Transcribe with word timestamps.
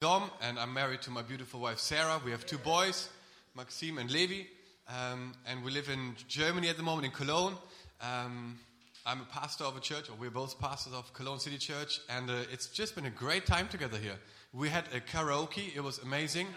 Dom, 0.00 0.30
and 0.40 0.60
I'm 0.60 0.72
married 0.72 1.02
to 1.02 1.10
my 1.10 1.22
beautiful 1.22 1.58
wife 1.58 1.80
Sarah. 1.80 2.20
We 2.24 2.30
have 2.30 2.46
two 2.46 2.58
boys, 2.58 3.08
Maxime 3.56 3.98
and 3.98 4.08
Levi, 4.08 4.44
um, 4.88 5.32
and 5.44 5.64
we 5.64 5.72
live 5.72 5.88
in 5.88 6.14
Germany 6.28 6.68
at 6.68 6.76
the 6.76 6.84
moment 6.84 7.06
in 7.06 7.10
Cologne. 7.10 7.56
Um, 8.00 8.60
I'm 9.04 9.22
a 9.22 9.24
pastor 9.24 9.64
of 9.64 9.76
a 9.76 9.80
church, 9.80 10.08
or 10.08 10.12
we're 10.12 10.30
both 10.30 10.56
pastors 10.60 10.92
of 10.92 11.12
Cologne 11.14 11.40
City 11.40 11.58
Church, 11.58 11.98
and 12.08 12.30
uh, 12.30 12.44
it's 12.52 12.68
just 12.68 12.94
been 12.94 13.06
a 13.06 13.10
great 13.10 13.44
time 13.44 13.66
together 13.66 13.98
here. 13.98 14.14
We 14.52 14.68
had 14.68 14.84
a 14.94 15.00
karaoke, 15.00 15.74
it 15.74 15.82
was 15.82 15.98
amazing. 15.98 16.46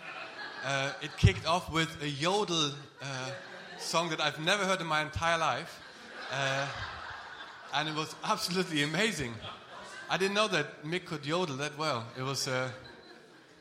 Uh, 0.64 0.94
it 1.02 1.10
kicked 1.18 1.48
off 1.48 1.72
with 1.72 1.90
a 2.04 2.08
yodel 2.08 2.70
uh, 3.02 3.32
song 3.80 4.12
that 4.12 4.22
I've 4.22 4.40
never 4.40 4.64
heard 4.64 4.80
in 4.80 4.86
my 4.86 5.02
entire 5.02 5.40
life, 5.40 5.82
uh, 6.32 6.68
and 7.74 7.90
it 7.90 7.96
was 7.96 8.14
absolutely 8.24 8.84
amazing. 8.84 9.34
I 10.08 10.18
didn't 10.18 10.36
know 10.36 10.48
that 10.50 10.84
Mick 10.86 11.06
could 11.06 11.26
yodel 11.26 11.56
that 11.56 11.76
well. 11.80 12.06
It 12.16 12.22
was 12.22 12.48
uh, 12.48 12.70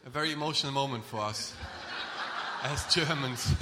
a 0.06 0.10
very 0.10 0.32
emotional 0.32 0.72
moment 0.72 1.04
for 1.04 1.20
us 1.20 1.52
as 2.62 2.86
Germans. 2.94 3.54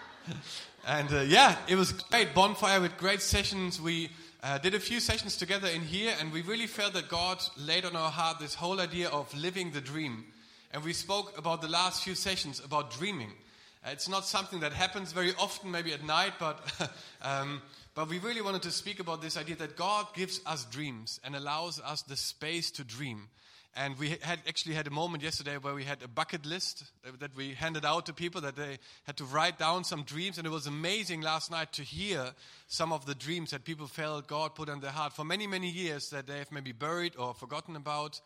and 0.86 1.12
uh, 1.12 1.20
yeah, 1.20 1.56
it 1.68 1.76
was 1.76 1.92
great 1.92 2.34
bonfire 2.34 2.80
with 2.80 2.96
great 2.96 3.22
sessions. 3.22 3.80
We 3.80 4.10
uh, 4.42 4.58
did 4.58 4.74
a 4.74 4.80
few 4.80 4.98
sessions 4.98 5.36
together 5.36 5.68
in 5.68 5.82
here, 5.82 6.14
and 6.18 6.32
we 6.32 6.42
really 6.42 6.66
felt 6.66 6.94
that 6.94 7.08
God 7.08 7.40
laid 7.56 7.84
on 7.84 7.94
our 7.94 8.10
heart 8.10 8.40
this 8.40 8.54
whole 8.54 8.80
idea 8.80 9.10
of 9.10 9.32
living 9.34 9.70
the 9.70 9.80
dream. 9.80 10.24
And 10.72 10.82
we 10.82 10.92
spoke 10.92 11.38
about 11.38 11.62
the 11.62 11.68
last 11.68 12.02
few 12.02 12.16
sessions 12.16 12.60
about 12.64 12.90
dreaming. 12.90 13.30
Uh, 13.84 13.90
it's 13.92 14.08
not 14.08 14.26
something 14.26 14.60
that 14.60 14.72
happens 14.72 15.12
very 15.12 15.34
often, 15.38 15.70
maybe 15.70 15.92
at 15.92 16.04
night, 16.04 16.32
but, 16.40 16.90
um, 17.22 17.62
but 17.94 18.08
we 18.08 18.18
really 18.18 18.42
wanted 18.42 18.62
to 18.62 18.72
speak 18.72 18.98
about 18.98 19.22
this 19.22 19.36
idea 19.36 19.54
that 19.56 19.76
God 19.76 20.06
gives 20.14 20.40
us 20.46 20.64
dreams 20.64 21.20
and 21.22 21.36
allows 21.36 21.80
us 21.80 22.02
the 22.02 22.16
space 22.16 22.72
to 22.72 22.82
dream. 22.82 23.28
And 23.76 23.96
we 23.98 24.18
had 24.22 24.40
actually 24.48 24.74
had 24.74 24.88
a 24.88 24.90
moment 24.90 25.22
yesterday 25.22 25.56
where 25.56 25.74
we 25.74 25.84
had 25.84 26.02
a 26.02 26.08
bucket 26.08 26.44
list 26.44 26.84
that 27.20 27.36
we 27.36 27.54
handed 27.54 27.84
out 27.84 28.06
to 28.06 28.12
people 28.12 28.40
that 28.40 28.56
they 28.56 28.78
had 29.04 29.16
to 29.18 29.24
write 29.24 29.58
down 29.58 29.84
some 29.84 30.02
dreams. 30.02 30.38
And 30.38 30.46
it 30.46 30.50
was 30.50 30.66
amazing 30.66 31.20
last 31.20 31.52
night 31.52 31.72
to 31.74 31.82
hear 31.82 32.32
some 32.66 32.92
of 32.92 33.06
the 33.06 33.14
dreams 33.14 33.52
that 33.52 33.64
people 33.64 33.86
felt 33.86 34.26
God 34.26 34.56
put 34.56 34.68
on 34.68 34.80
their 34.80 34.90
heart 34.90 35.12
for 35.12 35.24
many, 35.24 35.46
many 35.46 35.70
years 35.70 36.10
that 36.10 36.26
they 36.26 36.38
have 36.38 36.50
maybe 36.50 36.72
buried 36.72 37.14
or 37.16 37.32
forgotten 37.32 37.76
about. 37.76 38.20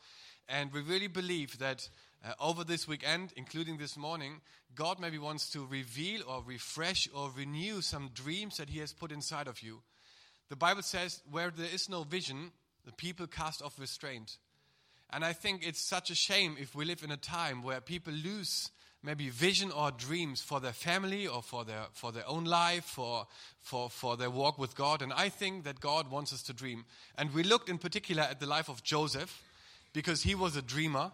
And 0.49 0.73
we 0.73 0.81
really 0.81 1.09
believe 1.09 1.59
that 1.59 1.89
uh, 2.25 2.33
over 2.41 2.65
this 2.65 2.89
weekend, 2.89 3.35
including 3.37 3.77
this 3.77 3.99
morning, 3.99 4.41
God 4.75 4.99
maybe 4.99 5.19
wants 5.19 5.51
to 5.51 5.67
reveal 5.67 6.23
or 6.27 6.43
refresh 6.43 7.07
or 7.15 7.31
renew 7.37 7.83
some 7.83 8.11
dreams 8.15 8.57
that 8.57 8.71
He 8.71 8.79
has 8.79 8.95
put 8.95 9.13
inside 9.13 9.47
of 9.47 9.63
you. 9.63 9.83
The 10.49 10.57
Bible 10.57 10.83
says, 10.83 11.21
where 11.31 11.51
there 11.51 11.69
is 11.73 11.89
no 11.89 12.03
vision, 12.03 12.53
the 12.85 12.93
people 12.93 13.27
cast 13.27 13.63
off 13.63 13.79
restraint. 13.79 14.39
And 15.11 15.25
I 15.25 15.33
think 15.33 15.67
it's 15.67 15.81
such 15.81 16.11
a 16.11 16.15
shame 16.15 16.57
if 16.59 16.75
we 16.75 16.85
live 16.85 17.03
in 17.03 17.11
a 17.11 17.17
time 17.17 17.63
where 17.63 17.81
people 17.81 18.13
lose 18.13 18.71
maybe 19.05 19.29
vision 19.29 19.71
or 19.71 19.91
dreams 19.91 20.41
for 20.41 20.61
their 20.61 20.73
family 20.73 21.27
or 21.27 21.43
for 21.43 21.65
their, 21.65 21.85
for 21.93 22.11
their 22.11 22.27
own 22.27 22.45
life, 22.45 22.85
for, 22.85 23.27
for, 23.61 23.91
for 23.91 24.17
their 24.17 24.31
walk 24.31 24.59
with 24.59 24.75
God. 24.75 25.03
And 25.03 25.13
I 25.13 25.29
think 25.29 25.65
that 25.65 25.79
God 25.79 26.11
wants 26.11 26.33
us 26.33 26.43
to 26.45 26.55
dream. 26.55 26.87
And 27.19 27.33
we 27.35 27.43
looked 27.43 27.69
in 27.69 27.79
particular 27.79 28.23
at 28.23 28.41
the 28.41 28.47
life 28.47 28.71
of 28.71 28.83
Joseph 28.83 29.43
because 29.93 30.23
he 30.23 30.35
was 30.35 30.57
a 30.57 30.63
dreamer 30.63 31.13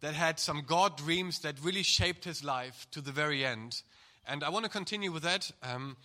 that 0.00 0.14
had 0.14 0.40
some 0.40 0.62
God 0.66 0.96
dreams 0.96 1.40
that 1.40 1.62
really 1.62 1.82
shaped 1.82 2.24
his 2.24 2.42
life 2.42 2.86
to 2.92 3.00
the 3.00 3.12
very 3.12 3.44
end. 3.44 3.82
And 4.26 4.42
I 4.42 4.48
want 4.48 4.64
to 4.64 4.70
continue 4.70 5.12
with 5.12 5.22
that. 5.22 5.50
Um, 5.62 5.96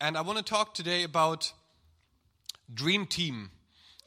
and 0.00 0.16
I 0.16 0.20
want 0.20 0.38
to 0.38 0.44
talk 0.44 0.74
today 0.74 1.02
about 1.02 1.52
Dream 2.72 3.06
Team. 3.06 3.50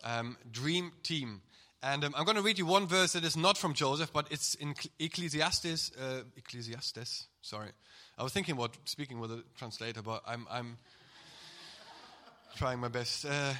Um, 0.04 0.38
dream 0.52 0.92
Team. 1.02 1.42
And 1.84 2.04
um, 2.04 2.16
I'm 2.18 2.26
going 2.26 2.38
to 2.38 2.42
read 2.42 2.58
you 2.58 2.66
one 2.66 2.88
verse 2.88 3.14
that 3.14 3.24
is 3.24 3.38
not 3.38 3.58
from 3.58 3.74
Joseph, 3.74 4.12
but 4.12 4.28
it's 4.32 4.56
in 4.56 4.74
Ecclesiastes. 5.00 5.92
Uh, 5.96 6.24
Ecclesiastes, 6.36 7.28
sorry. 7.42 7.70
I 8.18 8.24
was 8.24 8.34
thinking 8.34 8.56
about 8.56 8.76
speaking 8.86 9.20
with 9.20 9.32
a 9.32 9.44
translator, 9.58 10.02
but 10.02 10.24
I'm, 10.26 10.48
I'm 10.50 10.78
trying 12.56 12.80
my 12.80 12.88
best. 12.88 13.26
Uh, 13.26 13.54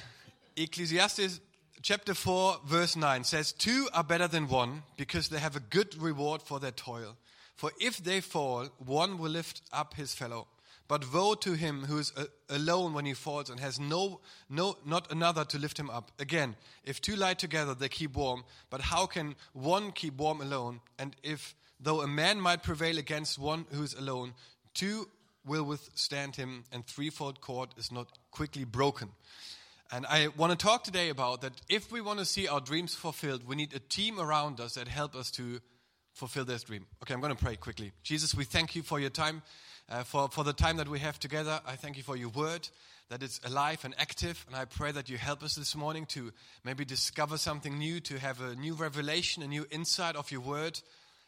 Ecclesiastes 0.56 1.40
chapter 1.82 2.12
4, 2.12 2.58
verse 2.66 2.96
9 2.96 3.22
says, 3.22 3.52
Two 3.52 3.88
are 3.94 4.02
better 4.02 4.26
than 4.26 4.48
one 4.48 4.82
because 4.96 5.28
they 5.28 5.38
have 5.38 5.54
a 5.54 5.60
good 5.60 5.96
reward 5.96 6.42
for 6.42 6.58
their 6.58 6.72
toil. 6.72 7.16
For 7.54 7.70
if 7.80 7.98
they 7.98 8.20
fall, 8.20 8.66
one 8.78 9.18
will 9.18 9.30
lift 9.30 9.62
up 9.72 9.94
his 9.94 10.14
fellow. 10.14 10.48
But 10.88 11.12
woe 11.12 11.34
to 11.34 11.52
him 11.52 11.84
who 11.84 11.98
is 11.98 12.12
uh, 12.16 12.24
alone 12.48 12.94
when 12.94 13.04
he 13.04 13.12
falls 13.12 13.50
and 13.50 13.60
has 13.60 13.78
no, 13.78 14.20
no, 14.48 14.78
not 14.86 15.12
another 15.12 15.44
to 15.44 15.58
lift 15.58 15.78
him 15.78 15.90
up. 15.90 16.10
Again, 16.18 16.56
if 16.82 17.00
two 17.00 17.14
lie 17.14 17.34
together, 17.34 17.74
they 17.74 17.90
keep 17.90 18.16
warm. 18.16 18.44
But 18.70 18.80
how 18.80 19.04
can 19.04 19.36
one 19.52 19.92
keep 19.92 20.16
warm 20.16 20.40
alone? 20.40 20.80
And 20.98 21.14
if, 21.22 21.54
though 21.78 22.00
a 22.00 22.06
man 22.06 22.40
might 22.40 22.62
prevail 22.62 22.96
against 22.98 23.38
one 23.38 23.66
who 23.70 23.82
is 23.82 23.92
alone, 23.92 24.32
two 24.72 25.08
will 25.44 25.64
withstand 25.64 26.36
him, 26.36 26.64
and 26.72 26.86
threefold 26.86 27.40
cord 27.40 27.70
is 27.76 27.92
not 27.92 28.08
quickly 28.30 28.64
broken. 28.64 29.10
And 29.90 30.04
I 30.06 30.28
want 30.36 30.58
to 30.58 30.66
talk 30.66 30.84
today 30.84 31.08
about 31.10 31.42
that 31.42 31.52
if 31.68 31.90
we 31.92 32.00
want 32.00 32.18
to 32.18 32.24
see 32.24 32.48
our 32.48 32.60
dreams 32.60 32.94
fulfilled, 32.94 33.46
we 33.46 33.56
need 33.56 33.74
a 33.74 33.78
team 33.78 34.18
around 34.18 34.60
us 34.60 34.74
that 34.74 34.88
help 34.88 35.14
us 35.14 35.30
to 35.32 35.60
fulfill 36.12 36.44
this 36.44 36.64
dream. 36.64 36.86
Okay, 37.02 37.14
I'm 37.14 37.20
going 37.20 37.34
to 37.34 37.42
pray 37.42 37.56
quickly. 37.56 37.92
Jesus, 38.02 38.34
we 38.34 38.44
thank 38.44 38.74
you 38.74 38.82
for 38.82 39.00
your 39.00 39.10
time 39.10 39.42
uh, 39.88 40.02
for, 40.02 40.28
for 40.28 40.44
the 40.44 40.52
time 40.52 40.76
that 40.76 40.88
we 40.88 40.98
have 40.98 41.18
together. 41.18 41.60
I 41.66 41.76
thank 41.76 41.96
you 41.96 42.02
for 42.02 42.16
your 42.16 42.28
word, 42.28 42.68
that 43.08 43.22
it's 43.22 43.40
alive 43.44 43.84
and 43.84 43.94
active. 43.98 44.44
And 44.46 44.56
I 44.56 44.64
pray 44.64 44.92
that 44.92 45.08
you 45.08 45.16
help 45.18 45.42
us 45.42 45.54
this 45.54 45.74
morning 45.74 46.06
to 46.06 46.32
maybe 46.64 46.84
discover 46.84 47.38
something 47.38 47.78
new, 47.78 48.00
to 48.00 48.18
have 48.18 48.40
a 48.40 48.54
new 48.54 48.74
revelation, 48.74 49.42
a 49.42 49.48
new 49.48 49.66
insight 49.70 50.16
of 50.16 50.30
your 50.30 50.40
word. 50.40 50.80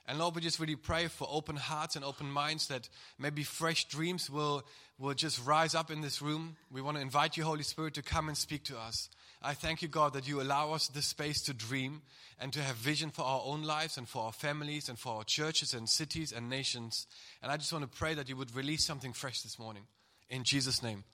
And 0.06 0.18
Lord, 0.18 0.34
we 0.34 0.40
just 0.40 0.58
really 0.58 0.76
pray 0.76 1.06
for 1.06 1.28
open 1.30 1.56
hearts 1.56 1.96
and 1.96 2.04
open 2.04 2.30
minds 2.30 2.66
that 2.68 2.88
maybe 3.18 3.44
fresh 3.44 3.84
dreams 3.84 4.28
will, 4.28 4.64
will 4.98 5.14
just 5.14 5.44
rise 5.46 5.74
up 5.74 5.90
in 5.90 6.00
this 6.00 6.20
room. 6.20 6.56
We 6.70 6.82
want 6.82 6.96
to 6.96 7.02
invite 7.02 7.36
you, 7.36 7.44
Holy 7.44 7.62
Spirit, 7.62 7.94
to 7.94 8.02
come 8.02 8.28
and 8.28 8.36
speak 8.36 8.64
to 8.64 8.78
us. 8.78 9.08
I 9.42 9.54
thank 9.54 9.80
you, 9.80 9.88
God, 9.88 10.12
that 10.12 10.28
you 10.28 10.42
allow 10.42 10.72
us 10.72 10.88
the 10.88 11.00
space 11.00 11.40
to 11.42 11.54
dream 11.54 12.02
and 12.38 12.52
to 12.52 12.60
have 12.60 12.76
vision 12.76 13.10
for 13.10 13.22
our 13.22 13.40
own 13.44 13.62
lives 13.62 13.96
and 13.96 14.06
for 14.06 14.24
our 14.24 14.32
families 14.32 14.88
and 14.90 14.98
for 14.98 15.14
our 15.14 15.24
churches 15.24 15.72
and 15.72 15.88
cities 15.88 16.30
and 16.30 16.50
nations. 16.50 17.06
And 17.42 17.50
I 17.50 17.56
just 17.56 17.72
want 17.72 17.90
to 17.90 17.98
pray 17.98 18.12
that 18.14 18.28
you 18.28 18.36
would 18.36 18.54
release 18.54 18.84
something 18.84 19.14
fresh 19.14 19.40
this 19.40 19.58
morning. 19.58 19.84
In 20.28 20.44
Jesus' 20.44 20.82
name, 20.82 21.04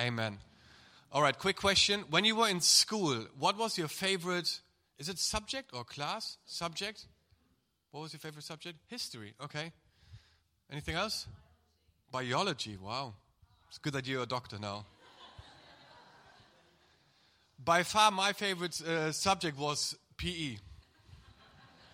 amen. 0.00 0.38
All 1.12 1.20
right, 1.20 1.38
quick 1.38 1.56
question. 1.56 2.04
When 2.08 2.24
you 2.24 2.36
were 2.36 2.48
in 2.48 2.60
school, 2.60 3.26
what 3.38 3.58
was 3.58 3.76
your 3.76 3.88
favorite, 3.88 4.60
is 4.98 5.10
it 5.10 5.18
subject 5.18 5.70
or 5.74 5.84
class? 5.84 6.38
Subject? 6.46 7.04
What 7.90 8.00
was 8.00 8.12
your 8.14 8.20
favorite 8.20 8.44
subject? 8.44 8.78
History, 8.88 9.34
okay. 9.42 9.70
Anything 10.70 10.96
else? 10.96 11.26
Biology, 12.10 12.78
wow. 12.82 13.12
It's 13.68 13.78
good 13.78 13.92
that 13.92 14.06
you're 14.06 14.22
a 14.22 14.26
doctor 14.26 14.58
now 14.58 14.86
by 17.64 17.82
far 17.82 18.10
my 18.10 18.32
favorite 18.32 18.80
uh, 18.80 19.12
subject 19.12 19.58
was 19.58 19.96
PE. 20.16 20.56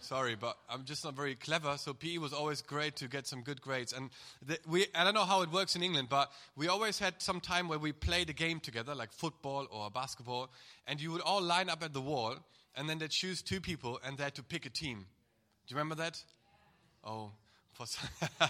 Sorry, 0.00 0.34
but 0.34 0.58
I'm 0.68 0.84
just 0.84 1.04
not 1.04 1.14
very 1.14 1.36
clever. 1.36 1.76
So 1.78 1.94
PE 1.94 2.18
was 2.18 2.32
always 2.32 2.60
great 2.60 2.96
to 2.96 3.08
get 3.08 3.26
some 3.26 3.42
good 3.42 3.62
grades. 3.62 3.92
And 3.92 4.10
the, 4.44 4.58
we, 4.68 4.86
I 4.94 5.04
don't 5.04 5.14
know 5.14 5.24
how 5.24 5.42
it 5.42 5.50
works 5.52 5.76
in 5.76 5.82
England, 5.82 6.08
but 6.10 6.30
we 6.56 6.66
always 6.66 6.98
had 6.98 7.14
some 7.22 7.40
time 7.40 7.68
where 7.68 7.78
we 7.78 7.92
played 7.92 8.28
a 8.28 8.32
game 8.32 8.58
together, 8.58 8.94
like 8.94 9.12
football 9.12 9.68
or 9.70 9.90
basketball, 9.90 10.50
and 10.88 11.00
you 11.00 11.12
would 11.12 11.20
all 11.20 11.40
line 11.40 11.70
up 11.70 11.84
at 11.84 11.92
the 11.92 12.00
wall, 12.00 12.34
and 12.76 12.90
then 12.90 12.98
they'd 12.98 13.10
choose 13.10 13.42
two 13.42 13.60
people, 13.60 14.00
and 14.04 14.18
they 14.18 14.24
had 14.24 14.34
to 14.34 14.42
pick 14.42 14.66
a 14.66 14.70
team. 14.70 15.06
Do 15.66 15.74
you 15.74 15.76
remember 15.76 15.94
that? 16.02 16.22
Oh, 17.04 17.30
for 17.72 17.86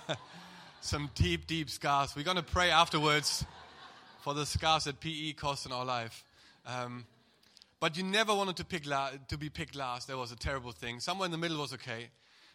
some 0.80 1.10
deep, 1.14 1.46
deep 1.46 1.68
scars. 1.68 2.16
We're 2.16 2.24
going 2.24 2.38
to 2.38 2.42
pray 2.42 2.70
afterwards 2.70 3.44
for 4.22 4.32
the 4.32 4.46
scars 4.46 4.84
that 4.84 5.00
PE 5.00 5.34
caused 5.34 5.66
in 5.66 5.72
our 5.72 5.84
life. 5.84 6.24
Um, 6.66 7.06
but 7.80 7.96
you 7.96 8.04
never 8.04 8.34
wanted 8.34 8.56
to, 8.56 8.64
pick 8.64 8.86
la- 8.86 9.10
to 9.28 9.36
be 9.36 9.50
picked 9.50 9.74
last. 9.74 10.08
That 10.08 10.16
was 10.16 10.30
a 10.30 10.36
terrible 10.36 10.72
thing. 10.72 11.00
Somewhere 11.00 11.26
in 11.26 11.32
the 11.32 11.38
middle 11.38 11.58
was 11.58 11.72
okay. 11.74 12.10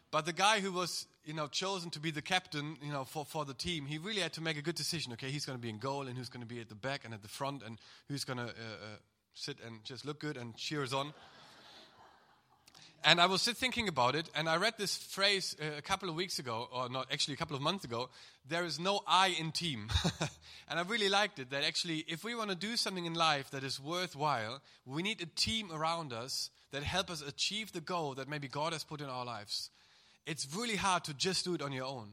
But 0.09 0.25
the 0.25 0.33
guy 0.33 0.61
who 0.61 0.71
was, 0.71 1.05
you 1.25 1.33
know, 1.33 1.47
chosen 1.47 1.89
to 1.91 1.99
be 1.99 2.11
the 2.11 2.21
captain, 2.21 2.77
you 2.81 2.93
know, 2.93 3.03
for, 3.03 3.25
for 3.25 3.43
the 3.43 3.53
team, 3.53 3.85
he 3.85 3.97
really 3.97 4.21
had 4.21 4.31
to 4.33 4.41
make 4.41 4.57
a 4.57 4.61
good 4.61 4.75
decision. 4.75 5.11
Okay, 5.13 5.29
he's 5.29 5.45
going 5.45 5.57
to 5.57 5.61
be 5.61 5.69
in 5.69 5.79
goal, 5.79 6.07
and 6.07 6.17
who's 6.17 6.29
going 6.29 6.41
to 6.41 6.47
be 6.47 6.61
at 6.61 6.69
the 6.69 6.75
back 6.75 7.03
and 7.03 7.13
at 7.13 7.21
the 7.21 7.27
front, 7.27 7.61
and 7.63 7.77
who's 8.07 8.23
going 8.23 8.37
to 8.37 8.45
uh, 8.45 8.47
uh, 8.47 8.97
sit 9.33 9.57
and 9.65 9.83
just 9.83 10.05
look 10.05 10.19
good 10.19 10.37
and 10.37 10.55
cheer 10.55 10.81
us 10.81 10.93
on. 10.93 11.13
And 13.07 13.21
I 13.21 13.25
was 13.25 13.45
thinking 13.45 13.87
about 13.87 14.15
it, 14.15 14.29
and 14.35 14.49
I 14.49 14.57
read 14.57 14.73
this 14.77 14.97
phrase 14.97 15.55
uh, 15.61 15.77
a 15.77 15.81
couple 15.81 16.09
of 16.09 16.15
weeks 16.15 16.39
ago, 16.39 16.67
or 16.73 16.89
not 16.89 17.07
actually 17.09 17.35
a 17.35 17.37
couple 17.37 17.55
of 17.55 17.61
months 17.61 17.85
ago. 17.85 18.09
There 18.45 18.65
is 18.65 18.81
no 18.81 18.99
I 19.07 19.27
in 19.27 19.53
team. 19.53 19.87
and 20.67 20.77
I 20.77 20.81
really 20.81 21.07
liked 21.07 21.39
it 21.39 21.51
that 21.51 21.63
actually, 21.63 22.03
if 22.09 22.25
we 22.25 22.35
want 22.35 22.49
to 22.49 22.55
do 22.57 22.75
something 22.75 23.05
in 23.05 23.13
life 23.13 23.49
that 23.51 23.63
is 23.63 23.79
worthwhile, 23.79 24.61
we 24.85 25.03
need 25.03 25.21
a 25.21 25.25
team 25.25 25.71
around 25.71 26.11
us 26.11 26.49
that 26.71 26.83
help 26.83 27.09
us 27.09 27.21
achieve 27.21 27.71
the 27.71 27.79
goal 27.79 28.13
that 28.15 28.27
maybe 28.27 28.49
God 28.49 28.73
has 28.73 28.83
put 28.83 28.99
in 28.99 29.07
our 29.07 29.23
lives. 29.23 29.69
It's 30.25 30.45
really 30.53 30.75
hard 30.75 31.05
to 31.05 31.13
just 31.13 31.45
do 31.45 31.53
it 31.53 31.61
on 31.61 31.71
your 31.71 31.85
own. 31.85 32.09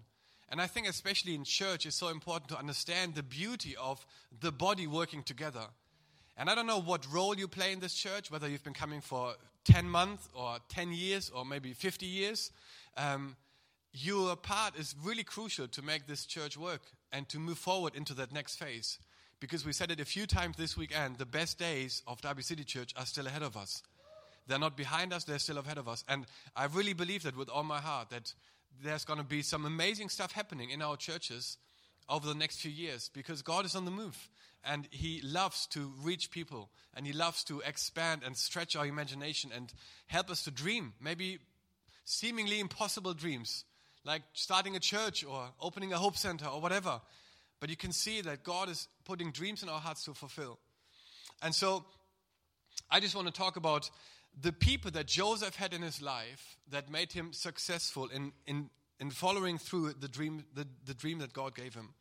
And 0.49 0.61
I 0.61 0.69
think, 0.69 0.88
especially 0.88 1.35
in 1.35 1.43
church, 1.43 1.87
it's 1.87 1.96
so 1.96 2.06
important 2.06 2.50
to 2.50 2.56
understand 2.56 3.17
the 3.17 3.25
beauty 3.25 3.75
of 3.75 4.06
the 4.41 4.52
body 4.52 4.87
working 4.87 5.25
together. 5.25 5.67
And 6.37 6.49
I 6.49 6.55
don't 6.55 6.69
know 6.69 6.81
what 6.81 7.05
role 7.12 7.37
you 7.37 7.49
play 7.49 7.73
in 7.73 7.81
this 7.81 7.94
church, 7.94 8.31
whether 8.31 8.49
you've 8.49 8.62
been 8.62 8.75
coming 8.75 9.00
for 9.00 9.35
10 9.64 9.88
months 9.88 10.28
or 10.34 10.58
10 10.69 10.93
years 10.93 11.31
or 11.34 11.44
maybe 11.44 11.72
50 11.72 12.06
years, 12.06 12.50
um, 12.96 13.37
your 13.93 14.37
part 14.37 14.76
is 14.76 14.94
really 15.02 15.25
crucial 15.25 15.69
to 15.69 15.82
make 15.82 16.06
this 16.06 16.26
church 16.26 16.56
work 16.56 16.82
and 17.12 17.28
to 17.28 17.38
move 17.38 17.58
forward 17.58 17.94
into 17.94 18.12
that 18.14 18.32
next 18.32 18.56
phase. 18.56 18.99
Because 19.40 19.64
we 19.64 19.72
said 19.72 19.90
it 19.90 20.00
a 20.00 20.05
few 20.05 20.26
times 20.26 20.56
this 20.56 20.76
weekend, 20.76 21.19
the 21.19 21.26
best 21.26 21.58
days 21.58 22.02
of 22.06 22.20
Derby 22.20 22.43
City 22.43 22.64
Church 22.64 22.93
are 22.96 23.06
still 23.06 23.26
ahead 23.26 23.43
of 23.43 23.56
us. 23.56 23.82
They're 24.46 24.58
not 24.58 24.76
behind 24.76 25.12
us, 25.12 25.25
they're 25.25 25.38
still 25.38 25.58
ahead 25.58 25.78
of 25.78 25.88
us. 25.88 26.05
And 26.08 26.26
I 26.55 26.67
really 26.67 26.93
believe 26.93 27.22
that 27.22 27.37
with 27.37 27.49
all 27.49 27.62
my 27.62 27.81
heart, 27.81 28.10
that 28.10 28.34
there's 28.82 29.05
going 29.05 29.19
to 29.19 29.25
be 29.25 29.43
some 29.43 29.64
amazing 29.64 30.08
stuff 30.08 30.32
happening 30.32 30.70
in 30.70 30.82
our 30.82 30.96
churches 30.96 31.56
over 32.08 32.26
the 32.26 32.34
next 32.34 32.60
few 32.60 32.70
years 32.70 33.10
because 33.14 33.43
God 33.43 33.64
is 33.64 33.75
on 33.75 33.84
the 33.84 33.90
move 33.90 34.28
and 34.66 34.88
He 34.90 35.20
loves 35.22 35.66
to 35.69 35.93
reach 36.02 36.31
people 36.31 36.70
and 36.94 37.06
He 37.06 37.12
loves 37.12 37.44
to 37.44 37.61
expand 37.61 38.22
and 38.25 38.37
stretch 38.37 38.76
our 38.76 38.87
imagination 38.87 39.50
and 39.55 39.72
help 40.06 40.31
us 40.31 40.43
to 40.44 40.50
dream, 40.50 40.93
maybe 41.00 41.38
seemingly 42.05 42.61
impossible 42.61 43.14
dreams, 43.14 43.64
like 44.05 44.22
starting 44.32 44.76
a 44.76 44.81
church 44.81 45.25
or 45.25 45.49
opening 45.61 45.93
a 45.93 45.99
hope 45.99 46.16
center 46.16 46.46
or 46.46 46.61
whatever. 46.61 47.00
But 47.61 47.70
you 47.70 47.76
can 47.76 47.93
see 47.93 48.20
that 48.20 48.44
God 48.44 48.69
is 48.69 48.88
putting 49.05 49.31
dreams 49.31 49.62
in 49.62 49.69
our 49.69 49.81
hearts 49.81 50.05
to 50.05 50.14
fulfill. 50.14 50.58
And 51.43 51.55
so 51.55 51.84
I 52.90 53.00
just 53.00 53.14
want 53.14 53.26
to 53.26 53.32
talk 53.32 53.56
about 53.56 53.90
the 54.40 54.52
people 54.52 54.90
that 54.93 55.06
Joseph 55.06 55.55
had 55.56 55.72
in 55.72 55.82
his 55.82 56.02
life 56.02 56.58
that 56.70 56.90
made 56.90 57.12
him 57.12 57.32
successful 57.32 58.08
in, 58.08 58.32
in, 58.46 58.70
in 59.00 59.10
following 59.10 59.58
through 59.58 59.94
the 59.94 60.08
dream, 60.08 60.44
the, 60.55 60.67
the 60.84 60.94
dream 60.94 61.19
that 61.20 61.32
God 61.32 61.55
gave 61.55 61.75
him. 61.75 61.94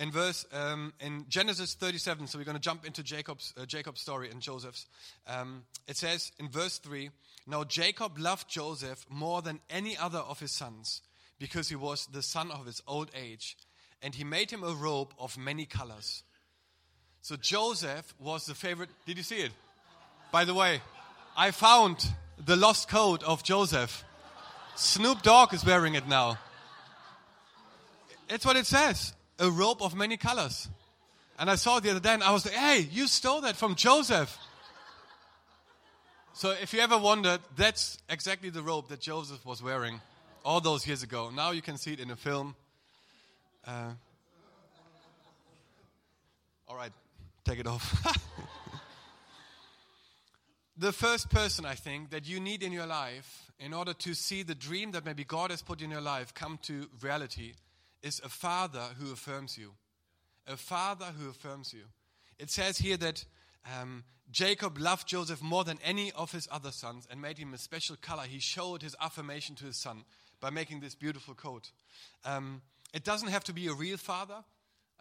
In 0.00 0.10
verse 0.10 0.46
um, 0.54 0.94
in 0.98 1.26
Genesis 1.28 1.74
37, 1.74 2.26
so 2.26 2.38
we're 2.38 2.44
going 2.44 2.56
to 2.56 2.60
jump 2.60 2.86
into 2.86 3.02
Jacob's 3.02 3.52
uh, 3.60 3.66
Jacob's 3.66 4.00
story 4.00 4.30
and 4.30 4.40
Joseph's. 4.40 4.86
Um, 5.26 5.64
it 5.86 5.98
says 5.98 6.32
in 6.38 6.48
verse 6.48 6.78
three, 6.78 7.10
now 7.46 7.64
Jacob 7.64 8.18
loved 8.18 8.48
Joseph 8.48 9.04
more 9.10 9.42
than 9.42 9.60
any 9.68 9.98
other 9.98 10.20
of 10.20 10.40
his 10.40 10.52
sons, 10.52 11.02
because 11.38 11.68
he 11.68 11.76
was 11.76 12.06
the 12.06 12.22
son 12.22 12.50
of 12.50 12.64
his 12.64 12.82
old 12.88 13.10
age, 13.14 13.58
and 14.00 14.14
he 14.14 14.24
made 14.24 14.50
him 14.50 14.64
a 14.64 14.72
robe 14.72 15.12
of 15.18 15.36
many 15.36 15.66
colors. 15.66 16.22
So 17.20 17.36
Joseph 17.36 18.14
was 18.18 18.46
the 18.46 18.54
favorite. 18.54 18.88
Did 19.04 19.18
you 19.18 19.22
see 19.22 19.42
it? 19.42 19.52
By 20.32 20.46
the 20.46 20.54
way, 20.54 20.80
I 21.36 21.50
found 21.50 22.08
the 22.42 22.56
lost 22.56 22.88
coat 22.88 23.22
of 23.22 23.42
Joseph. 23.42 24.02
Snoop 24.76 25.20
Dogg 25.20 25.52
is 25.52 25.62
wearing 25.62 25.94
it 25.94 26.08
now. 26.08 26.38
It's 28.30 28.46
what 28.46 28.56
it 28.56 28.64
says 28.64 29.12
a 29.40 29.50
robe 29.50 29.82
of 29.82 29.96
many 29.96 30.16
colors. 30.16 30.68
And 31.38 31.50
I 31.50 31.56
saw 31.56 31.80
the 31.80 31.90
other 31.90 32.00
day 32.00 32.12
and 32.12 32.22
I 32.22 32.32
was 32.32 32.44
like, 32.44 32.54
hey, 32.54 32.86
you 32.92 33.06
stole 33.06 33.40
that 33.40 33.56
from 33.56 33.74
Joseph. 33.74 34.38
So 36.34 36.50
if 36.50 36.72
you 36.74 36.80
ever 36.80 36.98
wondered, 36.98 37.40
that's 37.56 37.98
exactly 38.08 38.50
the 38.50 38.62
robe 38.62 38.88
that 38.88 39.00
Joseph 39.00 39.44
was 39.44 39.62
wearing 39.62 40.00
all 40.44 40.60
those 40.60 40.86
years 40.86 41.02
ago. 41.02 41.30
Now 41.34 41.50
you 41.50 41.62
can 41.62 41.78
see 41.78 41.94
it 41.94 42.00
in 42.00 42.10
a 42.10 42.16
film. 42.16 42.54
Uh, 43.66 43.92
all 46.68 46.76
right, 46.76 46.92
take 47.44 47.58
it 47.58 47.66
off. 47.66 48.06
the 50.76 50.92
first 50.92 51.30
person 51.30 51.64
I 51.64 51.74
think 51.74 52.10
that 52.10 52.28
you 52.28 52.38
need 52.38 52.62
in 52.62 52.72
your 52.72 52.86
life 52.86 53.50
in 53.58 53.72
order 53.72 53.92
to 53.94 54.14
see 54.14 54.42
the 54.42 54.54
dream 54.54 54.92
that 54.92 55.04
maybe 55.04 55.24
God 55.24 55.50
has 55.50 55.62
put 55.62 55.82
in 55.82 55.90
your 55.90 56.00
life 56.00 56.32
come 56.34 56.58
to 56.62 56.86
reality 57.02 57.54
is 58.02 58.20
a 58.24 58.28
father 58.28 58.82
who 58.98 59.12
affirms 59.12 59.58
you. 59.58 59.72
A 60.46 60.56
father 60.56 61.06
who 61.18 61.30
affirms 61.30 61.72
you. 61.72 61.84
It 62.38 62.50
says 62.50 62.78
here 62.78 62.96
that 62.96 63.24
um, 63.80 64.04
Jacob 64.30 64.78
loved 64.78 65.06
Joseph 65.06 65.42
more 65.42 65.64
than 65.64 65.78
any 65.84 66.12
of 66.12 66.32
his 66.32 66.48
other 66.50 66.70
sons 66.70 67.06
and 67.10 67.20
made 67.20 67.38
him 67.38 67.52
a 67.52 67.58
special 67.58 67.96
color. 68.00 68.22
He 68.22 68.38
showed 68.38 68.82
his 68.82 68.96
affirmation 69.00 69.54
to 69.56 69.66
his 69.66 69.76
son 69.76 70.04
by 70.40 70.50
making 70.50 70.80
this 70.80 70.94
beautiful 70.94 71.34
coat. 71.34 71.70
Um, 72.24 72.62
it 72.94 73.04
doesn't 73.04 73.28
have 73.28 73.44
to 73.44 73.52
be 73.52 73.66
a 73.68 73.74
real 73.74 73.98
father. 73.98 74.42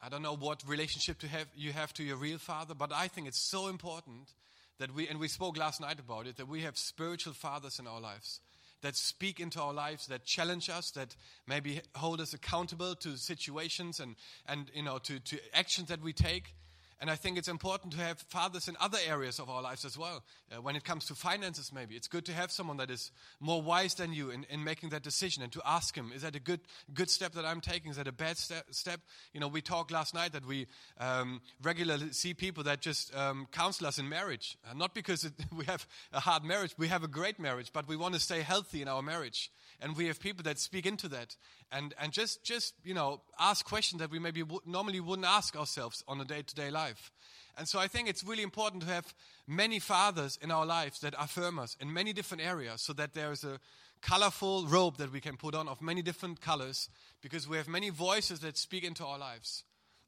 I 0.02 0.10
don't 0.10 0.22
know 0.22 0.36
what 0.36 0.64
relationship 0.68 1.20
to 1.20 1.28
have, 1.28 1.48
you 1.56 1.72
have 1.74 1.94
to 1.94 2.04
your 2.04 2.18
real 2.18 2.38
father, 2.38 2.74
but 2.74 2.92
I 2.94 3.08
think 3.08 3.28
it's 3.28 3.42
so 3.42 3.68
important 3.68 4.34
that 4.80 4.94
we, 4.94 5.08
and 5.08 5.20
we 5.20 5.28
spoke 5.28 5.58
last 5.58 5.82
night 5.82 6.00
about 6.00 6.26
it, 6.26 6.38
that 6.38 6.48
we 6.48 6.62
have 6.62 6.78
spiritual 6.78 7.34
fathers 7.34 7.80
in 7.80 7.88
our 7.88 8.00
lives 8.00 8.40
that 8.82 8.96
speak 8.96 9.40
into 9.40 9.62
our 9.62 9.74
lives, 9.74 10.08
that 10.08 10.26
challenge 10.26 10.70
us, 10.70 10.92
that 10.92 11.16
maybe 11.48 11.82
hold 11.96 12.22
us 12.22 12.34
accountable 12.34 12.96
to 12.96 13.18
situations 13.18 14.00
and, 14.00 14.16
and 14.48 14.72
you 14.74 14.84
know, 14.84 14.98
to, 15.00 15.20
to 15.20 15.38
actions 15.54 15.90
that 15.90 16.02
we 16.02 16.14
take. 16.14 16.54
And 17.02 17.10
I 17.10 17.16
think 17.16 17.38
it's 17.38 17.48
important 17.48 17.94
to 17.94 18.00
have 18.00 18.20
fathers 18.30 18.68
in 18.68 18.76
other 18.80 18.98
areas 19.08 19.40
of 19.40 19.50
our 19.50 19.62
lives 19.62 19.86
as 19.86 19.98
well. 19.98 20.22
Uh, 20.52 20.62
when 20.62 20.76
it 20.76 20.84
comes 20.84 21.06
to 21.06 21.16
finances, 21.16 21.72
maybe 21.74 21.96
it's 21.96 22.10
good 22.10 22.26
to 22.26 22.34
have 22.34 22.52
someone 22.52 22.76
that 22.78 22.92
is 22.92 23.12
more 23.40 23.62
wise 23.62 23.94
than 23.94 24.12
you 24.12 24.32
in, 24.32 24.46
in 24.50 24.64
making 24.66 24.90
that 24.90 25.02
decision 25.02 25.42
and 25.42 25.52
to 25.54 25.62
ask 25.66 25.96
him, 25.96 26.12
is 26.14 26.24
that 26.24 26.36
a 26.36 26.40
good 26.40 26.60
good 26.94 27.10
step 27.10 27.34
that 27.34 27.46
I'm 27.46 27.62
taking? 27.62 27.92
Is 27.92 27.98
that 27.98 28.08
a 28.08 28.12
bad 28.12 28.38
step? 28.38 28.66
step? 28.72 29.00
You 29.34 29.40
know, 29.40 29.48
we 29.48 29.62
talked 29.62 29.92
last 29.92 30.14
night 30.14 30.34
that 30.34 30.46
we 30.46 30.68
um, 31.00 31.42
regularly 31.62 32.12
see 32.12 32.34
people 32.34 32.64
that 32.64 32.82
just 32.82 33.16
um, 33.16 33.48
counsel 33.52 33.88
us 33.88 33.98
in 33.98 34.10
marriage, 34.10 34.58
uh, 34.70 34.74
not 34.74 34.94
because 34.94 35.24
it, 35.24 35.34
we 35.56 35.64
have 35.66 35.88
a 36.12 36.20
hard 36.20 36.44
marriage, 36.44 36.76
we 36.78 36.90
have 36.90 37.04
a 37.04 37.08
great 37.08 37.40
marriage, 37.40 37.72
but 37.72 37.88
we 37.88 37.96
want 37.96 38.14
to 38.14 38.20
stay 38.20 38.42
healthy 38.42 38.82
in 38.82 38.90
our 38.90 39.02
marriage, 39.02 39.52
and 39.80 39.96
we 39.96 40.08
have 40.08 40.20
people 40.20 40.44
that 40.44 40.60
speak 40.60 40.86
into 40.86 41.08
that 41.08 41.38
and 41.72 41.94
and 42.00 42.12
just 42.12 42.44
just 42.44 42.74
you 42.84 42.94
know 42.94 43.22
ask 43.40 43.66
questions 43.66 44.00
that 44.00 44.12
we 44.12 44.20
maybe 44.20 44.42
w- 44.42 44.62
normally 44.66 45.00
wouldn't 45.00 45.28
ask 45.28 45.56
ourselves 45.56 46.04
on 46.08 46.20
a 46.22 46.26
day-to-day 46.26 46.72
life. 46.72 47.12
And 47.58 47.68
so 47.68 47.80
i 47.80 47.88
think 47.88 48.08
it's 48.08 48.24
really 48.24 48.44
important 48.44 48.84
to 48.84 48.90
have 48.90 49.14
many 49.48 49.80
fathers 49.80 50.40
in 50.42 50.52
our 50.52 50.66
lives 50.66 51.00
that 51.02 51.14
affirm 51.18 51.60
us 51.60 51.76
in 51.80 51.92
many 51.92 52.14
different 52.14 52.44
areas 52.44 52.82
so 52.82 52.94
that 52.94 53.14
there 53.14 53.32
is 53.32 53.44
a 53.44 53.60
colorful 54.02 54.66
robe 54.68 54.98
that 54.98 55.12
we 55.12 55.20
can 55.20 55.36
put 55.36 55.54
on 55.54 55.68
of 55.68 55.82
many 55.82 56.02
different 56.02 56.40
colors 56.40 56.90
because 57.22 57.50
we 57.50 57.58
have 57.58 57.68
many 57.68 57.90
voices 57.90 58.40
that 58.40 58.58
speak 58.58 58.84
into 58.84 59.06
our 59.06 59.20
lives. 59.20 59.64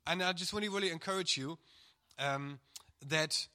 And 0.07 0.23
i 0.23 0.33
just 0.33 0.53
really 0.53 0.69
really 0.69 0.91
encourage 0.91 1.37
you 1.37 1.57
um, 2.19 2.59
that 3.07 3.47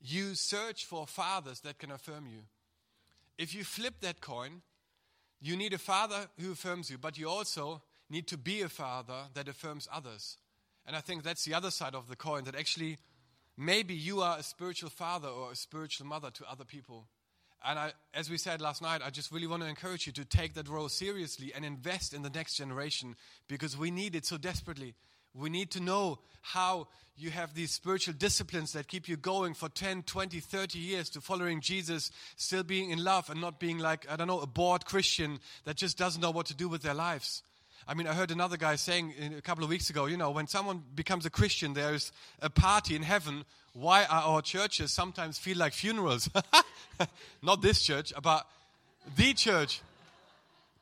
you 0.00 0.34
search 0.34 0.84
for 0.84 1.06
fathers 1.06 1.60
that 1.60 1.78
can 1.78 1.90
affirm 1.90 2.26
you. 2.26 2.42
If 3.38 3.54
you 3.54 3.64
flip 3.64 4.00
that 4.00 4.20
coin 4.20 4.62
you 5.40 5.56
need 5.56 5.72
a 5.72 5.78
father 5.78 6.26
who 6.40 6.52
affirms 6.52 6.90
you, 6.90 6.98
but 6.98 7.18
you 7.18 7.28
also 7.28 7.82
need 8.08 8.26
to 8.28 8.38
be 8.38 8.62
a 8.62 8.68
father 8.68 9.24
that 9.34 9.48
affirms 9.48 9.88
others. 9.92 10.38
And 10.86 10.94
I 10.96 11.00
think 11.00 11.22
that's 11.22 11.44
the 11.44 11.54
other 11.54 11.70
side 11.70 11.94
of 11.94 12.08
the 12.08 12.16
coin 12.16 12.44
that 12.44 12.54
actually 12.54 12.98
maybe 13.56 13.94
you 13.94 14.20
are 14.20 14.38
a 14.38 14.42
spiritual 14.42 14.90
father 14.90 15.28
or 15.28 15.52
a 15.52 15.56
spiritual 15.56 16.06
mother 16.06 16.30
to 16.30 16.50
other 16.50 16.64
people. 16.64 17.08
And 17.64 17.78
I, 17.78 17.92
as 18.14 18.30
we 18.30 18.38
said 18.38 18.60
last 18.60 18.80
night, 18.80 19.00
I 19.04 19.10
just 19.10 19.32
really 19.32 19.46
want 19.46 19.62
to 19.62 19.68
encourage 19.68 20.06
you 20.06 20.12
to 20.12 20.24
take 20.24 20.54
that 20.54 20.68
role 20.68 20.88
seriously 20.88 21.52
and 21.54 21.64
invest 21.64 22.14
in 22.14 22.22
the 22.22 22.30
next 22.30 22.54
generation 22.54 23.16
because 23.48 23.76
we 23.76 23.90
need 23.90 24.14
it 24.14 24.24
so 24.24 24.36
desperately. 24.36 24.94
We 25.38 25.50
need 25.50 25.70
to 25.72 25.80
know 25.80 26.18
how 26.42 26.88
you 27.18 27.30
have 27.30 27.54
these 27.54 27.70
spiritual 27.70 28.14
disciplines 28.14 28.72
that 28.72 28.88
keep 28.88 29.08
you 29.08 29.16
going 29.16 29.54
for 29.54 29.68
10, 29.68 30.02
20, 30.02 30.38
30 30.40 30.78
years 30.78 31.08
to 31.10 31.20
following 31.20 31.60
Jesus, 31.60 32.10
still 32.36 32.62
being 32.62 32.90
in 32.90 33.02
love 33.02 33.30
and 33.30 33.40
not 33.40 33.58
being 33.58 33.78
like, 33.78 34.06
I 34.10 34.16
don't 34.16 34.26
know, 34.26 34.40
a 34.40 34.46
bored 34.46 34.84
Christian 34.84 35.38
that 35.64 35.76
just 35.76 35.96
doesn't 35.96 36.20
know 36.20 36.30
what 36.30 36.46
to 36.46 36.54
do 36.54 36.68
with 36.68 36.82
their 36.82 36.94
lives. 36.94 37.42
I 37.88 37.94
mean, 37.94 38.06
I 38.06 38.14
heard 38.14 38.30
another 38.30 38.56
guy 38.56 38.76
saying 38.76 39.14
a 39.36 39.40
couple 39.40 39.62
of 39.62 39.70
weeks 39.70 39.90
ago, 39.90 40.06
you 40.06 40.16
know, 40.16 40.30
when 40.30 40.46
someone 40.46 40.82
becomes 40.94 41.24
a 41.24 41.30
Christian, 41.30 41.72
there's 41.72 42.12
a 42.42 42.50
party 42.50 42.96
in 42.96 43.02
heaven. 43.02 43.44
Why 43.74 44.04
are 44.04 44.22
our 44.22 44.42
churches 44.42 44.90
sometimes 44.90 45.38
feel 45.38 45.56
like 45.56 45.72
funerals? 45.72 46.28
not 47.42 47.62
this 47.62 47.82
church, 47.82 48.12
but 48.22 48.46
the 49.16 49.34
church. 49.34 49.80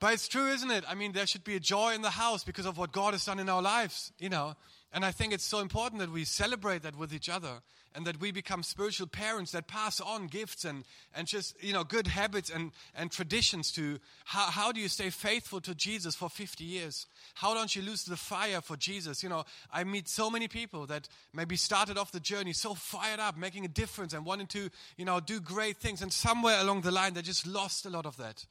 But 0.05 0.13
it's 0.13 0.29
true, 0.29 0.49
isn't 0.49 0.71
it? 0.71 0.85
I 0.87 0.95
mean, 0.95 1.13
there 1.13 1.27
should 1.27 1.45
be 1.45 1.57
a 1.57 1.61
joy 1.61 1.95
in 1.95 2.03
the 2.03 2.11
house 2.11 2.45
because 2.45 2.67
of 2.67 2.77
what 2.77 2.93
God 2.93 3.15
has 3.15 3.25
done 3.25 3.39
in 3.39 3.49
our 3.49 3.63
lives, 3.63 4.13
you 4.19 4.29
know. 4.29 4.55
And 4.93 5.03
I 5.03 5.11
think 5.11 5.33
it's 5.33 5.47
so 5.47 5.61
important 5.61 5.99
that 6.01 6.13
we 6.13 6.27
celebrate 6.27 6.83
that 6.83 6.95
with 6.95 7.15
each 7.15 7.31
other 7.31 7.63
and 7.95 8.07
that 8.07 8.21
we 8.21 8.31
become 8.31 8.63
spiritual 8.63 9.07
parents 9.07 9.53
that 9.53 9.67
pass 9.67 10.03
on 10.03 10.27
gifts 10.27 10.67
and, 10.67 10.85
and 11.15 11.27
just, 11.27 11.57
you 11.65 11.73
know, 11.73 11.85
good 11.85 12.07
habits 12.07 12.51
and, 12.51 12.73
and 12.95 13.11
traditions 13.11 13.73
to 13.73 13.99
how, 14.27 14.51
how 14.51 14.73
do 14.73 14.79
you 14.79 14.89
stay 14.89 15.09
faithful 15.09 15.63
to 15.63 15.75
Jesus 15.75 16.15
for 16.15 16.29
50 16.29 16.65
years? 16.65 17.07
How 17.33 17.55
don't 17.55 17.75
you 17.75 17.81
lose 17.81 18.05
the 18.05 18.19
fire 18.19 18.61
for 18.61 18.77
Jesus? 18.77 19.23
You 19.23 19.31
know, 19.31 19.45
I 19.73 19.85
meet 19.85 20.07
so 20.11 20.29
many 20.29 20.49
people 20.49 20.85
that 20.85 21.09
maybe 21.33 21.57
started 21.57 21.97
off 21.97 22.13
the 22.13 22.21
journey 22.21 22.53
so 22.53 22.75
fired 22.75 23.21
up, 23.21 23.39
making 23.39 23.65
a 23.65 23.69
difference 23.69 24.13
and 24.13 24.27
wanting 24.27 24.49
to, 24.49 24.69
you 24.99 25.07
know, 25.07 25.19
do 25.21 25.41
great 25.41 25.79
things. 25.79 26.03
And 26.03 26.13
somewhere 26.13 26.61
along 26.61 26.83
the 26.83 26.93
line, 26.93 27.15
they 27.15 27.23
just 27.23 27.47
lost 27.47 27.87
a 27.87 27.91
lot 27.91 28.05
of 28.05 28.19
that. 28.19 28.45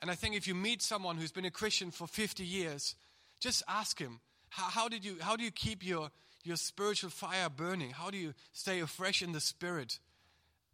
And 0.00 0.10
I 0.10 0.14
think 0.14 0.36
if 0.36 0.46
you 0.46 0.54
meet 0.54 0.82
someone 0.82 1.16
who's 1.16 1.32
been 1.32 1.44
a 1.44 1.50
Christian 1.50 1.90
for 1.90 2.06
50 2.06 2.44
years, 2.44 2.94
just 3.40 3.62
ask 3.68 3.98
him, 3.98 4.20
how, 4.50 4.64
how, 4.64 4.88
did 4.88 5.04
you, 5.04 5.16
how 5.20 5.36
do 5.36 5.44
you 5.44 5.50
keep 5.50 5.84
your, 5.84 6.10
your 6.44 6.56
spiritual 6.56 7.10
fire 7.10 7.48
burning? 7.48 7.90
How 7.90 8.10
do 8.10 8.18
you 8.18 8.34
stay 8.52 8.80
afresh 8.80 9.22
in 9.22 9.32
the 9.32 9.40
spirit? 9.40 9.98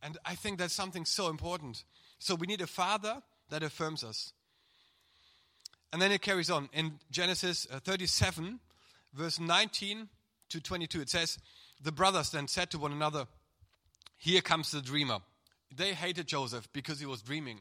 And 0.02 0.18
I 0.24 0.34
think 0.34 0.58
that's 0.58 0.74
something 0.74 1.04
so 1.04 1.28
important. 1.28 1.84
So 2.18 2.34
we 2.34 2.46
need 2.46 2.60
a 2.60 2.66
father 2.66 3.22
that 3.50 3.62
affirms 3.62 4.02
us. 4.02 4.32
And 5.92 6.00
then 6.00 6.10
it 6.10 6.22
carries 6.22 6.50
on. 6.50 6.68
In 6.72 6.98
Genesis 7.10 7.66
uh, 7.70 7.78
37, 7.80 8.58
verse 9.12 9.38
19 9.38 10.08
to 10.48 10.60
22, 10.60 11.02
it 11.02 11.10
says, 11.10 11.38
The 11.82 11.92
brothers 11.92 12.30
then 12.30 12.48
said 12.48 12.70
to 12.70 12.78
one 12.78 12.92
another, 12.92 13.26
Here 14.16 14.40
comes 14.40 14.70
the 14.70 14.80
dreamer. 14.80 15.18
they 15.74 15.92
hated 15.92 16.26
Joseph 16.26 16.68
because 16.72 16.98
he 16.98 17.06
was 17.06 17.22
dreaming. 17.22 17.60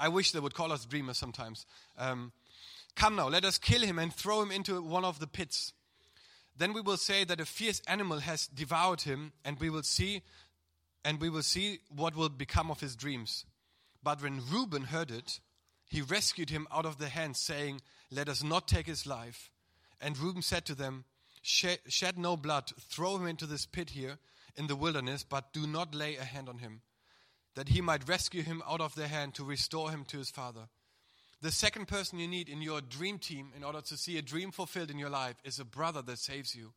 I 0.00 0.08
wish 0.08 0.32
they 0.32 0.40
would 0.40 0.54
call 0.54 0.72
us 0.72 0.84
dreamers 0.84 1.18
sometimes. 1.18 1.66
Um, 1.96 2.32
Come 2.96 3.16
now, 3.16 3.28
let 3.28 3.44
us 3.44 3.58
kill 3.58 3.82
him 3.82 3.98
and 3.98 4.12
throw 4.12 4.42
him 4.42 4.50
into 4.50 4.82
one 4.82 5.04
of 5.04 5.20
the 5.20 5.26
pits. 5.26 5.72
Then 6.56 6.72
we 6.72 6.80
will 6.80 6.96
say 6.96 7.24
that 7.24 7.40
a 7.40 7.46
fierce 7.46 7.80
animal 7.86 8.18
has 8.18 8.46
devoured 8.48 9.02
him, 9.02 9.32
and 9.44 9.58
we 9.58 9.70
will 9.70 9.82
see, 9.82 10.22
and 11.04 11.20
we 11.20 11.30
will 11.30 11.42
see 11.42 11.80
what 11.88 12.16
will 12.16 12.28
become 12.28 12.70
of 12.70 12.80
his 12.80 12.96
dreams. 12.96 13.46
But 14.02 14.22
when 14.22 14.42
Reuben 14.50 14.84
heard 14.84 15.10
it, 15.10 15.40
he 15.88 16.02
rescued 16.02 16.50
him 16.50 16.66
out 16.72 16.86
of 16.86 16.98
their 16.98 17.08
hands, 17.08 17.38
saying, 17.38 17.80
Let 18.10 18.28
us 18.28 18.42
not 18.42 18.68
take 18.68 18.86
his 18.86 19.06
life. 19.06 19.50
And 20.00 20.18
Reuben 20.18 20.42
said 20.42 20.64
to 20.66 20.74
them, 20.74 21.04
Shed 21.42 22.18
no 22.18 22.36
blood, 22.36 22.72
throw 22.78 23.16
him 23.16 23.26
into 23.26 23.46
this 23.46 23.66
pit 23.66 23.90
here 23.90 24.18
in 24.56 24.66
the 24.66 24.76
wilderness, 24.76 25.24
but 25.24 25.52
do 25.52 25.66
not 25.66 25.94
lay 25.94 26.16
a 26.16 26.24
hand 26.24 26.48
on 26.48 26.58
him, 26.58 26.82
that 27.54 27.68
he 27.68 27.80
might 27.80 28.08
rescue 28.08 28.42
him 28.42 28.62
out 28.68 28.80
of 28.80 28.94
their 28.94 29.08
hand 29.08 29.34
to 29.34 29.44
restore 29.44 29.90
him 29.90 30.04
to 30.06 30.18
his 30.18 30.30
father. 30.30 30.68
The 31.42 31.50
second 31.50 31.88
person 31.88 32.18
you 32.18 32.28
need 32.28 32.48
in 32.48 32.60
your 32.60 32.80
dream 32.80 33.18
team 33.18 33.52
in 33.56 33.64
order 33.64 33.80
to 33.80 33.96
see 33.96 34.18
a 34.18 34.22
dream 34.22 34.50
fulfilled 34.50 34.90
in 34.90 34.98
your 34.98 35.10
life 35.10 35.36
is 35.42 35.58
a 35.58 35.64
brother 35.64 36.02
that 36.02 36.18
saves 36.18 36.54
you. 36.54 36.72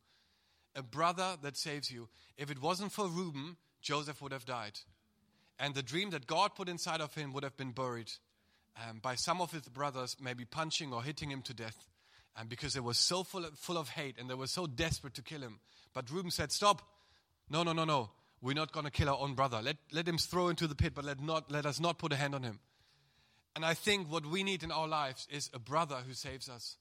A 0.74 0.82
brother 0.82 1.36
that 1.42 1.56
saves 1.56 1.90
you. 1.90 2.08
If 2.36 2.50
it 2.50 2.60
wasn't 2.60 2.92
for 2.92 3.06
Reuben, 3.06 3.56
Joseph 3.82 4.22
would 4.22 4.32
have 4.32 4.46
died. 4.46 4.80
And 5.58 5.74
the 5.74 5.82
dream 5.82 6.10
that 6.10 6.26
God 6.26 6.54
put 6.54 6.68
inside 6.68 7.00
of 7.00 7.14
him 7.14 7.32
would 7.32 7.44
have 7.44 7.56
been 7.56 7.70
buried 7.72 8.10
um, 8.88 8.98
by 9.00 9.14
some 9.14 9.40
of 9.40 9.52
his 9.52 9.68
brothers, 9.68 10.16
maybe 10.20 10.44
punching 10.44 10.92
or 10.92 11.02
hitting 11.02 11.30
him 11.30 11.42
to 11.42 11.54
death. 11.54 11.88
And 12.36 12.48
because 12.48 12.72
they 12.74 12.80
were 12.80 12.94
so 12.94 13.22
full 13.22 13.44
of, 13.44 13.56
full 13.56 13.78
of 13.78 13.90
hate 13.90 14.16
and 14.18 14.28
they 14.28 14.34
were 14.34 14.48
so 14.48 14.66
desperate 14.66 15.14
to 15.14 15.22
kill 15.22 15.42
him. 15.42 15.60
But 15.92 16.10
Reuben 16.10 16.32
said, 16.32 16.50
Stop. 16.50 16.82
No, 17.48 17.62
no, 17.62 17.72
no, 17.72 17.84
no. 17.84 18.10
We're 18.44 18.52
not 18.52 18.72
going 18.72 18.84
to 18.84 18.92
kill 18.92 19.08
our 19.08 19.16
own 19.18 19.32
brother. 19.32 19.62
Let, 19.62 19.78
let 19.90 20.06
him 20.06 20.18
throw 20.18 20.48
into 20.48 20.66
the 20.66 20.74
pit, 20.74 20.92
but 20.94 21.02
let, 21.02 21.18
not, 21.18 21.50
let 21.50 21.64
us 21.64 21.80
not 21.80 21.96
put 21.96 22.12
a 22.12 22.16
hand 22.16 22.34
on 22.34 22.42
him. 22.42 22.60
And 23.56 23.64
I 23.64 23.72
think 23.72 24.12
what 24.12 24.26
we 24.26 24.42
need 24.42 24.62
in 24.62 24.70
our 24.70 24.86
lives 24.86 25.26
is 25.30 25.48
a 25.54 25.58
brother 25.58 25.96
who 26.06 26.12
saves 26.12 26.50
us, 26.50 26.76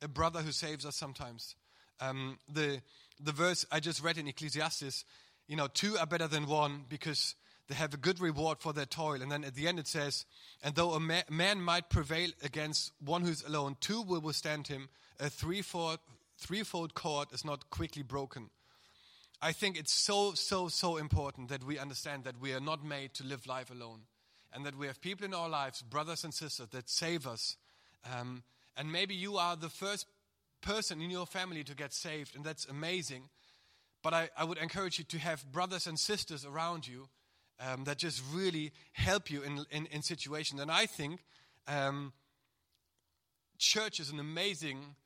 a 0.00 0.06
brother 0.06 0.42
who 0.42 0.52
saves 0.52 0.86
us 0.86 0.94
sometimes. 0.94 1.56
Um, 2.00 2.38
the, 2.48 2.82
the 3.18 3.32
verse 3.32 3.66
I 3.72 3.80
just 3.80 4.00
read 4.00 4.16
in 4.16 4.28
Ecclesiastes, 4.28 5.04
you 5.48 5.56
know, 5.56 5.66
two 5.66 5.98
are 5.98 6.06
better 6.06 6.28
than 6.28 6.46
one 6.46 6.84
because 6.88 7.34
they 7.66 7.74
have 7.74 7.94
a 7.94 7.96
good 7.96 8.20
reward 8.20 8.58
for 8.60 8.72
their 8.72 8.86
toil. 8.86 9.20
And 9.20 9.32
then 9.32 9.42
at 9.42 9.56
the 9.56 9.66
end 9.66 9.80
it 9.80 9.88
says, 9.88 10.24
and 10.62 10.76
though 10.76 10.92
a 10.92 11.00
ma- 11.00 11.22
man 11.28 11.60
might 11.60 11.90
prevail 11.90 12.30
against 12.44 12.92
one 13.04 13.22
who's 13.22 13.42
alone, 13.42 13.76
two 13.80 14.02
will 14.02 14.20
withstand 14.20 14.68
him. 14.68 14.88
A 15.18 15.28
threefold, 15.28 15.98
threefold 16.36 16.94
cord 16.94 17.32
is 17.32 17.44
not 17.44 17.70
quickly 17.70 18.04
broken. 18.04 18.50
I 19.40 19.52
think 19.52 19.78
it's 19.78 19.92
so, 19.92 20.34
so, 20.34 20.68
so 20.68 20.96
important 20.96 21.48
that 21.48 21.64
we 21.64 21.78
understand 21.78 22.24
that 22.24 22.40
we 22.40 22.52
are 22.52 22.60
not 22.60 22.84
made 22.84 23.14
to 23.14 23.24
live 23.24 23.46
life 23.46 23.70
alone 23.70 24.00
and 24.52 24.66
that 24.66 24.76
we 24.76 24.86
have 24.86 25.00
people 25.00 25.24
in 25.24 25.34
our 25.34 25.48
lives, 25.48 25.82
brothers 25.82 26.24
and 26.24 26.34
sisters, 26.34 26.68
that 26.70 26.88
save 26.88 27.26
us. 27.26 27.56
Um, 28.18 28.42
and 28.76 28.90
maybe 28.90 29.14
you 29.14 29.36
are 29.36 29.56
the 29.56 29.68
first 29.68 30.06
person 30.60 31.00
in 31.00 31.10
your 31.10 31.26
family 31.26 31.62
to 31.64 31.74
get 31.74 31.92
saved, 31.92 32.34
and 32.34 32.44
that's 32.44 32.66
amazing. 32.66 33.28
But 34.02 34.14
I, 34.14 34.28
I 34.36 34.44
would 34.44 34.58
encourage 34.58 34.98
you 34.98 35.04
to 35.04 35.18
have 35.18 35.52
brothers 35.52 35.86
and 35.86 35.98
sisters 35.98 36.44
around 36.44 36.88
you 36.88 37.08
um, 37.60 37.84
that 37.84 37.98
just 37.98 38.22
really 38.32 38.72
help 38.92 39.30
you 39.30 39.42
in, 39.42 39.64
in, 39.70 39.86
in 39.86 40.02
situations. 40.02 40.60
And 40.60 40.70
I 40.70 40.86
think 40.86 41.20
um, 41.66 42.12
church 43.58 44.00
is 44.00 44.10
an 44.10 44.18
amazing 44.18 44.96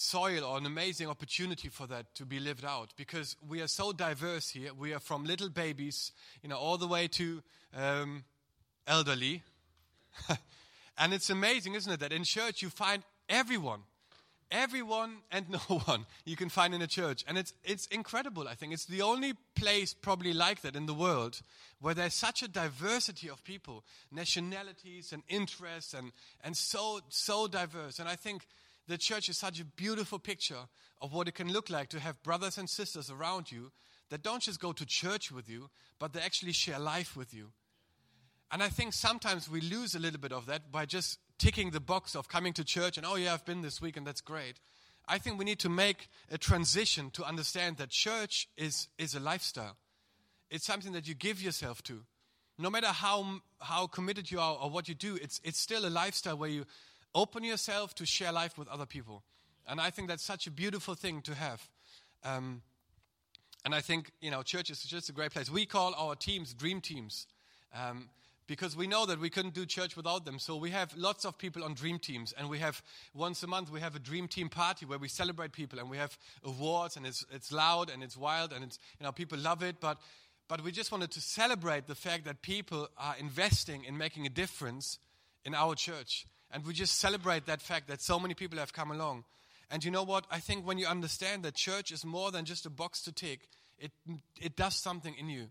soil 0.00 0.44
or 0.44 0.56
an 0.56 0.64
amazing 0.64 1.08
opportunity 1.08 1.68
for 1.68 1.86
that 1.86 2.14
to 2.14 2.24
be 2.24 2.40
lived 2.40 2.64
out 2.64 2.90
because 2.96 3.36
we 3.46 3.60
are 3.60 3.66
so 3.66 3.92
diverse 3.92 4.48
here. 4.48 4.72
We 4.72 4.94
are 4.94 4.98
from 4.98 5.24
little 5.24 5.50
babies, 5.50 6.12
you 6.42 6.48
know, 6.48 6.56
all 6.56 6.78
the 6.78 6.86
way 6.86 7.06
to 7.08 7.42
um, 7.76 8.24
elderly. 8.86 9.42
and 10.98 11.12
it's 11.12 11.28
amazing, 11.28 11.74
isn't 11.74 11.92
it, 11.92 12.00
that 12.00 12.12
in 12.12 12.24
church 12.24 12.62
you 12.62 12.70
find 12.70 13.02
everyone. 13.28 13.80
Everyone 14.50 15.18
and 15.30 15.50
no 15.68 15.78
one 15.84 16.06
you 16.24 16.34
can 16.34 16.48
find 16.48 16.72
in 16.72 16.80
a 16.80 16.86
church. 16.86 17.22
And 17.28 17.36
it's, 17.36 17.52
it's 17.62 17.84
incredible, 17.88 18.48
I 18.48 18.54
think. 18.54 18.72
It's 18.72 18.86
the 18.86 19.02
only 19.02 19.34
place 19.54 19.92
probably 19.92 20.32
like 20.32 20.62
that 20.62 20.76
in 20.76 20.86
the 20.86 20.94
world 20.94 21.42
where 21.78 21.94
there's 21.94 22.14
such 22.14 22.42
a 22.42 22.48
diversity 22.48 23.28
of 23.28 23.44
people, 23.44 23.84
nationalities 24.10 25.12
and 25.12 25.22
interests, 25.28 25.92
and, 25.92 26.12
and 26.42 26.56
so, 26.56 27.00
so 27.10 27.46
diverse. 27.46 27.98
And 27.98 28.08
I 28.08 28.16
think 28.16 28.46
the 28.88 28.98
church 28.98 29.28
is 29.28 29.38
such 29.38 29.60
a 29.60 29.64
beautiful 29.64 30.18
picture 30.18 30.68
of 31.00 31.12
what 31.12 31.28
it 31.28 31.34
can 31.34 31.52
look 31.52 31.70
like 31.70 31.88
to 31.90 32.00
have 32.00 32.22
brothers 32.22 32.58
and 32.58 32.68
sisters 32.68 33.10
around 33.10 33.50
you 33.50 33.72
that 34.10 34.22
don't 34.22 34.42
just 34.42 34.60
go 34.60 34.72
to 34.72 34.84
church 34.84 35.30
with 35.30 35.48
you, 35.48 35.70
but 35.98 36.12
they 36.12 36.20
actually 36.20 36.52
share 36.52 36.78
life 36.78 37.16
with 37.16 37.32
you. 37.32 37.52
And 38.50 38.62
I 38.62 38.68
think 38.68 38.92
sometimes 38.92 39.48
we 39.48 39.60
lose 39.60 39.94
a 39.94 40.00
little 40.00 40.18
bit 40.18 40.32
of 40.32 40.46
that 40.46 40.72
by 40.72 40.84
just 40.84 41.18
ticking 41.38 41.70
the 41.70 41.80
box 41.80 42.16
of 42.16 42.28
coming 42.28 42.52
to 42.54 42.64
church 42.64 42.96
and, 42.96 43.06
oh, 43.06 43.14
yeah, 43.14 43.32
I've 43.32 43.44
been 43.44 43.62
this 43.62 43.80
week 43.80 43.96
and 43.96 44.06
that's 44.06 44.20
great. 44.20 44.58
I 45.08 45.18
think 45.18 45.38
we 45.38 45.44
need 45.44 45.60
to 45.60 45.68
make 45.68 46.08
a 46.30 46.38
transition 46.38 47.10
to 47.12 47.24
understand 47.24 47.78
that 47.78 47.90
church 47.90 48.48
is, 48.56 48.88
is 48.98 49.14
a 49.14 49.20
lifestyle. 49.20 49.76
It's 50.50 50.66
something 50.66 50.92
that 50.92 51.06
you 51.06 51.14
give 51.14 51.40
yourself 51.40 51.82
to. 51.84 52.04
No 52.58 52.70
matter 52.70 52.88
how, 52.88 53.40
how 53.60 53.86
committed 53.86 54.30
you 54.30 54.40
are 54.40 54.58
or 54.60 54.68
what 54.68 54.88
you 54.88 54.94
do, 54.94 55.16
it's, 55.16 55.40
it's 55.44 55.58
still 55.58 55.86
a 55.86 55.88
lifestyle 55.88 56.36
where 56.36 56.50
you 56.50 56.64
open 57.14 57.44
yourself 57.44 57.94
to 57.96 58.06
share 58.06 58.32
life 58.32 58.58
with 58.58 58.68
other 58.68 58.86
people. 58.86 59.22
And 59.66 59.80
I 59.80 59.90
think 59.90 60.08
that's 60.08 60.24
such 60.24 60.46
a 60.46 60.50
beautiful 60.50 60.94
thing 60.94 61.22
to 61.22 61.34
have. 61.34 61.68
Um, 62.24 62.62
and 63.64 63.74
I 63.74 63.80
think, 63.80 64.10
you 64.20 64.30
know, 64.30 64.42
church 64.42 64.70
is 64.70 64.82
just 64.82 65.08
a 65.08 65.12
great 65.12 65.32
place. 65.32 65.50
We 65.50 65.66
call 65.66 65.94
our 65.94 66.14
teams 66.14 66.54
dream 66.54 66.80
teams. 66.80 67.26
Um, 67.74 68.08
because 68.50 68.76
we 68.76 68.88
know 68.88 69.06
that 69.06 69.20
we 69.20 69.30
couldn't 69.30 69.54
do 69.54 69.64
church 69.64 69.96
without 69.96 70.24
them. 70.24 70.40
So 70.40 70.56
we 70.56 70.70
have 70.70 70.92
lots 70.96 71.24
of 71.24 71.38
people 71.38 71.62
on 71.62 71.74
dream 71.74 72.00
teams, 72.00 72.34
and 72.36 72.50
we 72.50 72.58
have 72.58 72.82
once 73.14 73.44
a 73.44 73.46
month 73.46 73.70
we 73.70 73.78
have 73.78 73.94
a 73.94 74.00
dream 74.00 74.26
team 74.26 74.48
party 74.48 74.84
where 74.86 74.98
we 74.98 75.06
celebrate 75.06 75.52
people, 75.52 75.78
and 75.78 75.88
we 75.88 75.98
have 75.98 76.18
awards, 76.42 76.96
and 76.96 77.06
it's 77.06 77.24
it's 77.30 77.52
loud 77.52 77.90
and 77.90 78.02
it's 78.02 78.16
wild, 78.16 78.52
and 78.52 78.64
it's 78.64 78.80
you 78.98 79.06
know 79.06 79.12
people 79.12 79.38
love 79.38 79.62
it, 79.62 79.76
but. 79.80 79.98
But 80.48 80.64
we 80.64 80.72
just 80.72 80.90
wanted 80.90 81.12
to 81.12 81.20
celebrate 81.20 81.86
the 81.86 81.94
fact 81.94 82.24
that 82.24 82.42
people 82.42 82.88
are 82.98 83.14
investing 83.20 83.84
in 83.84 83.96
making 83.96 84.26
a 84.26 84.28
difference 84.28 84.98
in 85.44 85.54
our 85.54 85.76
church. 85.76 86.26
And 86.50 86.64
we 86.64 86.72
just 86.72 86.98
celebrate 86.98 87.46
that 87.46 87.60
fact 87.62 87.88
that 87.88 88.02
so 88.02 88.18
many 88.18 88.34
people 88.34 88.58
have 88.58 88.72
come 88.72 88.90
along. 88.90 89.24
And 89.70 89.84
you 89.84 89.90
know 89.90 90.02
what? 90.02 90.26
I 90.30 90.40
think 90.40 90.66
when 90.66 90.78
you 90.78 90.86
understand 90.86 91.44
that 91.44 91.54
church 91.54 91.92
is 91.92 92.04
more 92.04 92.32
than 92.32 92.44
just 92.44 92.66
a 92.66 92.70
box 92.70 93.02
to 93.02 93.12
tick, 93.12 93.48
it, 93.78 93.92
it 94.40 94.56
does 94.56 94.74
something 94.74 95.14
in 95.14 95.28
you. 95.28 95.50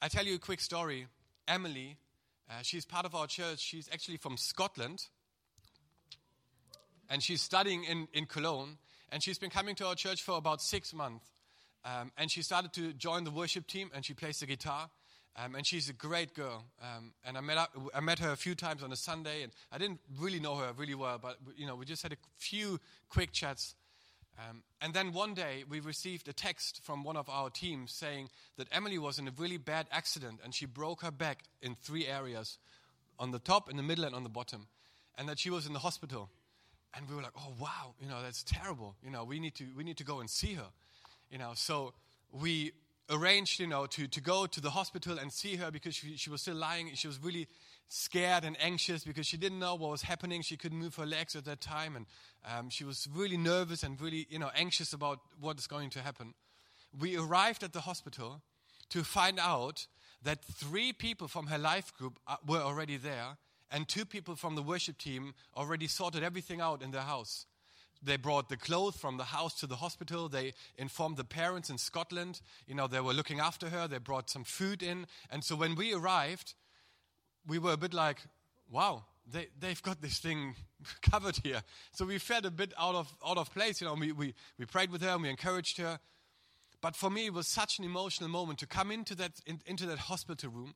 I 0.00 0.08
tell 0.08 0.24
you 0.24 0.36
a 0.36 0.38
quick 0.38 0.60
story. 0.60 1.06
Emily. 1.48 1.96
Uh, 2.48 2.62
she's 2.62 2.84
part 2.84 3.06
of 3.06 3.14
our 3.14 3.26
church. 3.26 3.60
She's 3.60 3.88
actually 3.92 4.16
from 4.16 4.36
Scotland. 4.36 5.06
And 7.08 7.22
she's 7.22 7.42
studying 7.42 7.84
in, 7.84 8.08
in 8.12 8.26
Cologne. 8.26 8.78
And 9.12 9.22
she's 9.22 9.38
been 9.38 9.50
coming 9.50 9.74
to 9.76 9.86
our 9.86 9.94
church 9.94 10.22
for 10.22 10.36
about 10.36 10.62
six 10.62 10.94
months. 10.94 11.26
Um, 11.84 12.12
and 12.16 12.30
she 12.30 12.42
started 12.42 12.72
to 12.74 12.92
join 12.92 13.24
the 13.24 13.30
worship 13.30 13.66
team 13.66 13.90
and 13.94 14.04
she 14.04 14.14
plays 14.14 14.38
the 14.38 14.46
guitar. 14.46 14.90
Um, 15.42 15.54
and 15.54 15.66
she's 15.66 15.88
a 15.88 15.92
great 15.92 16.34
girl. 16.34 16.64
Um, 16.82 17.12
and 17.24 17.38
I 17.38 17.40
met, 17.40 17.56
up, 17.56 17.70
I 17.94 18.00
met 18.00 18.18
her 18.18 18.30
a 18.30 18.36
few 18.36 18.54
times 18.54 18.82
on 18.82 18.92
a 18.92 18.96
Sunday, 18.96 19.42
and 19.42 19.52
I 19.72 19.78
didn't 19.78 20.00
really 20.18 20.40
know 20.40 20.56
her 20.56 20.72
really 20.76 20.94
well, 20.94 21.18
but 21.18 21.38
you 21.56 21.66
know, 21.66 21.76
we 21.76 21.86
just 21.86 22.02
had 22.02 22.12
a 22.12 22.16
few 22.36 22.78
quick 23.08 23.32
chats. 23.32 23.74
Um, 24.38 24.62
and 24.80 24.92
then 24.92 25.12
one 25.12 25.34
day 25.34 25.64
we 25.68 25.80
received 25.80 26.28
a 26.28 26.32
text 26.32 26.80
from 26.82 27.04
one 27.04 27.16
of 27.16 27.28
our 27.28 27.50
teams 27.50 27.92
saying 27.92 28.28
that 28.56 28.68
Emily 28.72 28.98
was 28.98 29.18
in 29.18 29.28
a 29.28 29.32
really 29.38 29.56
bad 29.56 29.86
accident 29.90 30.40
and 30.42 30.54
she 30.54 30.66
broke 30.66 31.02
her 31.02 31.10
back 31.10 31.44
in 31.62 31.74
three 31.74 32.06
areas 32.06 32.58
on 33.18 33.30
the 33.30 33.38
top, 33.38 33.70
in 33.70 33.76
the 33.76 33.82
middle, 33.82 34.04
and 34.04 34.14
on 34.14 34.22
the 34.22 34.30
bottom. 34.30 34.66
And 35.16 35.28
that 35.28 35.38
she 35.38 35.50
was 35.50 35.66
in 35.66 35.72
the 35.72 35.78
hospital. 35.78 36.30
And 36.94 37.08
we 37.08 37.14
were 37.14 37.22
like, 37.22 37.32
oh, 37.38 37.54
wow, 37.60 37.94
you 38.00 38.08
know, 38.08 38.22
that's 38.22 38.42
terrible. 38.42 38.96
You 39.02 39.10
know, 39.10 39.24
we 39.24 39.38
need 39.38 39.54
to, 39.56 39.64
we 39.76 39.84
need 39.84 39.98
to 39.98 40.04
go 40.04 40.20
and 40.20 40.28
see 40.28 40.54
her. 40.54 40.68
You 41.30 41.38
know, 41.38 41.52
so 41.54 41.92
we 42.32 42.72
arranged, 43.10 43.60
you 43.60 43.66
know, 43.66 43.86
to, 43.86 44.06
to 44.06 44.20
go 44.20 44.46
to 44.46 44.60
the 44.60 44.70
hospital 44.70 45.18
and 45.18 45.32
see 45.32 45.56
her 45.56 45.70
because 45.70 45.94
she, 45.94 46.16
she 46.16 46.30
was 46.30 46.42
still 46.42 46.56
lying. 46.56 46.90
She 46.94 47.06
was 47.06 47.18
really 47.22 47.48
scared 47.88 48.44
and 48.44 48.56
anxious 48.60 49.04
because 49.04 49.26
she 49.26 49.36
didn't 49.36 49.58
know 49.58 49.74
what 49.74 49.90
was 49.90 50.02
happening. 50.02 50.42
She 50.42 50.56
couldn't 50.56 50.78
move 50.78 50.94
her 50.94 51.06
legs 51.06 51.34
at 51.34 51.44
that 51.44 51.60
time, 51.60 51.96
and 51.96 52.06
um, 52.44 52.70
she 52.70 52.84
was 52.84 53.08
really 53.12 53.36
nervous 53.36 53.82
and 53.82 54.00
really, 54.00 54.26
you 54.30 54.38
know, 54.38 54.50
anxious 54.54 54.92
about 54.92 55.18
what 55.40 55.58
is 55.58 55.66
going 55.66 55.90
to 55.90 56.00
happen. 56.00 56.34
We 56.98 57.16
arrived 57.16 57.62
at 57.62 57.72
the 57.72 57.80
hospital 57.80 58.42
to 58.90 59.04
find 59.04 59.38
out 59.38 59.86
that 60.22 60.44
three 60.44 60.92
people 60.92 61.28
from 61.28 61.46
her 61.48 61.58
life 61.58 61.92
group 61.96 62.18
uh, 62.26 62.36
were 62.46 62.60
already 62.60 62.96
there, 62.96 63.36
and 63.70 63.88
two 63.88 64.04
people 64.04 64.36
from 64.36 64.54
the 64.54 64.62
worship 64.62 64.98
team 64.98 65.34
already 65.56 65.88
sorted 65.88 66.22
everything 66.22 66.60
out 66.60 66.82
in 66.82 66.90
their 66.90 67.02
house. 67.02 67.46
They 68.02 68.16
brought 68.16 68.48
the 68.48 68.56
clothes 68.56 68.96
from 68.96 69.18
the 69.18 69.24
house 69.24 69.54
to 69.60 69.66
the 69.66 69.76
hospital. 69.76 70.28
They 70.28 70.54
informed 70.78 71.16
the 71.16 71.24
parents 71.24 71.68
in 71.68 71.78
Scotland. 71.78 72.40
You 72.66 72.74
know, 72.74 72.86
they 72.86 73.00
were 73.00 73.12
looking 73.12 73.40
after 73.40 73.68
her. 73.68 73.86
They 73.86 73.98
brought 73.98 74.30
some 74.30 74.44
food 74.44 74.82
in. 74.82 75.06
And 75.30 75.44
so 75.44 75.54
when 75.54 75.74
we 75.74 75.92
arrived, 75.92 76.54
we 77.46 77.58
were 77.58 77.72
a 77.72 77.76
bit 77.76 77.92
like, 77.92 78.18
wow, 78.70 79.04
they, 79.30 79.48
they've 79.58 79.82
got 79.82 80.00
this 80.00 80.18
thing 80.18 80.54
covered 81.02 81.36
here. 81.42 81.62
So 81.92 82.06
we 82.06 82.18
felt 82.18 82.46
a 82.46 82.50
bit 82.50 82.72
out 82.78 82.94
of, 82.94 83.14
out 83.26 83.36
of 83.36 83.52
place. 83.52 83.80
You 83.80 83.88
know, 83.88 83.94
we, 83.94 84.12
we, 84.12 84.34
we 84.58 84.64
prayed 84.64 84.90
with 84.90 85.02
her 85.02 85.10
and 85.10 85.22
we 85.22 85.28
encouraged 85.28 85.78
her. 85.78 85.98
But 86.80 86.96
for 86.96 87.10
me, 87.10 87.26
it 87.26 87.34
was 87.34 87.46
such 87.46 87.78
an 87.78 87.84
emotional 87.84 88.30
moment 88.30 88.58
to 88.60 88.66
come 88.66 88.90
into 88.90 89.14
that, 89.16 89.32
in, 89.46 89.60
into 89.66 89.84
that 89.86 89.98
hospital 89.98 90.50
room 90.50 90.74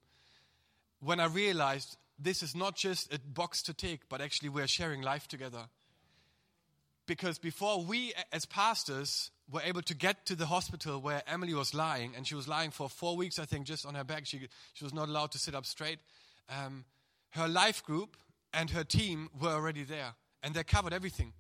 when 1.00 1.20
I 1.20 1.26
realized 1.26 1.96
this 2.18 2.42
is 2.42 2.54
not 2.54 2.76
just 2.76 3.12
a 3.12 3.18
box 3.18 3.62
to 3.64 3.74
tick, 3.74 4.02
but 4.08 4.20
actually 4.20 4.50
we're 4.50 4.66
sharing 4.66 5.02
life 5.02 5.26
together. 5.26 5.66
Because 7.06 7.38
before 7.38 7.84
we, 7.84 8.14
as 8.32 8.46
pastors, 8.46 9.30
were 9.50 9.60
able 9.62 9.82
to 9.82 9.94
get 9.94 10.24
to 10.26 10.34
the 10.34 10.46
hospital 10.46 11.00
where 11.00 11.22
Emily 11.26 11.54
was 11.54 11.74
lying, 11.74 12.14
and 12.16 12.26
she 12.26 12.34
was 12.34 12.48
lying 12.48 12.70
for 12.70 12.88
four 12.88 13.16
weeks, 13.16 13.38
I 13.38 13.44
think, 13.44 13.66
just 13.66 13.84
on 13.84 13.94
her 13.94 14.04
back. 14.04 14.26
She, 14.26 14.48
she 14.72 14.84
was 14.84 14.94
not 14.94 15.08
allowed 15.08 15.32
to 15.32 15.38
sit 15.38 15.54
up 15.54 15.66
straight. 15.66 15.98
Um, 16.48 16.84
her 17.30 17.48
life 17.48 17.84
group 17.84 18.16
and 18.52 18.70
her 18.70 18.84
team 18.84 19.28
were 19.40 19.50
already 19.50 19.84
there, 19.84 20.14
and 20.42 20.54
they 20.54 20.64
covered 20.64 20.92
everything. 20.92 21.32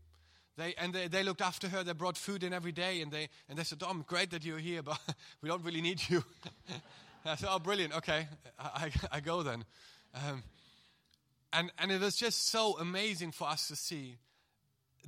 They, 0.56 0.74
and 0.76 0.92
they, 0.92 1.08
they 1.08 1.22
looked 1.22 1.40
after 1.40 1.68
her. 1.68 1.82
They 1.82 1.92
brought 1.92 2.16
food 2.16 2.44
in 2.44 2.52
every 2.52 2.72
day, 2.72 3.00
and 3.00 3.10
they, 3.10 3.28
and 3.48 3.58
they 3.58 3.64
said, 3.64 3.78
Dom, 3.78 4.04
great 4.06 4.30
that 4.30 4.44
you're 4.44 4.58
here, 4.58 4.82
but 4.82 4.98
we 5.40 5.48
don't 5.48 5.64
really 5.64 5.80
need 5.80 6.00
you. 6.08 6.22
I 7.24 7.36
said, 7.36 7.48
oh, 7.50 7.58
brilliant. 7.58 7.96
Okay, 7.96 8.28
I, 8.58 8.92
I, 9.12 9.16
I 9.16 9.20
go 9.20 9.42
then. 9.42 9.64
Um, 10.14 10.42
and, 11.54 11.72
and 11.78 11.90
it 11.90 12.00
was 12.00 12.16
just 12.16 12.48
so 12.48 12.76
amazing 12.78 13.32
for 13.32 13.48
us 13.48 13.68
to 13.68 13.76
see 13.76 14.16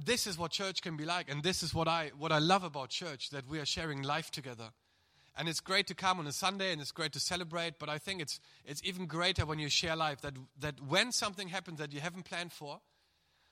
this 0.04 0.26
is 0.26 0.38
what 0.38 0.50
church 0.50 0.82
can 0.82 0.96
be 0.96 1.04
like 1.04 1.30
and 1.30 1.42
this 1.42 1.62
is 1.62 1.74
what 1.74 1.88
I 1.88 2.10
what 2.18 2.32
I 2.32 2.38
love 2.38 2.64
about 2.64 2.90
church 2.90 3.30
that 3.30 3.48
we 3.48 3.58
are 3.58 3.66
sharing 3.66 4.02
life 4.02 4.30
together. 4.30 4.70
And 5.38 5.48
it's 5.48 5.60
great 5.60 5.86
to 5.88 5.94
come 5.94 6.18
on 6.18 6.26
a 6.26 6.32
Sunday 6.32 6.72
and 6.72 6.80
it's 6.80 6.92
great 6.92 7.12
to 7.12 7.20
celebrate, 7.20 7.78
but 7.78 7.88
I 7.88 7.98
think 7.98 8.20
it's 8.20 8.40
it's 8.64 8.82
even 8.84 9.06
greater 9.06 9.44
when 9.44 9.58
you 9.58 9.68
share 9.68 9.96
life 9.96 10.20
that 10.22 10.34
that 10.60 10.80
when 10.86 11.12
something 11.12 11.48
happens 11.48 11.78
that 11.78 11.92
you 11.92 12.00
haven't 12.00 12.24
planned 12.24 12.52
for, 12.52 12.80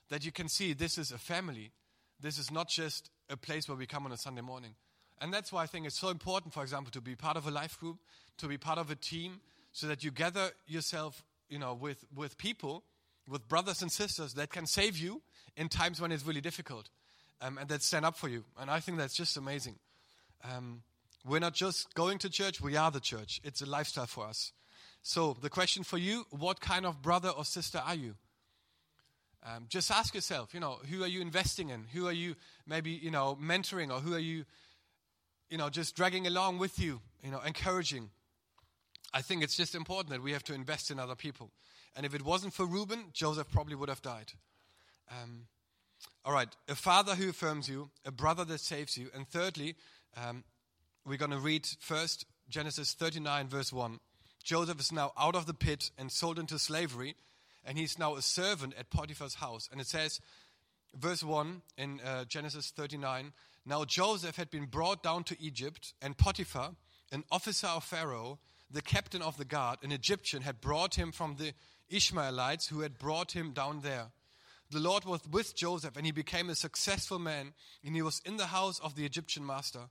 that 0.09 0.25
you 0.25 0.33
can 0.33 0.49
see 0.49 0.73
this 0.73 0.99
is 0.99 1.13
a 1.13 1.19
family. 1.19 1.73
This 2.21 2.39
is 2.39 2.51
not 2.51 2.69
just 2.69 3.11
a 3.29 3.37
place 3.37 3.69
where 3.69 3.77
we 3.77 3.87
come 3.87 4.07
on 4.07 4.13
a 4.13 4.17
Sunday 4.17 4.41
morning. 4.43 4.75
And 5.21 5.33
that's 5.33 5.53
why 5.53 5.63
I 5.63 5.67
think 5.67 5.87
it's 5.87 5.99
so 5.99 6.09
important, 6.09 6.53
for 6.53 6.63
example, 6.63 6.91
to 6.93 7.01
be 7.01 7.15
part 7.15 7.37
of 7.37 7.47
a 7.47 7.51
life 7.51 7.79
group, 7.79 7.99
to 8.39 8.49
be 8.49 8.59
part 8.59 8.79
of 8.79 8.91
a 8.91 8.95
team, 8.95 9.41
so 9.73 9.87
that 9.87 10.05
you 10.05 10.11
gather 10.11 10.51
yourself, 10.67 11.25
you 11.49 11.59
know, 11.59 11.75
with, 11.75 12.05
with 12.15 12.37
people, 12.37 12.85
with 13.29 13.49
brothers 13.49 13.83
and 13.83 13.91
sisters 13.91 14.35
that 14.35 14.51
can 14.51 14.67
save 14.67 14.97
you 14.97 15.23
in 15.57 15.69
times 15.69 16.01
when 16.01 16.13
it's 16.13 16.25
really 16.25 16.41
difficult 16.41 16.89
um, 17.41 17.59
and 17.59 17.69
that 17.69 17.83
stand 17.83 18.05
up 18.05 18.17
for 18.17 18.29
you. 18.29 18.45
And 18.59 18.71
I 18.71 18.81
think 18.81 18.99
that's 18.99 19.15
just 19.15 19.37
amazing. 19.37 19.77
Um, 20.45 20.83
we're 21.27 21.41
not 21.41 21.55
just 21.55 21.95
going 21.95 22.19
to 22.19 22.31
church, 22.31 22.61
we 22.61 22.77
are 22.77 22.91
the 22.91 23.01
church. 23.01 23.41
It's 23.45 23.63
a 23.63 23.67
lifestyle 23.67 24.07
for 24.07 24.27
us. 24.27 24.53
So, 25.03 25.37
the 25.41 25.51
question 25.51 25.85
for 25.85 25.99
you 25.99 26.25
what 26.31 26.61
kind 26.61 26.87
of 26.87 27.03
brother 27.03 27.29
or 27.29 27.45
sister 27.45 27.83
are 27.85 27.95
you? 27.95 28.15
Um, 29.47 29.67
just 29.69 29.91
ask 29.91 30.15
yourself, 30.15 30.55
you 30.55 30.61
know, 30.61 30.79
who 30.91 31.03
are 31.03 31.07
you 31.07 31.21
investing 31.21 31.69
in? 31.69 31.85
Who 31.93 32.07
are 32.07 32.13
you 32.13 32.35
maybe, 32.67 32.91
you 32.91 33.11
know, 33.11 33.37
mentoring 33.41 33.91
or 33.91 34.01
who 34.01 34.15
are 34.15 34.19
you, 34.19 34.45
you 35.51 35.59
know, 35.59 35.69
just 35.69 35.95
dragging 35.95 36.27
along 36.27 36.59
with 36.59 36.79
you, 36.79 37.03
you 37.23 37.31
know, 37.31 37.41
encouraging? 37.41 38.09
I 39.13 39.21
think 39.21 39.43
it's 39.43 39.57
just 39.57 39.75
important 39.75 40.11
that 40.11 40.23
we 40.23 40.33
have 40.33 40.45
to 40.45 40.55
invest 40.55 40.91
in 40.91 40.99
other 40.99 41.15
people. 41.15 41.51
And 41.95 42.07
if 42.07 42.15
it 42.15 42.23
wasn't 42.23 42.55
for 42.55 42.65
Reuben, 42.65 43.11
Joseph 43.13 43.51
probably 43.51 43.75
would 43.75 43.91
have 43.91 44.01
died. 44.01 44.33
Um, 45.11 45.47
all 46.25 46.33
right, 46.33 46.49
a 46.69 46.75
father 46.75 47.15
who 47.15 47.29
affirms 47.29 47.69
you, 47.69 47.91
a 48.05 48.11
brother 48.11 48.45
that 48.47 48.61
saves 48.61 48.97
you, 48.97 49.11
and 49.15 49.29
thirdly, 49.29 49.77
um, 50.17 50.45
we're 51.05 51.19
going 51.19 51.31
to 51.31 51.39
read 51.39 51.67
first 51.81 52.25
Genesis 52.49 52.95
39, 52.95 53.49
verse 53.49 53.73
1. 53.73 54.01
Joseph 54.43 54.81
is 54.81 54.93
now 54.93 55.13
out 55.19 55.35
of 55.35 55.47
the 55.47 55.55
pit 55.55 55.91
and 55.99 56.11
sold 56.11 56.39
into 56.39 56.59
slavery, 56.59 57.15
and 57.65 57.79
he's 57.79 57.99
now 57.99 58.15
a 58.15 58.23
servant 58.23 58.75
at 58.79 58.91
Potiphar's 58.91 59.35
house. 59.35 59.69
And 59.71 59.81
it 59.81 59.87
says, 59.87 60.21
verse 60.95 61.23
1 61.23 61.63
in 61.77 62.01
uh, 62.01 62.25
Genesis 62.25 62.71
39 62.71 63.33
Now 63.67 63.85
Joseph 63.85 64.37
had 64.37 64.51
been 64.51 64.67
brought 64.67 65.03
down 65.03 65.25
to 65.25 65.41
Egypt, 65.41 65.93
and 66.01 66.17
Potiphar, 66.17 66.71
an 67.13 67.25
officer 67.31 67.67
of 67.67 67.85
Pharaoh, 67.85 68.39
the 68.71 68.83
captain 68.83 69.23
of 69.23 69.37
the 69.37 69.45
guard, 69.45 69.79
an 69.83 69.93
Egyptian, 69.93 70.43
had 70.43 70.61
brought 70.61 70.95
him 70.97 71.13
from 71.13 71.37
the 71.37 71.53
Ishmaelites 71.91 72.69
who 72.69 72.81
had 72.81 72.99
brought 72.99 73.33
him 73.33 73.53
down 73.53 73.81
there 73.83 74.11
the 74.75 74.81
Lord 74.81 75.05
was 75.05 75.21
with 75.31 75.57
Joseph, 75.57 75.97
and 75.97 76.05
he 76.05 76.13
became 76.13 76.51
a 76.51 76.55
successful 76.55 77.19
man, 77.19 77.55
and 77.85 77.95
he 77.95 78.03
was 78.03 78.21
in 78.25 78.37
the 78.37 78.47
house 78.47 78.79
of 78.81 78.97
the 78.97 79.07
Egyptian 79.07 79.47
master. 79.47 79.89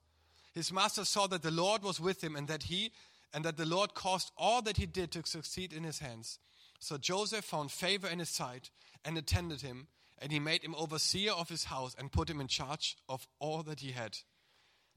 His 0.54 0.72
master 0.72 1.06
saw 1.06 1.26
that 1.28 1.42
the 1.42 1.52
Lord 1.52 1.84
was 1.84 2.00
with 2.00 2.24
him, 2.24 2.36
and 2.36 2.48
that 2.48 2.64
he 2.64 2.92
and 3.34 3.44
that 3.46 3.58
the 3.58 3.66
Lord 3.66 3.96
caused 3.96 4.32
all 4.38 4.62
that 4.62 4.78
he 4.78 4.86
did 4.86 5.12
to 5.12 5.26
succeed 5.26 5.74
in 5.74 5.84
his 5.84 6.00
hands. 6.00 6.38
So 6.80 6.98
Joseph 6.98 7.46
found 7.46 7.72
favor 7.72 8.08
in 8.08 8.20
his 8.20 8.30
sight 8.30 8.70
and 9.04 9.18
attended 9.18 9.62
him, 9.62 9.88
and 10.20 10.32
he 10.32 10.40
made 10.40 10.64
him 10.64 10.76
overseer 10.76 11.32
of 11.32 11.50
his 11.50 11.64
house 11.64 11.96
and 11.98 12.12
put 12.12 12.30
him 12.30 12.40
in 12.40 12.48
charge 12.48 12.96
of 13.10 13.28
all 13.40 13.64
that 13.64 13.80
he 13.80 13.92
had. 13.92 14.18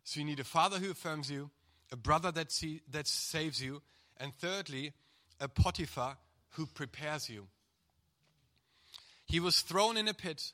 So 0.05 0.21
you 0.21 0.27
need 0.27 0.41
a 0.41 0.45
father 0.45 0.79
who 0.79 0.91
affirms 0.91 1.31
you, 1.31 1.51
a 1.91 1.97
brother 1.97 2.31
that, 2.33 2.53
see, 2.53 2.83
that 2.91 3.07
saves 3.07 3.63
you, 3.63 3.83
and 4.19 4.35
thirdly, 4.35 4.93
a 5.41 5.49
Potiphar 5.49 6.19
who 6.51 6.67
prepares 6.67 7.31
you. 7.31 7.47
He 9.27 9.41
was 9.41 9.61
thrown 9.61 9.97
in 9.97 10.09
a 10.09 10.15
pit, 10.15 10.53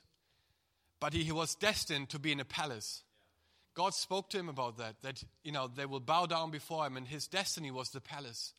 but 0.99 1.13
he, 1.13 1.23
he 1.23 1.31
was 1.31 1.55
destined 1.55 2.09
to 2.09 2.19
be 2.19 2.31
in 2.31 2.39
a 2.39 2.45
palace. 2.45 3.03
God 3.75 3.93
spoke 3.93 4.29
to 4.31 4.39
him 4.39 4.49
about 4.49 4.77
that, 4.77 4.95
that, 5.01 5.23
you 5.43 5.51
know, 5.51 5.67
they 5.67 5.85
will 5.85 5.99
bow 5.99 6.25
down 6.25 6.51
before 6.51 6.85
him, 6.85 6.97
and 6.97 7.07
his 7.07 7.27
destiny 7.27 7.71
was 7.71 7.89
the 7.89 8.01
palace. 8.01 8.53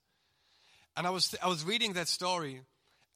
And 0.97 1.07
I 1.07 1.11
was, 1.11 1.35
I 1.43 1.49
was 1.49 1.65
reading 1.65 1.93
that 1.95 2.09
story, 2.09 2.63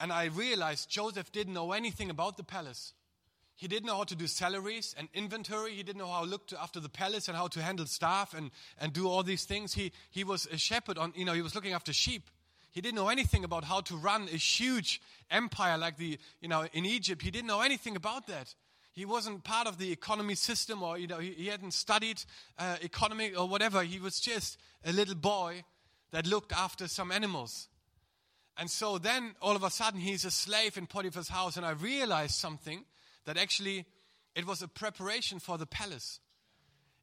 and 0.00 0.12
I 0.12 0.26
realized 0.26 0.90
Joseph 0.90 1.32
didn't 1.32 1.54
know 1.54 1.72
anything 1.72 2.10
about 2.10 2.36
the 2.36 2.44
palace. 2.44 2.92
He 3.56 3.66
didn't 3.66 3.86
know 3.86 3.96
how 3.96 4.04
to 4.04 4.14
do 4.14 4.28
salaries 4.28 4.94
and 4.96 5.08
inventory. 5.12 5.74
He 5.74 5.82
didn't 5.82 5.98
know 5.98 6.06
how 6.06 6.22
to 6.22 6.30
look 6.30 6.52
after 6.60 6.78
the 6.78 6.88
palace 6.88 7.26
and 7.26 7.36
how 7.36 7.48
to 7.48 7.60
handle 7.60 7.86
staff 7.86 8.32
and, 8.32 8.52
and 8.80 8.92
do 8.92 9.08
all 9.08 9.24
these 9.24 9.44
things. 9.44 9.74
He, 9.74 9.90
he 10.10 10.22
was 10.22 10.46
a 10.46 10.56
shepherd 10.56 10.96
on, 10.96 11.12
you 11.16 11.24
know, 11.24 11.32
he 11.32 11.42
was 11.42 11.56
looking 11.56 11.72
after 11.72 11.92
sheep. 11.92 12.30
He 12.70 12.80
didn't 12.80 12.96
know 12.96 13.08
anything 13.08 13.44
about 13.44 13.64
how 13.64 13.80
to 13.82 13.96
run 13.96 14.28
a 14.32 14.36
huge 14.36 15.00
empire 15.30 15.78
like 15.78 15.96
the, 15.96 16.18
you 16.40 16.48
know, 16.48 16.66
in 16.72 16.84
Egypt. 16.84 17.22
He 17.22 17.30
didn't 17.30 17.48
know 17.48 17.60
anything 17.60 17.96
about 17.96 18.26
that. 18.26 18.54
He 18.92 19.04
wasn't 19.04 19.44
part 19.44 19.66
of 19.66 19.78
the 19.78 19.92
economy 19.92 20.34
system 20.34 20.82
or, 20.82 20.98
you 20.98 21.06
know, 21.06 21.18
he, 21.18 21.30
he 21.30 21.46
hadn't 21.46 21.72
studied 21.72 22.22
uh, 22.58 22.76
economy 22.82 23.34
or 23.34 23.48
whatever. 23.48 23.82
He 23.82 24.00
was 24.00 24.20
just 24.20 24.58
a 24.84 24.92
little 24.92 25.14
boy 25.14 25.64
that 26.10 26.26
looked 26.26 26.52
after 26.52 26.88
some 26.88 27.12
animals. 27.12 27.68
And 28.56 28.68
so 28.68 28.98
then 28.98 29.36
all 29.40 29.54
of 29.54 29.62
a 29.62 29.70
sudden 29.70 30.00
he's 30.00 30.24
a 30.24 30.30
slave 30.30 30.76
in 30.76 30.86
Potiphar's 30.86 31.28
house. 31.28 31.56
And 31.56 31.64
I 31.64 31.70
realized 31.70 32.34
something 32.34 32.84
that 33.24 33.36
actually 33.36 33.86
it 34.34 34.46
was 34.46 34.62
a 34.62 34.68
preparation 34.68 35.38
for 35.38 35.58
the 35.58 35.66
palace. 35.66 36.20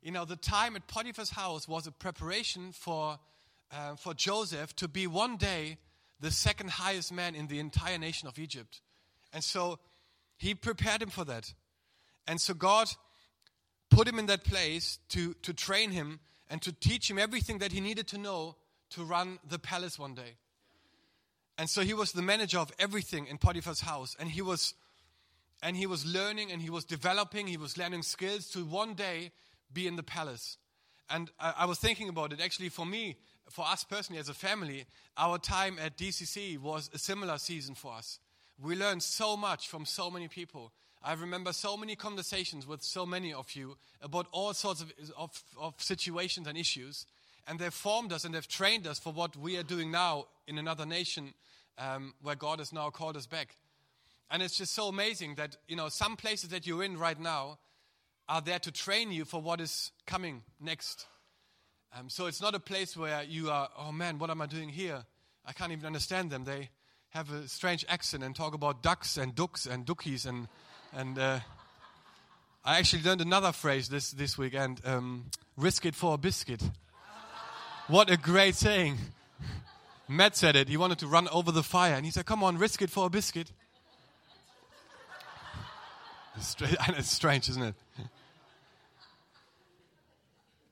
You 0.01 0.11
know, 0.11 0.25
the 0.25 0.35
time 0.35 0.75
at 0.75 0.87
Potiphar's 0.87 1.31
house 1.31 1.67
was 1.67 1.87
a 1.87 1.91
preparation 1.91 2.71
for 2.71 3.19
uh, 3.71 3.95
for 3.95 4.13
Joseph 4.13 4.75
to 4.77 4.87
be 4.87 5.07
one 5.07 5.37
day 5.37 5.77
the 6.19 6.31
second 6.31 6.71
highest 6.71 7.11
man 7.11 7.35
in 7.35 7.47
the 7.47 7.59
entire 7.59 7.97
nation 7.97 8.27
of 8.27 8.39
Egypt. 8.39 8.81
And 9.33 9.43
so 9.43 9.79
he 10.37 10.55
prepared 10.55 11.01
him 11.01 11.09
for 11.09 11.25
that. 11.25 11.53
And 12.27 12.39
so 12.39 12.53
God 12.53 12.87
put 13.89 14.07
him 14.07 14.19
in 14.19 14.25
that 14.27 14.43
place 14.43 14.99
to, 15.09 15.33
to 15.43 15.53
train 15.53 15.91
him 15.91 16.19
and 16.49 16.61
to 16.61 16.71
teach 16.71 17.09
him 17.09 17.17
everything 17.17 17.59
that 17.59 17.71
he 17.71 17.81
needed 17.81 18.07
to 18.07 18.17
know 18.17 18.55
to 18.91 19.03
run 19.03 19.39
the 19.47 19.59
palace 19.59 19.99
one 19.99 20.13
day. 20.13 20.37
And 21.57 21.69
so 21.69 21.81
he 21.81 21.93
was 21.93 22.11
the 22.11 22.21
manager 22.21 22.59
of 22.59 22.71
everything 22.79 23.27
in 23.27 23.37
Potiphar's 23.37 23.81
house. 23.81 24.15
And 24.19 24.29
he 24.29 24.41
was 24.41 24.73
and 25.61 25.75
he 25.77 25.87
was 25.87 26.05
learning 26.05 26.51
and 26.51 26.61
he 26.61 26.69
was 26.69 26.83
developing, 26.83 27.47
he 27.47 27.57
was 27.57 27.77
learning 27.77 28.03
skills 28.03 28.49
to 28.49 28.65
one 28.65 28.93
day 28.93 29.31
be 29.71 29.87
in 29.87 29.95
the 29.95 30.03
palace. 30.03 30.57
And 31.09 31.31
I, 31.39 31.53
I 31.59 31.65
was 31.65 31.79
thinking 31.79 32.09
about 32.09 32.33
it. 32.33 32.41
Actually, 32.41 32.69
for 32.69 32.85
me, 32.85 33.17
for 33.49 33.65
us 33.65 33.83
personally 33.83 34.19
as 34.19 34.29
a 34.29 34.33
family, 34.33 34.85
our 35.17 35.37
time 35.37 35.77
at 35.79 35.97
DCC 35.97 36.59
was 36.59 36.89
a 36.93 36.97
similar 36.97 37.37
season 37.37 37.75
for 37.75 37.93
us. 37.93 38.19
We 38.61 38.75
learned 38.75 39.03
so 39.03 39.35
much 39.35 39.67
from 39.67 39.85
so 39.85 40.09
many 40.09 40.27
people. 40.27 40.71
I 41.03 41.13
remember 41.13 41.53
so 41.53 41.77
many 41.77 41.95
conversations 41.95 42.65
with 42.65 42.81
so 42.81 43.05
many 43.05 43.33
of 43.33 43.51
you 43.53 43.77
about 44.01 44.27
all 44.31 44.53
sorts 44.53 44.81
of, 44.81 44.91
of, 45.17 45.43
of 45.59 45.75
situations 45.77 46.47
and 46.47 46.57
issues. 46.57 47.05
And 47.47 47.59
they've 47.59 47.73
formed 47.73 48.11
us 48.11 48.25
and 48.25 48.33
they've 48.33 48.47
trained 48.47 48.87
us 48.87 48.97
for 48.97 49.13
what 49.13 49.35
we 49.35 49.57
are 49.57 49.63
doing 49.63 49.91
now 49.91 50.25
in 50.47 50.57
another 50.57 50.85
nation 50.85 51.33
um, 51.77 52.13
where 52.23 52.35
God 52.35 52.59
has 52.59 52.73
now 52.73 52.89
called 52.89 53.17
us 53.17 53.27
back. 53.27 53.55
And 54.31 54.41
it's 54.41 54.57
just 54.57 54.73
so 54.73 54.87
amazing 54.87 55.35
that, 55.35 55.57
you 55.67 55.75
know, 55.75 55.89
some 55.89 56.15
places 56.15 56.49
that 56.49 56.65
you're 56.65 56.83
in 56.83 56.97
right 56.97 57.19
now 57.19 57.59
are 58.27 58.41
there 58.41 58.59
to 58.59 58.71
train 58.71 59.11
you 59.11 59.25
for 59.25 59.39
what 59.39 59.61
is 59.61 59.91
coming 60.07 60.41
next. 60.59 61.05
Um, 61.97 62.09
so 62.09 62.25
it's 62.25 62.41
not 62.41 62.53
a 62.53 62.59
place 62.59 62.97
where 62.97 63.23
you 63.23 63.49
are, 63.49 63.69
oh 63.77 63.93
man, 63.93 64.19
what 64.19 64.29
am 64.29 64.41
I 64.41 64.47
doing 64.47 64.67
here? 64.67 65.05
I 65.45 65.53
can't 65.53 65.71
even 65.71 65.85
understand 65.85 66.29
them. 66.29 66.43
They 66.43 66.69
have 67.11 67.31
a 67.31 67.47
strange 67.47 67.85
accent 67.87 68.21
and 68.21 68.35
talk 68.35 68.53
about 68.53 68.83
ducks 68.83 69.15
and 69.15 69.33
ducks 69.33 69.65
and 69.65 69.85
dookies 69.85 70.25
and 70.25 70.49
and 70.93 71.17
uh, 71.17 71.39
I 72.65 72.79
actually 72.79 73.03
learned 73.03 73.21
another 73.21 73.53
phrase 73.53 73.87
this 73.87 74.11
this 74.11 74.37
weekend: 74.37 74.81
um, 74.83 75.25
"Risk 75.55 75.85
it 75.85 75.95
for 75.95 76.15
a 76.15 76.17
biscuit." 76.17 76.61
what 77.87 78.09
a 78.09 78.17
great 78.17 78.55
saying! 78.55 78.97
Matt 80.09 80.35
said 80.35 80.57
it. 80.57 80.67
He 80.67 80.75
wanted 80.75 80.99
to 80.99 81.07
run 81.07 81.29
over 81.29 81.51
the 81.51 81.63
fire, 81.63 81.93
and 81.93 82.03
he 82.03 82.11
said, 82.11 82.25
"Come 82.25 82.43
on, 82.43 82.57
risk 82.57 82.81
it 82.81 82.89
for 82.89 83.05
a 83.05 83.09
biscuit." 83.09 83.51
It's 86.37 87.09
strange, 87.09 87.47
isn't 87.47 87.63
it? 87.63 87.75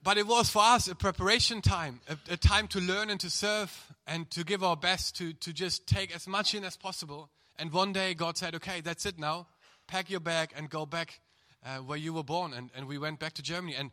But 0.03 0.17
it 0.17 0.27
was 0.27 0.49
for 0.49 0.61
us 0.61 0.87
a 0.87 0.95
preparation 0.95 1.61
time, 1.61 2.01
a, 2.09 2.17
a, 2.33 2.37
time 2.37 2.67
to 2.69 2.79
learn 2.79 3.09
and 3.09 3.19
to 3.21 3.29
serve 3.29 3.93
and 4.05 4.29
to 4.31 4.43
give 4.43 4.63
our 4.63 4.75
best 4.75 5.15
to, 5.17 5.33
to 5.33 5.53
just 5.53 5.87
take 5.87 6.13
as 6.13 6.27
much 6.27 6.53
in 6.53 6.63
as 6.63 6.75
possible. 6.75 7.29
And 7.57 7.71
one 7.71 7.93
day 7.93 8.13
God 8.13 8.37
said, 8.37 8.55
okay, 8.55 8.81
that's 8.81 9.05
it 9.05 9.17
now. 9.17 9.47
Pack 9.87 10.09
your 10.09 10.19
bag 10.19 10.51
and 10.57 10.69
go 10.69 10.85
back 10.85 11.19
uh, 11.65 11.77
where 11.77 11.97
you 11.97 12.11
were 12.11 12.23
born. 12.23 12.53
And, 12.53 12.69
and 12.75 12.87
we 12.87 12.97
went 12.97 13.19
back 13.19 13.33
to 13.33 13.41
Germany. 13.41 13.75
And, 13.75 13.91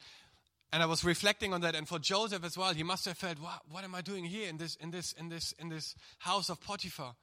and 0.72 0.82
I 0.82 0.86
was 0.86 1.04
reflecting 1.04 1.54
on 1.54 1.60
that. 1.60 1.76
And 1.76 1.86
for 1.86 2.00
Joseph 2.00 2.44
as 2.44 2.58
well, 2.58 2.74
he 2.74 2.82
must 2.82 3.04
have 3.04 3.16
felt, 3.16 3.38
what, 3.38 3.60
what 3.70 3.84
am 3.84 3.94
I 3.94 4.00
doing 4.00 4.24
here 4.24 4.48
in 4.48 4.56
this, 4.56 4.76
in, 4.76 4.90
this, 4.90 5.12
in, 5.12 5.28
this, 5.28 5.52
in 5.58 5.68
this 5.68 5.94
house 6.18 6.48
of 6.48 6.60
Potiphar? 6.60 7.14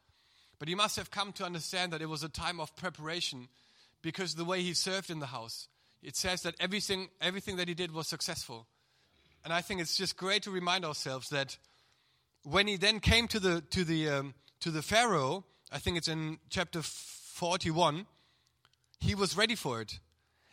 But 0.60 0.70
he 0.70 0.76
must 0.76 0.96
have 0.96 1.12
come 1.12 1.34
to 1.34 1.44
understand 1.44 1.92
that 1.92 2.02
it 2.02 2.10
was 2.10 2.24
a 2.24 2.30
time 2.30 2.60
of 2.60 2.76
preparation 2.78 3.50
because 4.02 4.36
the 4.36 4.46
way 4.46 4.62
he 4.62 4.74
served 4.74 5.10
in 5.10 5.20
the 5.20 5.28
house. 5.28 5.68
It 6.02 6.16
says 6.16 6.44
that 6.44 6.56
everything, 6.60 7.10
everything 7.20 7.58
that 7.58 7.68
he 7.68 7.74
did 7.74 7.92
was 7.92 8.08
successful. 8.08 8.68
And 9.48 9.54
I 9.54 9.62
think 9.62 9.80
it's 9.80 9.96
just 9.96 10.18
great 10.18 10.44
to 10.44 10.52
remind 10.52 10.84
ourselves 10.84 11.30
that 11.30 11.58
when 12.44 12.68
he 12.68 12.76
then 12.76 13.00
came 13.00 13.30
to 13.30 13.40
the, 13.40 13.62
to 13.70 13.86
the, 13.86 14.10
um, 14.10 14.34
to 14.60 14.70
the 14.70 14.82
Pharaoh, 14.82 15.46
I 15.72 15.80
think 15.80 15.96
it's 15.96 16.10
in 16.10 16.40
chapter 16.50 16.82
41, 16.82 18.08
he 19.00 19.16
was 19.16 19.38
ready 19.38 19.56
for 19.56 19.80
it. 19.80 20.00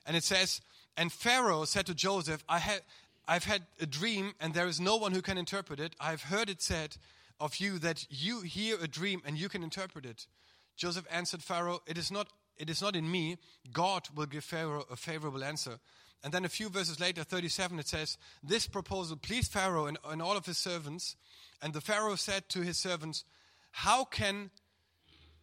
And 0.07 0.16
it 0.16 0.22
says, 0.22 0.61
And 0.96 1.11
Pharaoh 1.11 1.64
said 1.64 1.87
to 1.87 1.94
Joseph, 1.94 2.44
I 2.48 2.61
had, 2.61 2.83
I've 3.26 3.42
had 3.42 3.62
a 3.80 3.87
dream, 3.87 4.35
and 4.38 4.54
there 4.54 4.68
is 4.68 4.78
no 4.78 4.94
one 4.94 5.11
who 5.11 5.22
can 5.22 5.38
interpret 5.38 5.80
it. 5.80 5.96
I've 5.98 6.22
heard 6.22 6.48
it 6.48 6.62
said 6.62 6.96
of 7.40 7.57
you 7.57 7.80
that 7.80 8.07
you 8.11 8.42
hear 8.42 8.76
a 8.80 8.87
dream 8.87 9.22
and 9.26 9.37
you 9.37 9.48
can 9.48 9.64
interpret 9.64 10.07
it. 10.07 10.28
Joseph 10.76 11.09
answered 11.11 11.42
Pharaoh, 11.42 11.83
It 11.88 11.98
is 11.98 12.12
not, 12.12 12.28
it 12.57 12.70
is 12.70 12.80
not 12.80 12.94
in 12.94 13.11
me. 13.11 13.38
God 13.72 14.07
will 14.14 14.26
give 14.26 14.44
Pharaoh 14.44 14.87
a 14.88 14.94
favorable 14.94 15.42
answer. 15.42 15.80
And 16.22 16.33
then 16.33 16.44
a 16.44 16.48
few 16.48 16.70
verses 16.70 17.00
later, 17.00 17.22
37, 17.22 17.79
it 17.79 17.88
says, 17.88 18.16
This 18.42 18.66
proposal 18.66 19.16
pleased 19.16 19.53
Pharaoh 19.53 19.87
and, 19.87 19.98
and 20.09 20.22
all 20.22 20.37
of 20.37 20.46
his 20.46 20.57
servants. 20.57 21.16
And 21.61 21.74
the 21.74 21.83
Pharaoh 21.83 22.16
said 22.16 22.48
to 22.50 22.61
his 22.61 22.79
servants, 22.79 23.24
How 23.72 24.05
can 24.05 24.50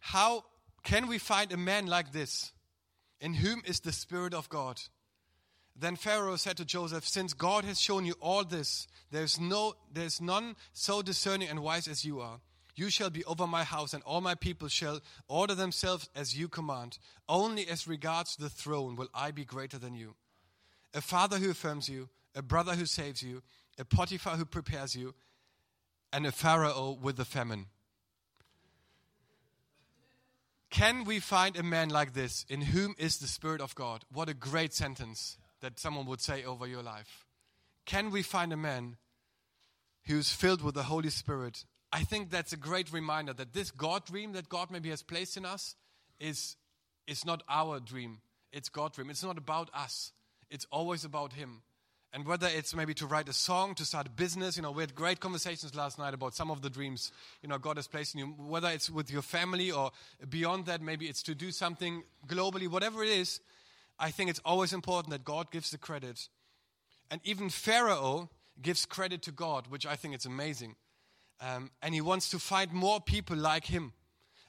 how 0.00 0.44
can 0.82 1.06
we 1.06 1.18
find 1.18 1.52
a 1.52 1.56
man 1.56 1.86
like 1.86 2.10
this, 2.10 2.50
in 3.20 3.34
whom 3.34 3.62
is 3.64 3.78
the 3.80 3.92
Spirit 3.92 4.34
of 4.34 4.48
God? 4.48 4.80
Then 5.76 5.94
Pharaoh 5.94 6.34
said 6.34 6.56
to 6.56 6.64
Joseph, 6.64 7.06
Since 7.06 7.34
God 7.34 7.64
has 7.64 7.80
shown 7.80 8.04
you 8.04 8.14
all 8.20 8.44
this, 8.44 8.88
there's 9.12 9.38
no 9.38 9.74
there's 9.92 10.20
none 10.20 10.56
so 10.72 11.02
discerning 11.02 11.48
and 11.48 11.60
wise 11.60 11.86
as 11.86 12.04
you 12.04 12.20
are. 12.20 12.40
You 12.74 12.90
shall 12.90 13.10
be 13.10 13.24
over 13.24 13.46
my 13.46 13.64
house, 13.64 13.94
and 13.94 14.02
all 14.02 14.20
my 14.20 14.34
people 14.34 14.66
shall 14.66 15.00
order 15.28 15.54
themselves 15.54 16.08
as 16.16 16.36
you 16.36 16.48
command. 16.48 16.98
Only 17.28 17.68
as 17.68 17.86
regards 17.86 18.34
the 18.34 18.50
throne 18.50 18.96
will 18.96 19.08
I 19.14 19.30
be 19.30 19.44
greater 19.44 19.78
than 19.78 19.94
you 19.94 20.16
a 20.94 21.00
father 21.00 21.38
who 21.38 21.50
affirms 21.50 21.88
you, 21.88 22.08
a 22.34 22.42
brother 22.42 22.74
who 22.74 22.86
saves 22.86 23.22
you, 23.22 23.42
a 23.78 23.84
Potiphar 23.84 24.36
who 24.36 24.44
prepares 24.44 24.94
you, 24.94 25.14
and 26.12 26.26
a 26.26 26.32
Pharaoh 26.32 26.98
with 27.00 27.16
the 27.16 27.24
famine. 27.24 27.66
Can 30.70 31.04
we 31.04 31.20
find 31.20 31.56
a 31.56 31.62
man 31.62 31.90
like 31.90 32.14
this 32.14 32.46
in 32.48 32.62
whom 32.62 32.94
is 32.98 33.18
the 33.18 33.26
Spirit 33.26 33.60
of 33.60 33.74
God? 33.74 34.04
What 34.10 34.28
a 34.28 34.34
great 34.34 34.72
sentence 34.72 35.36
that 35.60 35.78
someone 35.78 36.06
would 36.06 36.20
say 36.20 36.44
over 36.44 36.66
your 36.66 36.82
life. 36.82 37.26
Can 37.84 38.10
we 38.10 38.22
find 38.22 38.52
a 38.52 38.56
man 38.56 38.96
who's 40.06 40.30
filled 40.30 40.62
with 40.62 40.74
the 40.74 40.84
Holy 40.84 41.10
Spirit? 41.10 41.64
I 41.92 42.04
think 42.04 42.30
that's 42.30 42.54
a 42.54 42.56
great 42.56 42.90
reminder 42.90 43.34
that 43.34 43.52
this 43.52 43.70
God 43.70 44.06
dream 44.06 44.32
that 44.32 44.48
God 44.48 44.70
maybe 44.70 44.88
has 44.88 45.02
placed 45.02 45.36
in 45.36 45.44
us 45.44 45.76
is, 46.18 46.56
is 47.06 47.24
not 47.26 47.42
our 47.48 47.78
dream. 47.78 48.22
It's 48.50 48.70
God 48.70 48.94
dream. 48.94 49.10
It's 49.10 49.22
not 49.22 49.36
about 49.36 49.68
us 49.74 50.12
it's 50.52 50.66
always 50.70 51.04
about 51.04 51.32
Him. 51.32 51.62
And 52.12 52.26
whether 52.26 52.46
it's 52.46 52.74
maybe 52.74 52.92
to 52.94 53.06
write 53.06 53.28
a 53.30 53.32
song, 53.32 53.74
to 53.76 53.86
start 53.86 54.06
a 54.06 54.10
business, 54.10 54.56
you 54.56 54.62
know, 54.62 54.70
we 54.70 54.82
had 54.82 54.94
great 54.94 55.18
conversations 55.18 55.74
last 55.74 55.98
night 55.98 56.12
about 56.12 56.34
some 56.34 56.50
of 56.50 56.60
the 56.60 56.68
dreams, 56.68 57.10
you 57.42 57.48
know, 57.48 57.56
God 57.56 57.78
has 57.78 57.88
placed 57.88 58.14
in 58.14 58.18
you. 58.18 58.26
Whether 58.26 58.68
it's 58.68 58.90
with 58.90 59.10
your 59.10 59.22
family 59.22 59.70
or 59.70 59.92
beyond 60.28 60.66
that, 60.66 60.82
maybe 60.82 61.06
it's 61.06 61.22
to 61.22 61.34
do 61.34 61.50
something 61.50 62.02
globally, 62.28 62.68
whatever 62.68 63.02
it 63.02 63.08
is, 63.08 63.40
I 63.98 64.10
think 64.10 64.28
it's 64.28 64.42
always 64.44 64.74
important 64.74 65.10
that 65.12 65.24
God 65.24 65.50
gives 65.50 65.70
the 65.70 65.78
credit. 65.78 66.28
And 67.10 67.22
even 67.24 67.48
Pharaoh 67.48 68.28
gives 68.60 68.84
credit 68.84 69.22
to 69.22 69.32
God, 69.32 69.68
which 69.68 69.86
I 69.86 69.96
think 69.96 70.14
is 70.14 70.26
amazing. 70.26 70.76
Um, 71.40 71.70
and 71.82 71.94
he 71.94 72.02
wants 72.02 72.28
to 72.30 72.38
find 72.38 72.72
more 72.72 73.00
people 73.00 73.38
like 73.38 73.64
him. 73.64 73.94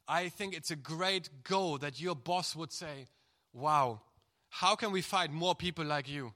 I 0.05 0.27
think 0.27 0.53
it's 0.53 0.69
a 0.69 0.75
great 0.75 1.29
goal 1.45 1.77
that 1.77 2.01
your 2.01 2.15
boss 2.15 2.57
would 2.57 2.73
say, 2.73 3.07
Wow, 3.53 4.01
how 4.55 4.75
can 4.75 4.91
we 4.91 5.01
find 5.01 5.33
more 5.33 5.55
people 5.55 5.83
like 5.83 6.07
you? 6.07 6.31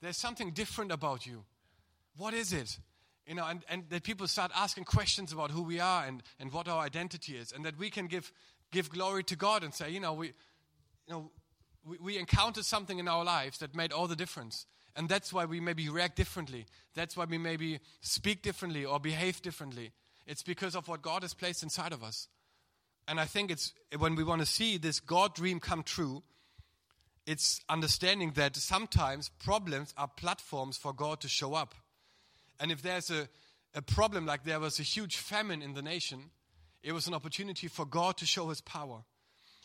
There's 0.00 0.16
something 0.16 0.52
different 0.52 0.92
about 0.92 1.26
you. 1.26 1.42
What 2.16 2.32
is 2.32 2.52
it? 2.52 2.78
You 3.26 3.34
know, 3.34 3.44
and, 3.44 3.64
and 3.68 3.82
that 3.90 4.04
people 4.04 4.28
start 4.28 4.52
asking 4.54 4.84
questions 4.84 5.32
about 5.32 5.50
who 5.50 5.62
we 5.62 5.80
are 5.80 6.04
and, 6.04 6.22
and 6.38 6.52
what 6.52 6.68
our 6.68 6.78
identity 6.78 7.36
is, 7.36 7.50
and 7.50 7.64
that 7.64 7.76
we 7.76 7.90
can 7.90 8.06
give, 8.06 8.30
give 8.70 8.88
glory 8.88 9.24
to 9.24 9.34
God 9.34 9.64
and 9.64 9.74
say, 9.74 9.90
you 9.90 9.98
know, 9.98 10.12
we, 10.12 10.28
you 10.28 11.10
know, 11.10 11.32
we, 11.84 11.98
we 11.98 12.18
encountered 12.18 12.64
something 12.64 13.00
in 13.00 13.08
our 13.08 13.24
lives 13.24 13.58
that 13.58 13.74
made 13.74 13.92
all 13.92 14.06
the 14.06 14.14
difference. 14.14 14.66
And 14.94 15.08
that's 15.08 15.32
why 15.32 15.44
we 15.44 15.58
maybe 15.58 15.88
react 15.88 16.14
differently. 16.14 16.66
That's 16.94 17.16
why 17.16 17.24
we 17.24 17.36
maybe 17.36 17.80
speak 18.00 18.42
differently 18.42 18.84
or 18.84 19.00
behave 19.00 19.42
differently. 19.42 19.90
It's 20.24 20.44
because 20.44 20.76
of 20.76 20.86
what 20.86 21.02
God 21.02 21.22
has 21.22 21.34
placed 21.34 21.64
inside 21.64 21.92
of 21.92 22.04
us. 22.04 22.28
And 23.08 23.18
I 23.18 23.24
think 23.24 23.50
it's 23.50 23.72
when 23.98 24.14
we 24.14 24.22
want 24.22 24.40
to 24.40 24.46
see 24.46 24.78
this 24.78 25.00
God 25.00 25.34
dream 25.34 25.58
come 25.58 25.82
true, 25.82 26.22
it's 27.26 27.60
understanding 27.68 28.32
that 28.32 28.56
sometimes 28.56 29.28
problems 29.28 29.92
are 29.96 30.08
platforms 30.08 30.76
for 30.76 30.92
God 30.92 31.20
to 31.20 31.28
show 31.28 31.54
up. 31.54 31.74
And 32.60 32.70
if 32.70 32.82
there's 32.82 33.10
a, 33.10 33.28
a 33.74 33.82
problem, 33.82 34.24
like 34.26 34.44
there 34.44 34.60
was 34.60 34.78
a 34.78 34.84
huge 34.84 35.16
famine 35.16 35.60
in 35.60 35.74
the 35.74 35.82
nation, 35.82 36.30
it 36.82 36.92
was 36.92 37.08
an 37.08 37.14
opportunity 37.14 37.66
for 37.66 37.84
God 37.84 38.16
to 38.18 38.26
show 38.26 38.48
his 38.48 38.60
power. 38.60 39.02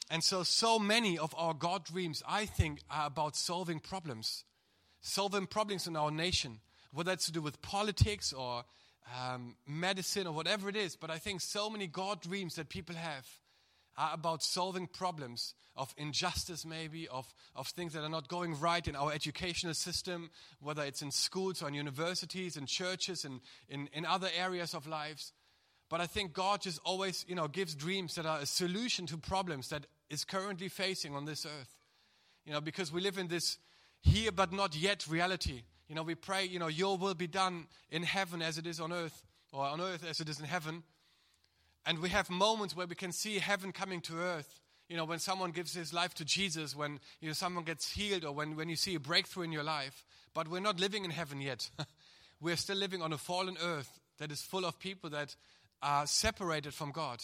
And 0.10 0.24
so, 0.24 0.44
so 0.44 0.80
many 0.80 1.18
of 1.18 1.34
our 1.38 1.54
God 1.54 1.86
dreams, 1.86 2.24
I 2.28 2.46
think, 2.46 2.82
are 2.90 3.06
about 3.06 3.36
solving 3.36 3.80
problems, 3.80 4.44
solving 5.02 5.46
problems 5.46 5.88
in 5.88 5.96
our 5.96 6.12
nation, 6.12 6.60
whether 6.92 7.12
it's 7.12 7.28
to 7.28 7.32
do 7.32 7.42
with 7.42 7.62
politics 7.62 8.34
or 8.34 8.66
um, 9.24 9.56
medicine 9.68 10.28
or 10.28 10.34
whatever 10.34 10.68
it 10.68 10.76
is. 10.76 10.96
But 10.96 11.12
I 11.12 11.18
think 11.18 11.42
so 11.42 11.70
many 11.70 11.88
God 11.88 12.22
dreams 12.22 12.56
that 12.56 12.70
people 12.70 12.96
have 12.96 13.28
are 13.98 14.14
about 14.14 14.44
solving 14.44 14.88
problems 14.88 15.54
of 15.76 15.94
injustice, 15.98 16.66
maybe, 16.66 17.08
of, 17.08 17.34
of 17.56 17.68
things 17.68 17.94
that 17.94 18.04
are 18.04 18.10
not 18.10 18.28
going 18.28 18.60
right 18.60 18.88
in 18.88 18.96
our 18.96 19.12
educational 19.12 19.74
system, 19.74 20.30
whether 20.60 20.84
it's 20.84 21.02
in 21.02 21.12
schools 21.12 21.62
or 21.62 21.68
in 21.68 21.74
universities, 21.74 22.58
in 22.58 22.66
churches, 22.66 23.26
and 23.26 23.42
in, 23.70 23.90
in 23.94 24.06
other 24.06 24.30
areas 24.38 24.74
of 24.74 24.88
lives. 24.88 25.34
But 25.90 26.02
I 26.02 26.08
think 26.08 26.34
God 26.34 26.62
just 26.62 26.80
always, 26.86 27.26
you 27.28 27.36
know, 27.36 27.48
gives 27.48 27.76
dreams 27.76 28.16
that 28.16 28.26
are 28.26 28.40
a 28.40 28.46
solution 28.46 29.06
to 29.08 29.18
problems 29.18 29.70
that 29.70 29.86
is 30.10 30.24
currently 30.24 30.70
facing 30.70 31.16
on 31.16 31.26
this 31.26 31.46
earth. 31.46 31.76
You 32.46 32.54
know, 32.54 32.62
because 32.62 32.92
we 32.92 33.02
live 33.02 33.18
in 33.18 33.28
this 33.28 33.58
here 34.02 34.32
but 34.32 34.52
not 34.52 34.76
yet 34.76 35.06
reality. 35.08 35.64
You 35.88 35.96
know, 35.96 36.04
we 36.04 36.16
pray, 36.16 36.46
you 36.46 36.60
know, 36.60 36.70
your 36.70 36.98
will 36.98 37.14
be 37.14 37.28
done 37.28 37.68
in 37.90 38.04
heaven 38.04 38.42
as 38.42 38.58
it 38.58 38.66
is 38.66 38.80
on 38.80 38.94
earth, 38.94 39.26
or 39.52 39.66
on 39.66 39.82
earth 39.82 40.06
as 40.10 40.22
it 40.22 40.30
is 40.30 40.40
in 40.40 40.46
heaven. 40.46 40.84
And 41.86 42.00
we 42.00 42.10
have 42.10 42.30
moments 42.30 42.76
where 42.76 42.88
we 42.88 42.96
can 42.96 43.12
see 43.12 43.40
heaven 43.40 43.72
coming 43.72 44.02
to 44.02 44.20
earth. 44.20 44.60
You 44.88 44.98
know, 44.98 45.06
when 45.06 45.20
someone 45.20 45.52
gives 45.52 45.74
his 45.74 45.94
life 45.94 46.14
to 46.16 46.26
Jesus, 46.26 46.76
when 46.76 47.00
you 47.22 47.28
know, 47.28 47.34
someone 47.34 47.64
gets 47.64 47.92
healed, 47.92 48.26
or 48.26 48.34
when, 48.34 48.56
when 48.56 48.70
you 48.70 48.76
see 48.76 48.96
a 48.96 49.00
breakthrough 49.00 49.44
in 49.44 49.52
your 49.52 49.64
life. 49.64 50.06
But 50.34 50.48
we're 50.48 50.60
not 50.60 50.80
living 50.80 51.06
in 51.06 51.12
heaven 51.12 51.42
yet. 51.42 51.70
we're 52.42 52.58
still 52.58 52.78
living 52.78 53.02
on 53.02 53.14
a 53.14 53.18
fallen 53.18 53.58
earth 53.62 54.00
that 54.20 54.32
is 54.32 54.42
full 54.42 54.66
of 54.66 54.80
people 54.80 55.10
that 55.12 55.36
are 55.82 56.06
separated 56.06 56.74
from 56.74 56.92
God. 56.92 57.24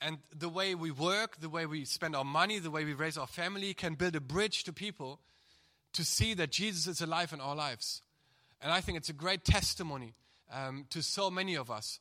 And 0.00 0.18
the 0.36 0.48
way 0.48 0.74
we 0.74 0.90
work, 0.90 1.40
the 1.40 1.48
way 1.48 1.66
we 1.66 1.84
spend 1.84 2.14
our 2.14 2.24
money, 2.24 2.58
the 2.58 2.70
way 2.70 2.84
we 2.84 2.92
raise 2.92 3.18
our 3.18 3.26
family 3.26 3.74
can 3.74 3.94
build 3.94 4.14
a 4.14 4.20
bridge 4.20 4.64
to 4.64 4.72
people 4.72 5.20
to 5.94 6.04
see 6.04 6.34
that 6.34 6.52
Jesus 6.52 6.86
is 6.86 7.00
alive 7.00 7.32
in 7.32 7.40
our 7.40 7.56
lives. 7.56 8.02
And 8.60 8.72
I 8.72 8.80
think 8.80 8.98
it's 8.98 9.08
a 9.08 9.14
great 9.14 9.44
testimony 9.44 10.14
um, 10.52 10.86
to 10.90 11.02
so 11.02 11.30
many 11.30 11.56
of 11.56 11.70
us 11.70 11.98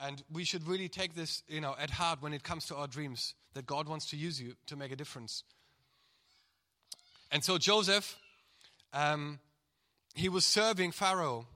and 0.00 0.22
we 0.30 0.44
should 0.44 0.66
really 0.66 0.88
take 0.88 1.14
this, 1.14 1.42
you 1.48 1.60
know, 1.60 1.74
at 1.78 1.90
heart 1.90 2.22
when 2.22 2.32
it 2.32 2.42
comes 2.42 2.66
to 2.66 2.76
our 2.76 2.86
dreams, 2.86 3.34
that 3.54 3.66
God 3.66 3.88
wants 3.88 4.10
to 4.10 4.16
use 4.16 4.40
you 4.40 4.54
to 4.66 4.76
make 4.76 4.92
a 4.92 4.96
difference. 4.96 5.42
And 7.32 7.42
so 7.42 7.58
Joseph, 7.58 8.16
um, 8.92 9.40
he 10.14 10.28
was 10.28 10.44
serving 10.44 10.92
Pharaoh. 10.92 11.46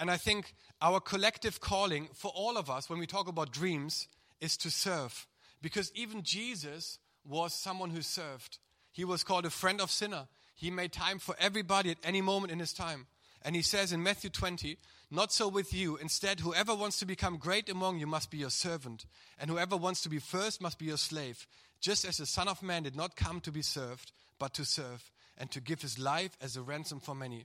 And 0.00 0.10
I 0.10 0.16
think 0.16 0.54
our 0.80 1.00
collective 1.00 1.60
calling 1.60 2.08
for 2.12 2.30
all 2.34 2.56
of 2.56 2.70
us 2.70 2.88
when 2.88 2.98
we 2.98 3.06
talk 3.06 3.28
about 3.28 3.52
dreams 3.52 4.08
is 4.40 4.56
to 4.58 4.70
serve. 4.70 5.26
Because 5.62 5.92
even 5.94 6.22
Jesus 6.22 6.98
was 7.24 7.54
someone 7.54 7.90
who 7.90 8.02
served. 8.02 8.58
He 8.92 9.04
was 9.04 9.24
called 9.24 9.46
a 9.46 9.50
friend 9.50 9.80
of 9.80 9.90
sinner. 9.90 10.28
He 10.54 10.70
made 10.70 10.92
time 10.92 11.18
for 11.18 11.34
everybody 11.38 11.90
at 11.90 11.98
any 12.04 12.20
moment 12.20 12.52
in 12.52 12.58
his 12.58 12.72
time. 12.72 13.06
And 13.42 13.54
he 13.54 13.62
says 13.62 13.92
in 13.92 14.02
Matthew 14.02 14.30
20, 14.30 14.78
Not 15.14 15.32
so 15.32 15.46
with 15.46 15.72
you. 15.72 15.96
Instead, 15.96 16.40
whoever 16.40 16.74
wants 16.74 16.98
to 16.98 17.06
become 17.06 17.36
great 17.36 17.68
among 17.68 18.00
you 18.00 18.06
must 18.06 18.32
be 18.32 18.38
your 18.38 18.50
servant, 18.50 19.06
and 19.38 19.48
whoever 19.48 19.76
wants 19.76 20.02
to 20.02 20.08
be 20.08 20.18
first 20.18 20.60
must 20.60 20.76
be 20.76 20.86
your 20.86 20.96
slave, 20.96 21.46
just 21.80 22.04
as 22.04 22.16
the 22.16 22.26
Son 22.26 22.48
of 22.48 22.64
Man 22.64 22.82
did 22.82 22.96
not 22.96 23.14
come 23.14 23.40
to 23.42 23.52
be 23.52 23.62
served, 23.62 24.10
but 24.40 24.54
to 24.54 24.64
serve, 24.64 25.12
and 25.38 25.52
to 25.52 25.60
give 25.60 25.82
his 25.82 26.00
life 26.00 26.36
as 26.40 26.56
a 26.56 26.62
ransom 26.62 26.98
for 26.98 27.14
many. 27.14 27.44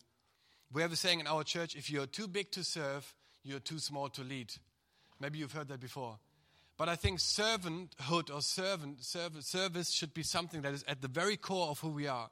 We 0.73 0.81
have 0.81 0.91
a 0.91 0.95
saying 0.95 1.19
in 1.19 1.27
our 1.27 1.43
church 1.43 1.75
if 1.75 1.91
you're 1.91 2.07
too 2.07 2.27
big 2.27 2.49
to 2.53 2.63
serve, 2.63 3.13
you're 3.43 3.59
too 3.59 3.77
small 3.77 4.09
to 4.09 4.23
lead. 4.23 4.51
Maybe 5.19 5.37
you've 5.37 5.51
heard 5.51 5.67
that 5.67 5.79
before. 5.79 6.17
But 6.75 6.89
I 6.89 6.95
think 6.95 7.19
servanthood 7.19 8.33
or 8.33 8.41
servant 8.41 9.03
service, 9.03 9.45
service 9.45 9.91
should 9.91 10.15
be 10.15 10.23
something 10.23 10.63
that 10.63 10.73
is 10.73 10.83
at 10.87 11.03
the 11.03 11.07
very 11.07 11.37
core 11.37 11.67
of 11.67 11.81
who 11.81 11.89
we 11.89 12.07
are. 12.07 12.31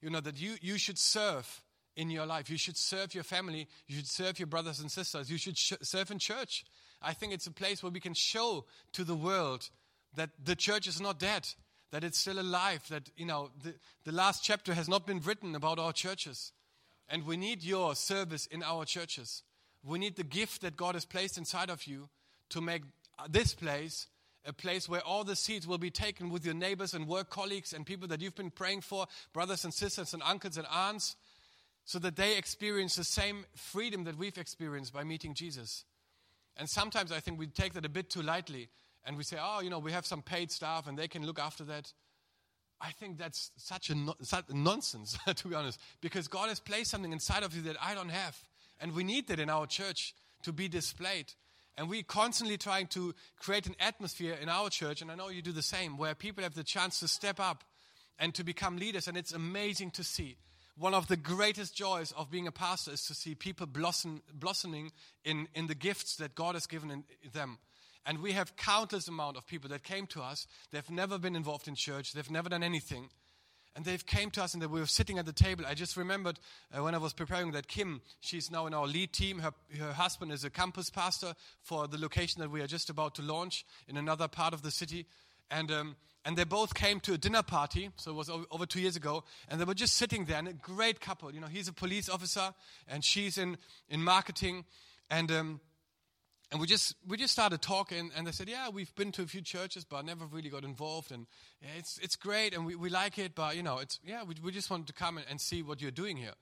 You 0.00 0.10
know, 0.10 0.20
that 0.20 0.40
you, 0.40 0.56
you 0.60 0.76
should 0.76 0.98
serve 0.98 1.62
in 1.96 2.10
your 2.10 2.26
life. 2.26 2.50
You 2.50 2.56
should 2.56 2.76
serve 2.76 3.14
your 3.14 3.24
family. 3.24 3.68
You 3.86 3.96
should 3.96 4.08
serve 4.08 4.38
your 4.38 4.46
brothers 4.46 4.80
and 4.80 4.90
sisters. 4.90 5.30
You 5.30 5.38
should 5.38 5.58
sh- 5.58 5.72
serve 5.82 6.10
in 6.10 6.18
church. 6.18 6.64
I 7.00 7.12
think 7.12 7.32
it's 7.32 7.46
a 7.46 7.52
place 7.52 7.82
where 7.82 7.92
we 7.92 8.00
can 8.00 8.14
show 8.14 8.64
to 8.92 9.04
the 9.04 9.14
world 9.14 9.68
that 10.14 10.30
the 10.42 10.56
church 10.56 10.86
is 10.86 11.00
not 11.00 11.18
dead, 11.18 11.48
that 11.90 12.04
it's 12.04 12.18
still 12.18 12.38
alive, 12.38 12.84
that, 12.90 13.10
you 13.16 13.26
know, 13.26 13.50
the, 13.62 13.74
the 14.04 14.12
last 14.12 14.44
chapter 14.44 14.74
has 14.74 14.88
not 14.88 15.06
been 15.06 15.20
written 15.20 15.54
about 15.54 15.78
our 15.78 15.92
churches. 15.92 16.52
And 17.08 17.26
we 17.26 17.36
need 17.36 17.62
your 17.62 17.94
service 17.94 18.46
in 18.46 18.62
our 18.62 18.84
churches. 18.84 19.42
We 19.84 19.98
need 19.98 20.16
the 20.16 20.24
gift 20.24 20.62
that 20.62 20.76
God 20.76 20.94
has 20.94 21.04
placed 21.04 21.36
inside 21.36 21.70
of 21.70 21.84
you 21.84 22.08
to 22.50 22.60
make 22.60 22.82
this 23.28 23.54
place 23.54 24.06
a 24.44 24.52
place 24.52 24.88
where 24.88 25.02
all 25.02 25.24
the 25.24 25.36
seeds 25.36 25.66
will 25.66 25.78
be 25.78 25.90
taken 25.90 26.28
with 26.28 26.44
your 26.44 26.54
neighbors 26.54 26.94
and 26.94 27.06
work 27.06 27.30
colleagues 27.30 27.72
and 27.72 27.86
people 27.86 28.08
that 28.08 28.20
you've 28.20 28.34
been 28.34 28.50
praying 28.50 28.80
for, 28.80 29.06
brothers 29.32 29.64
and 29.64 29.72
sisters 29.72 30.12
and 30.14 30.22
uncles 30.24 30.56
and 30.56 30.66
aunts, 30.70 31.16
so 31.92 31.98
that 31.98 32.16
they 32.16 32.38
experience 32.38 32.96
the 32.96 33.04
same 33.04 33.44
freedom 33.54 34.04
that 34.04 34.16
we've 34.16 34.38
experienced 34.38 34.94
by 34.94 35.04
meeting 35.04 35.34
Jesus. 35.34 35.84
And 36.56 36.66
sometimes 36.66 37.12
I 37.12 37.20
think 37.20 37.38
we 37.38 37.48
take 37.48 37.74
that 37.74 37.84
a 37.84 37.90
bit 37.90 38.08
too 38.08 38.22
lightly 38.22 38.70
and 39.04 39.18
we 39.18 39.24
say, 39.24 39.36
oh, 39.38 39.60
you 39.60 39.68
know, 39.68 39.78
we 39.78 39.92
have 39.92 40.06
some 40.06 40.22
paid 40.22 40.50
staff 40.50 40.86
and 40.86 40.98
they 40.98 41.06
can 41.06 41.26
look 41.26 41.38
after 41.38 41.64
that. 41.64 41.92
I 42.80 42.92
think 42.92 43.18
that's 43.18 43.50
such 43.58 43.90
a 43.90 43.94
no, 43.94 44.14
such 44.22 44.46
nonsense, 44.48 45.18
to 45.36 45.48
be 45.48 45.54
honest, 45.54 45.78
because 46.00 46.28
God 46.28 46.48
has 46.48 46.60
placed 46.60 46.90
something 46.90 47.12
inside 47.12 47.42
of 47.42 47.54
you 47.54 47.60
that 47.64 47.76
I 47.78 47.94
don't 47.94 48.08
have. 48.08 48.38
And 48.80 48.94
we 48.94 49.04
need 49.04 49.28
that 49.28 49.38
in 49.38 49.50
our 49.50 49.66
church 49.66 50.14
to 50.44 50.52
be 50.52 50.68
displayed. 50.68 51.34
And 51.76 51.90
we're 51.90 52.04
constantly 52.04 52.56
trying 52.56 52.86
to 52.88 53.14
create 53.38 53.66
an 53.66 53.76
atmosphere 53.78 54.38
in 54.40 54.48
our 54.48 54.70
church, 54.70 55.02
and 55.02 55.10
I 55.10 55.14
know 55.14 55.28
you 55.28 55.42
do 55.42 55.52
the 55.52 55.60
same, 55.60 55.98
where 55.98 56.14
people 56.14 56.42
have 56.42 56.54
the 56.54 56.64
chance 56.64 57.00
to 57.00 57.08
step 57.08 57.38
up 57.38 57.64
and 58.18 58.34
to 58.34 58.44
become 58.44 58.78
leaders, 58.78 59.08
and 59.08 59.16
it's 59.18 59.32
amazing 59.32 59.90
to 59.92 60.04
see. 60.04 60.38
One 60.78 60.94
of 60.94 61.06
the 61.06 61.16
greatest 61.16 61.76
joys 61.76 62.12
of 62.12 62.30
being 62.30 62.46
a 62.46 62.52
pastor 62.52 62.92
is 62.92 63.04
to 63.06 63.14
see 63.14 63.34
people 63.34 63.66
blossom, 63.66 64.22
blossoming 64.32 64.92
in, 65.24 65.48
in 65.54 65.66
the 65.66 65.74
gifts 65.74 66.16
that 66.16 66.34
God 66.34 66.54
has 66.54 66.66
given 66.66 66.90
in 66.90 67.04
them. 67.32 67.58
And 68.06 68.20
we 68.20 68.32
have 68.32 68.56
countless 68.56 69.06
amount 69.06 69.36
of 69.36 69.46
people 69.46 69.70
that 69.70 69.84
came 69.84 70.06
to 70.08 70.22
us. 70.22 70.46
They've 70.70 70.90
never 70.90 71.18
been 71.18 71.36
involved 71.36 71.68
in 71.68 71.74
church. 71.74 72.12
They've 72.12 72.30
never 72.30 72.48
done 72.48 72.62
anything. 72.62 73.10
And 73.76 73.84
they've 73.84 74.04
came 74.04 74.30
to 74.32 74.42
us 74.42 74.54
and 74.54 74.62
they 74.62 74.66
were 74.66 74.86
sitting 74.86 75.18
at 75.18 75.26
the 75.26 75.32
table. 75.32 75.64
I 75.66 75.74
just 75.74 75.96
remembered 75.96 76.38
uh, 76.76 76.82
when 76.82 76.94
I 76.94 76.98
was 76.98 77.12
preparing 77.12 77.52
that 77.52 77.68
Kim, 77.68 78.02
she's 78.20 78.50
now 78.50 78.66
in 78.66 78.74
our 78.74 78.86
lead 78.86 79.12
team. 79.12 79.38
Her, 79.38 79.52
her 79.78 79.92
husband 79.92 80.32
is 80.32 80.44
a 80.44 80.50
campus 80.50 80.90
pastor 80.90 81.34
for 81.62 81.86
the 81.86 81.98
location 81.98 82.40
that 82.40 82.50
we 82.50 82.60
are 82.60 82.66
just 82.66 82.90
about 82.90 83.14
to 83.14 83.22
launch 83.22 83.64
in 83.88 83.96
another 83.96 84.28
part 84.28 84.52
of 84.52 84.62
the 84.62 84.70
city. 84.70 85.06
And, 85.50 85.70
um, 85.70 85.96
and 86.24 86.36
they 86.36 86.44
both 86.44 86.74
came 86.74 87.00
to 87.00 87.14
a 87.14 87.18
dinner 87.18 87.42
party, 87.42 87.90
so 87.96 88.10
it 88.12 88.14
was 88.14 88.30
over 88.50 88.64
two 88.66 88.80
years 88.80 88.96
ago, 88.96 89.24
and 89.48 89.60
they 89.60 89.64
were 89.64 89.74
just 89.74 89.94
sitting 89.94 90.24
there, 90.24 90.38
and 90.38 90.48
a 90.48 90.52
great 90.52 91.00
couple. 91.00 91.32
You 91.34 91.40
know, 91.40 91.48
he's 91.48 91.68
a 91.68 91.72
police 91.72 92.08
officer, 92.08 92.54
and 92.88 93.04
she's 93.04 93.38
in, 93.38 93.58
in 93.88 94.02
marketing. 94.02 94.64
And 95.10 95.30
um, 95.30 95.60
and 96.52 96.60
we 96.60 96.66
just 96.66 96.94
we 97.08 97.16
just 97.16 97.32
started 97.32 97.62
talking 97.62 98.10
and 98.14 98.26
they 98.26 98.30
said 98.30 98.48
yeah 98.48 98.68
we've 98.68 98.94
been 98.94 99.10
to 99.10 99.22
a 99.22 99.26
few 99.26 99.40
churches 99.40 99.84
but 99.84 100.04
never 100.04 100.26
really 100.26 100.50
got 100.50 100.64
involved 100.64 101.10
and 101.10 101.26
yeah, 101.62 101.70
it's 101.78 101.98
it's 102.02 102.14
great 102.14 102.54
and 102.54 102.66
we, 102.66 102.74
we 102.74 102.90
like 102.90 103.18
it 103.18 103.34
but 103.34 103.56
you 103.56 103.62
know 103.62 103.78
it's 103.78 103.98
yeah 104.04 104.22
we, 104.22 104.34
we 104.44 104.52
just 104.52 104.70
wanted 104.70 104.86
to 104.86 104.92
come 104.92 105.18
and, 105.28 105.40
see 105.40 105.62
what 105.62 105.80
you're 105.80 105.90
doing 105.90 106.16
here 106.16 106.34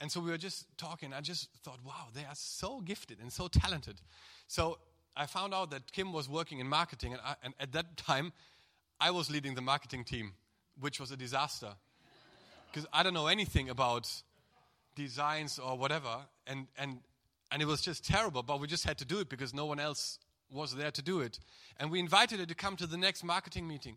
and 0.00 0.12
so 0.12 0.20
we 0.20 0.30
were 0.30 0.36
just 0.36 0.66
talking 0.76 1.12
i 1.14 1.20
just 1.20 1.48
thought 1.64 1.78
wow 1.84 2.08
they 2.14 2.20
are 2.20 2.34
so 2.34 2.80
gifted 2.80 3.18
and 3.18 3.32
so 3.32 3.48
talented 3.48 3.96
so 4.46 4.78
i 5.16 5.24
found 5.24 5.54
out 5.54 5.70
that 5.70 5.90
kim 5.90 6.12
was 6.12 6.28
working 6.28 6.58
in 6.58 6.68
marketing 6.68 7.12
and, 7.14 7.22
I, 7.24 7.34
and 7.42 7.54
at 7.58 7.72
that 7.72 7.96
time 7.96 8.32
i 9.00 9.10
was 9.10 9.30
leading 9.30 9.54
the 9.54 9.62
marketing 9.62 10.04
team 10.04 10.32
which 10.80 11.00
was 11.00 11.10
a 11.10 11.16
disaster 11.16 11.72
because 12.70 12.86
i 12.92 13.02
don't 13.02 13.14
know 13.14 13.26
anything 13.26 13.68
about 13.68 14.10
designs 14.94 15.58
or 15.58 15.76
whatever 15.76 16.18
and 16.46 16.66
and 16.78 17.00
and 17.50 17.62
it 17.62 17.66
was 17.66 17.80
just 17.80 18.04
terrible, 18.04 18.42
but 18.42 18.60
we 18.60 18.66
just 18.66 18.84
had 18.84 18.98
to 18.98 19.04
do 19.04 19.20
it 19.20 19.28
because 19.28 19.54
no 19.54 19.66
one 19.66 19.78
else 19.78 20.18
was 20.50 20.74
there 20.74 20.90
to 20.90 21.02
do 21.02 21.20
it. 21.20 21.38
And 21.78 21.90
we 21.90 22.00
invited 22.00 22.40
her 22.40 22.46
to 22.46 22.54
come 22.54 22.76
to 22.76 22.86
the 22.86 22.96
next 22.96 23.24
marketing 23.24 23.68
meeting. 23.68 23.96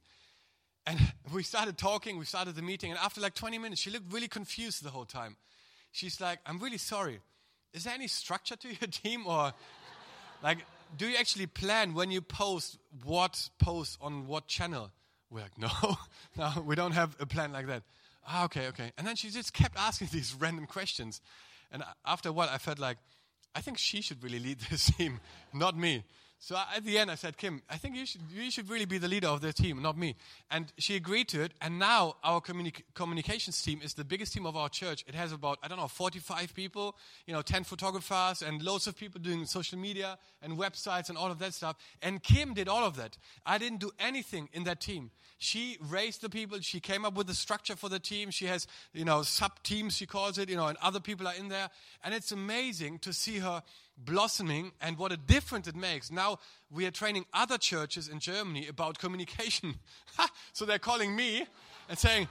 And 0.85 0.99
we 1.33 1.43
started 1.43 1.77
talking, 1.77 2.17
we 2.17 2.25
started 2.25 2.55
the 2.55 2.61
meeting, 2.61 2.91
and 2.91 2.99
after 2.99 3.21
like 3.21 3.33
20 3.33 3.57
minutes, 3.57 3.81
she 3.81 3.89
looked 3.89 4.11
really 4.13 4.27
confused 4.27 4.83
the 4.83 4.89
whole 4.89 5.05
time. 5.05 5.35
She's 5.91 6.21
like, 6.21 6.39
I'm 6.45 6.59
really 6.59 6.77
sorry. 6.77 7.19
Is 7.73 7.83
there 7.83 7.93
any 7.93 8.07
structure 8.07 8.55
to 8.55 8.67
your 8.67 8.77
team? 8.91 9.25
Or 9.25 9.53
like, 10.43 10.59
do 10.95 11.07
you 11.07 11.17
actually 11.17 11.47
plan 11.47 11.93
when 11.93 12.11
you 12.11 12.21
post 12.21 12.77
what 13.03 13.49
post 13.59 13.97
on 14.01 14.27
what 14.27 14.47
channel? 14.47 14.91
We're 15.29 15.41
like, 15.41 15.57
no, 15.57 15.97
no, 16.37 16.61
we 16.61 16.75
don't 16.75 16.93
have 16.93 17.15
a 17.19 17.25
plan 17.25 17.51
like 17.51 17.67
that. 17.67 17.83
Ah, 18.27 18.45
okay, 18.45 18.67
okay. 18.67 18.91
And 18.97 19.05
then 19.05 19.15
she 19.15 19.29
just 19.29 19.53
kept 19.53 19.77
asking 19.77 20.09
these 20.13 20.35
random 20.37 20.65
questions. 20.65 21.21
And 21.71 21.83
after 22.05 22.29
a 22.29 22.31
while, 22.31 22.49
I 22.51 22.57
felt 22.57 22.79
like, 22.79 22.97
I 23.55 23.61
think 23.61 23.77
she 23.77 24.01
should 24.01 24.23
really 24.23 24.39
lead 24.39 24.59
this 24.69 24.85
team, 24.97 25.19
not 25.53 25.77
me. 25.77 26.03
So 26.41 26.55
at 26.73 26.85
the 26.85 26.97
end, 26.97 27.11
I 27.11 27.15
said, 27.15 27.35
Kim, 27.35 27.61
I 27.69 27.75
think 27.75 27.97
you 27.97 28.05
should, 28.05 28.21
you 28.33 28.49
should 28.49 28.69
really 28.69 28.85
be 28.85 28.97
the 28.97 29.09
leader 29.09 29.27
of 29.27 29.41
the 29.41 29.51
team, 29.51 29.81
not 29.81 29.97
me. 29.97 30.15
And 30.49 30.71
she 30.77 30.95
agreed 30.95 31.27
to 31.29 31.41
it. 31.41 31.51
And 31.59 31.77
now 31.77 32.15
our 32.23 32.39
communi- 32.39 32.81
communications 32.93 33.61
team 33.61 33.81
is 33.83 33.93
the 33.93 34.05
biggest 34.05 34.33
team 34.33 34.45
of 34.45 34.55
our 34.55 34.69
church. 34.69 35.03
It 35.05 35.15
has 35.15 35.33
about, 35.33 35.59
I 35.61 35.67
don't 35.67 35.77
know, 35.77 35.89
45 35.89 36.53
people, 36.53 36.95
you 37.27 37.33
know, 37.33 37.41
10 37.41 37.65
photographers 37.65 38.41
and 38.41 38.63
loads 38.63 38.87
of 38.87 38.95
people 38.95 39.19
doing 39.19 39.45
social 39.45 39.77
media 39.77 40.17
and 40.41 40.57
websites 40.57 41.09
and 41.09 41.17
all 41.17 41.29
of 41.29 41.39
that 41.39 41.53
stuff. 41.53 41.75
And 42.01 42.23
Kim 42.23 42.53
did 42.53 42.69
all 42.69 42.85
of 42.85 42.95
that. 42.95 43.17
I 43.45 43.57
didn't 43.57 43.81
do 43.81 43.91
anything 43.99 44.47
in 44.53 44.63
that 44.63 44.79
team. 44.79 45.11
She 45.39 45.77
raised 45.89 46.21
the 46.21 46.29
people. 46.29 46.59
She 46.61 46.79
came 46.79 47.03
up 47.03 47.15
with 47.15 47.27
the 47.27 47.33
structure 47.33 47.75
for 47.75 47.89
the 47.89 47.99
team. 47.99 48.31
She 48.31 48.45
has, 48.45 48.65
you 48.93 49.03
know, 49.03 49.23
sub 49.23 49.61
teams, 49.63 49.97
she 49.97 50.05
calls 50.05 50.37
it, 50.37 50.49
you 50.49 50.55
know, 50.55 50.67
and 50.67 50.77
other 50.81 51.01
people 51.01 51.27
are 51.27 51.35
in 51.35 51.49
there. 51.49 51.69
And 52.01 52.13
it's 52.13 52.31
amazing 52.31 52.99
to 52.99 53.11
see 53.11 53.39
her 53.39 53.61
blossoming 54.05 54.71
and 54.81 54.97
what 54.97 55.11
a 55.11 55.17
difference 55.17 55.67
it 55.67 55.75
makes. 55.75 56.11
Now 56.11 56.39
we 56.71 56.85
are 56.85 56.91
training 56.91 57.25
other 57.33 57.57
churches 57.57 58.07
in 58.07 58.19
Germany 58.19 58.67
about 58.67 58.97
communication. 58.97 59.75
so 60.53 60.65
they're 60.65 60.79
calling 60.79 61.15
me 61.15 61.45
and 61.89 61.97
saying, 61.97 62.27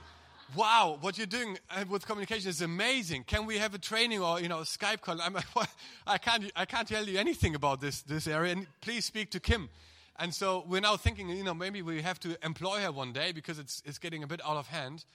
wow, 0.55 0.97
what 1.01 1.17
you're 1.17 1.27
doing 1.27 1.57
uh, 1.69 1.85
with 1.89 2.05
communication 2.05 2.49
is 2.49 2.61
amazing. 2.61 3.23
Can 3.23 3.45
we 3.45 3.57
have 3.57 3.73
a 3.73 3.77
training 3.77 4.21
or, 4.21 4.39
you 4.39 4.47
know, 4.47 4.59
Skype 4.59 5.01
call? 5.01 5.21
I'm 5.21 5.37
I 6.07 6.17
can't, 6.17 6.51
I 6.55 6.65
can't 6.65 6.87
tell 6.87 7.07
you 7.07 7.19
anything 7.19 7.55
about 7.55 7.81
this, 7.81 8.01
this 8.01 8.27
area. 8.27 8.53
And 8.53 8.67
please 8.81 9.05
speak 9.05 9.31
to 9.31 9.39
Kim. 9.39 9.69
And 10.17 10.33
so 10.33 10.65
we're 10.67 10.81
now 10.81 10.97
thinking, 10.97 11.29
you 11.29 11.43
know, 11.43 11.53
maybe 11.53 11.81
we 11.81 12.01
have 12.01 12.19
to 12.21 12.35
employ 12.43 12.81
her 12.81 12.91
one 12.91 13.13
day 13.13 13.31
because 13.31 13.57
it's, 13.57 13.81
it's 13.85 13.97
getting 13.97 14.23
a 14.23 14.27
bit 14.27 14.41
out 14.45 14.57
of 14.57 14.67
hand. 14.67 15.05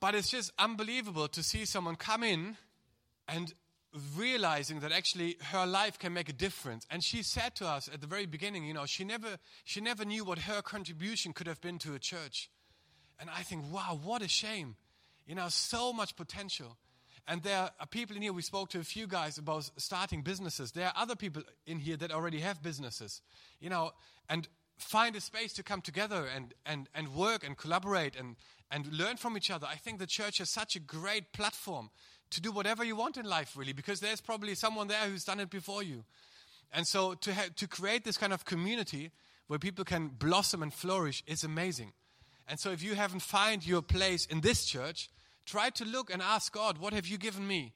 But 0.00 0.14
it's 0.14 0.30
just 0.30 0.52
unbelievable 0.58 1.28
to 1.28 1.42
see 1.42 1.64
someone 1.64 1.96
come 1.96 2.22
in 2.22 2.56
and 3.28 3.52
realizing 4.16 4.80
that 4.80 4.92
actually 4.92 5.36
her 5.52 5.66
life 5.66 5.98
can 5.98 6.12
make 6.12 6.28
a 6.28 6.32
difference. 6.32 6.86
And 6.90 7.02
she 7.02 7.22
said 7.22 7.54
to 7.56 7.66
us 7.66 7.88
at 7.92 8.00
the 8.00 8.06
very 8.06 8.26
beginning 8.26 8.64
you 8.64 8.74
know 8.74 8.86
she 8.86 9.04
never 9.04 9.38
she 9.64 9.80
never 9.80 10.04
knew 10.04 10.24
what 10.24 10.40
her 10.40 10.62
contribution 10.62 11.32
could 11.32 11.46
have 11.46 11.60
been 11.60 11.78
to 11.78 11.94
a 11.94 11.98
church. 11.98 12.50
And 13.20 13.30
i 13.30 13.42
think 13.42 13.64
wow 13.72 13.98
what 14.02 14.22
a 14.22 14.28
shame. 14.28 14.76
You 15.26 15.34
know 15.34 15.48
so 15.48 15.92
much 15.92 16.16
potential. 16.16 16.76
And 17.26 17.42
there 17.42 17.70
are 17.78 17.86
people 17.86 18.16
in 18.16 18.22
here 18.22 18.32
we 18.32 18.42
spoke 18.42 18.70
to 18.70 18.78
a 18.78 18.84
few 18.84 19.06
guys 19.06 19.36
about 19.36 19.70
starting 19.76 20.22
businesses. 20.22 20.72
There 20.72 20.86
are 20.86 20.94
other 20.96 21.14
people 21.14 21.42
in 21.66 21.78
here 21.78 21.96
that 21.98 22.10
already 22.10 22.40
have 22.40 22.62
businesses 22.62 23.22
you 23.60 23.70
know 23.70 23.92
and 24.28 24.48
find 24.78 25.16
a 25.16 25.20
space 25.20 25.52
to 25.54 25.62
come 25.62 25.80
together 25.80 26.26
and 26.34 26.54
and 26.66 26.88
and 26.94 27.08
work 27.14 27.44
and 27.44 27.56
collaborate 27.56 28.16
and 28.16 28.36
and 28.70 28.92
learn 28.92 29.16
from 29.16 29.36
each 29.36 29.50
other. 29.50 29.66
I 29.66 29.76
think 29.76 29.98
the 29.98 30.06
church 30.06 30.38
has 30.38 30.50
such 30.50 30.76
a 30.76 30.80
great 30.80 31.32
platform 31.32 31.90
to 32.30 32.40
do 32.40 32.52
whatever 32.52 32.84
you 32.84 32.96
want 32.96 33.16
in 33.16 33.26
life, 33.26 33.56
really, 33.56 33.72
because 33.72 34.00
there's 34.00 34.20
probably 34.20 34.54
someone 34.54 34.88
there 34.88 35.08
who's 35.08 35.24
done 35.24 35.40
it 35.40 35.50
before 35.50 35.82
you. 35.82 36.04
And 36.72 36.86
so 36.86 37.14
to, 37.14 37.34
ha- 37.34 37.48
to 37.56 37.66
create 37.66 38.04
this 38.04 38.16
kind 38.16 38.32
of 38.32 38.44
community 38.44 39.10
where 39.46 39.58
people 39.58 39.84
can 39.84 40.08
blossom 40.08 40.62
and 40.62 40.72
flourish 40.72 41.22
is 41.26 41.42
amazing. 41.42 41.92
And 42.46 42.58
so 42.58 42.70
if 42.70 42.82
you 42.82 42.94
haven't 42.94 43.20
found 43.20 43.66
your 43.66 43.82
place 43.82 44.26
in 44.26 44.40
this 44.40 44.64
church, 44.64 45.10
try 45.46 45.70
to 45.70 45.84
look 45.84 46.12
and 46.12 46.22
ask 46.22 46.52
God, 46.52 46.78
what 46.78 46.92
have 46.92 47.06
you 47.06 47.18
given 47.18 47.46
me? 47.46 47.72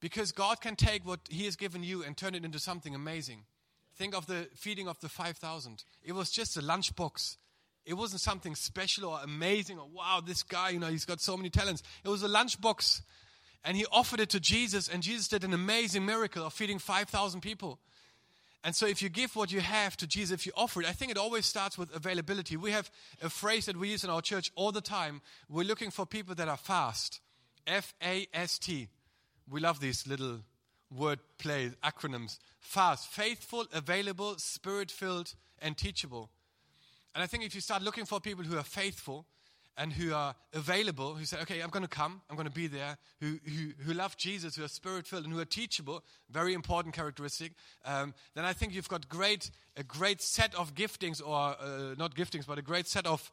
Because 0.00 0.32
God 0.32 0.60
can 0.60 0.76
take 0.76 1.06
what 1.06 1.20
He 1.28 1.46
has 1.46 1.56
given 1.56 1.82
you 1.82 2.02
and 2.04 2.16
turn 2.16 2.34
it 2.34 2.44
into 2.44 2.58
something 2.58 2.94
amazing. 2.94 3.44
Think 3.96 4.14
of 4.14 4.26
the 4.26 4.48
feeding 4.54 4.88
of 4.88 5.00
the 5.00 5.08
5,000. 5.08 5.84
It 6.02 6.12
was 6.12 6.30
just 6.30 6.56
a 6.56 6.60
lunchbox. 6.60 7.36
It 7.86 7.94
wasn't 7.94 8.20
something 8.20 8.54
special 8.54 9.08
or 9.08 9.20
amazing 9.22 9.78
or 9.78 9.88
wow, 9.88 10.20
this 10.24 10.42
guy, 10.42 10.70
you 10.70 10.78
know, 10.78 10.88
he's 10.88 11.06
got 11.06 11.20
so 11.20 11.36
many 11.36 11.48
talents. 11.48 11.82
It 12.04 12.08
was 12.08 12.22
a 12.22 12.28
lunchbox 12.28 13.00
and 13.66 13.76
he 13.76 13.84
offered 13.90 14.20
it 14.20 14.30
to 14.30 14.40
Jesus, 14.40 14.88
and 14.88 15.02
Jesus 15.02 15.26
did 15.26 15.42
an 15.42 15.52
amazing 15.52 16.06
miracle 16.06 16.46
of 16.46 16.52
feeding 16.52 16.78
5,000 16.78 17.40
people. 17.40 17.80
And 18.62 18.74
so, 18.74 18.86
if 18.86 19.02
you 19.02 19.08
give 19.08 19.34
what 19.36 19.52
you 19.52 19.60
have 19.60 19.96
to 19.98 20.06
Jesus, 20.06 20.32
if 20.32 20.46
you 20.46 20.52
offer 20.56 20.80
it, 20.80 20.88
I 20.88 20.92
think 20.92 21.10
it 21.10 21.18
always 21.18 21.46
starts 21.46 21.76
with 21.76 21.94
availability. 21.94 22.56
We 22.56 22.70
have 22.70 22.90
a 23.20 23.28
phrase 23.28 23.66
that 23.66 23.76
we 23.76 23.90
use 23.90 24.02
in 24.04 24.10
our 24.10 24.22
church 24.22 24.50
all 24.54 24.72
the 24.72 24.80
time. 24.80 25.20
We're 25.48 25.66
looking 25.66 25.90
for 25.90 26.06
people 26.06 26.34
that 26.36 26.48
are 26.48 26.56
fast. 26.56 27.20
F 27.66 27.92
A 28.02 28.26
S 28.32 28.58
T. 28.58 28.88
we 29.50 29.60
love 29.60 29.80
these 29.80 30.06
little 30.06 30.38
word 30.96 31.18
play 31.38 31.70
acronyms 31.82 32.38
fast, 32.60 33.08
faithful, 33.08 33.66
available, 33.72 34.36
spirit 34.38 34.90
filled, 34.90 35.34
and 35.60 35.76
teachable. 35.76 36.30
And 37.14 37.22
I 37.22 37.26
think 37.26 37.44
if 37.44 37.54
you 37.54 37.60
start 37.60 37.82
looking 37.82 38.04
for 38.04 38.20
people 38.20 38.44
who 38.44 38.58
are 38.58 38.64
faithful 38.64 39.26
and 39.76 39.92
who 39.92 40.14
are 40.14 40.34
available, 40.54 41.14
who 41.14 41.24
say, 41.24 41.38
okay, 41.42 41.60
I'm 41.60 41.70
going 41.70 41.82
to 41.82 41.88
come, 41.88 42.22
I'm 42.30 42.36
going 42.36 42.48
to 42.48 42.54
be 42.54 42.66
there, 42.66 42.96
who, 43.20 43.38
who, 43.44 43.72
who 43.84 43.92
love 43.92 44.16
Jesus, 44.16 44.56
who 44.56 44.64
are 44.64 44.68
spirit 44.68 45.06
filled, 45.06 45.24
and 45.24 45.32
who 45.32 45.38
are 45.38 45.44
teachable, 45.44 46.02
very 46.30 46.54
important 46.54 46.94
characteristic, 46.94 47.52
um, 47.84 48.14
then 48.34 48.44
I 48.44 48.52
think 48.52 48.74
you've 48.74 48.88
got 48.88 49.08
great, 49.08 49.50
a 49.76 49.82
great 49.82 50.22
set 50.22 50.54
of 50.54 50.74
giftings, 50.74 51.20
or 51.24 51.36
uh, 51.36 51.94
not 51.98 52.14
giftings, 52.14 52.46
but 52.46 52.58
a 52.58 52.62
great 52.62 52.86
set 52.86 53.06
of 53.06 53.30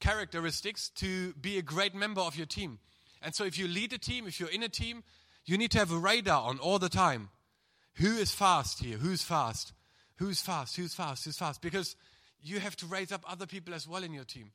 characteristics 0.00 0.90
to 0.96 1.32
be 1.34 1.56
a 1.56 1.62
great 1.62 1.94
member 1.94 2.20
of 2.20 2.36
your 2.36 2.46
team. 2.46 2.78
And 3.22 3.34
so 3.34 3.44
if 3.44 3.58
you 3.58 3.66
lead 3.66 3.92
a 3.92 3.98
team, 3.98 4.26
if 4.26 4.38
you're 4.38 4.50
in 4.50 4.62
a 4.62 4.68
team, 4.68 5.02
you 5.46 5.56
need 5.56 5.70
to 5.70 5.78
have 5.78 5.92
a 5.92 5.98
radar 5.98 6.42
on 6.42 6.58
all 6.58 6.78
the 6.78 6.88
time. 6.88 7.30
Who 7.94 8.16
is 8.16 8.32
fast 8.32 8.80
here? 8.80 8.98
Who's 8.98 9.22
fast? 9.22 9.72
Who's 10.16 10.42
fast? 10.42 10.76
Who's 10.76 10.94
fast? 10.94 11.24
Who's 11.24 11.38
fast? 11.38 11.62
Because 11.62 11.96
you 12.42 12.60
have 12.60 12.76
to 12.76 12.86
raise 12.86 13.12
up 13.12 13.24
other 13.26 13.46
people 13.46 13.72
as 13.72 13.88
well 13.88 14.02
in 14.02 14.12
your 14.12 14.24
team. 14.24 14.52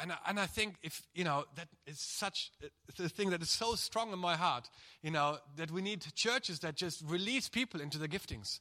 And 0.00 0.12
I, 0.12 0.16
and 0.28 0.40
I 0.40 0.46
think 0.46 0.76
if, 0.82 1.02
you 1.14 1.24
know, 1.24 1.44
that 1.54 1.68
is 1.86 2.00
such 2.00 2.50
uh, 2.62 3.04
a 3.04 3.08
thing 3.08 3.30
that 3.30 3.42
is 3.42 3.50
so 3.50 3.74
strong 3.74 4.12
in 4.12 4.18
my 4.18 4.36
heart, 4.36 4.68
you 5.02 5.10
know, 5.10 5.38
that 5.56 5.70
we 5.70 5.82
need 5.82 6.04
churches 6.14 6.58
that 6.60 6.74
just 6.74 7.02
release 7.06 7.48
people 7.48 7.80
into 7.80 7.98
their 7.98 8.08
giftings. 8.08 8.60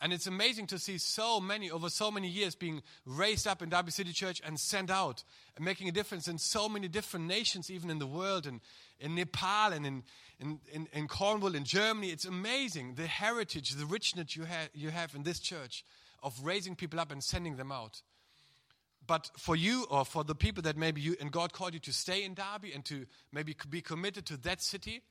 And 0.00 0.12
it's 0.12 0.26
amazing 0.26 0.66
to 0.66 0.78
see 0.78 0.98
so 0.98 1.40
many, 1.40 1.70
over 1.70 1.88
so 1.88 2.10
many 2.10 2.28
years, 2.28 2.54
being 2.54 2.82
raised 3.06 3.46
up 3.46 3.62
in 3.62 3.68
Derby 3.68 3.92
City 3.92 4.12
Church 4.12 4.42
and 4.44 4.58
sent 4.58 4.90
out 4.90 5.22
and 5.56 5.64
making 5.64 5.88
a 5.88 5.92
difference 5.92 6.26
in 6.26 6.36
so 6.38 6.68
many 6.68 6.88
different 6.88 7.26
nations, 7.26 7.70
even 7.70 7.88
in 7.88 8.00
the 8.00 8.06
world, 8.06 8.46
and 8.46 8.60
in 8.98 9.14
Nepal 9.14 9.72
and 9.72 9.86
in, 9.86 10.02
in, 10.40 10.58
in, 10.72 10.88
in 10.92 11.08
Cornwall, 11.08 11.54
in 11.54 11.64
Germany. 11.64 12.08
It's 12.08 12.24
amazing 12.24 12.96
the 12.96 13.06
heritage, 13.06 13.70
the 13.70 13.86
richness 13.86 14.36
you, 14.36 14.44
ha- 14.44 14.68
you 14.74 14.90
have 14.90 15.14
in 15.14 15.22
this 15.22 15.38
church 15.38 15.84
of 16.22 16.38
raising 16.42 16.74
people 16.74 16.98
up 16.98 17.12
and 17.12 17.22
sending 17.22 17.56
them 17.56 17.70
out. 17.70 18.02
But 19.06 19.30
for 19.36 19.56
you 19.56 19.86
or 19.90 20.04
for 20.04 20.24
the 20.24 20.34
people 20.34 20.62
that 20.62 20.76
maybe 20.76 21.00
you 21.00 21.16
and 21.20 21.30
God 21.30 21.52
called 21.52 21.74
you 21.74 21.80
to 21.80 21.92
stay 21.92 22.24
in 22.24 22.34
Derby 22.34 22.72
and 22.72 22.84
to 22.86 23.06
maybe 23.32 23.54
be 23.68 23.80
committed 23.80 24.26
to 24.26 24.36
that 24.38 24.62
city, 24.62 25.02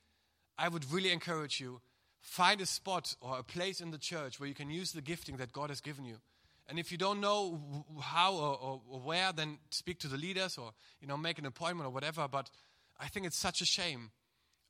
I 0.58 0.68
would 0.68 0.90
really 0.90 1.12
encourage 1.12 1.60
you 1.60 1.80
find 2.20 2.60
a 2.60 2.66
spot 2.66 3.14
or 3.20 3.38
a 3.38 3.42
place 3.42 3.80
in 3.80 3.90
the 3.90 3.98
church 3.98 4.40
where 4.40 4.48
you 4.48 4.54
can 4.54 4.70
use 4.70 4.92
the 4.92 5.02
gifting 5.02 5.36
that 5.36 5.52
God 5.52 5.68
has 5.68 5.80
given 5.80 6.04
you. 6.04 6.16
And 6.66 6.78
if 6.78 6.90
you 6.90 6.96
don't 6.96 7.20
know 7.20 7.84
how 8.00 8.34
or, 8.34 8.56
or, 8.56 8.80
or, 8.88 9.00
where, 9.00 9.32
then 9.32 9.58
speak 9.70 9.98
to 10.00 10.08
the 10.08 10.16
leaders 10.16 10.56
or 10.56 10.72
you 11.00 11.06
know 11.06 11.18
make 11.18 11.38
an 11.38 11.44
appointment 11.44 11.86
or 11.86 11.90
whatever. 11.90 12.26
But 12.26 12.48
I 12.98 13.08
think 13.08 13.26
it's 13.26 13.36
such 13.36 13.60
a 13.60 13.66
shame 13.66 14.10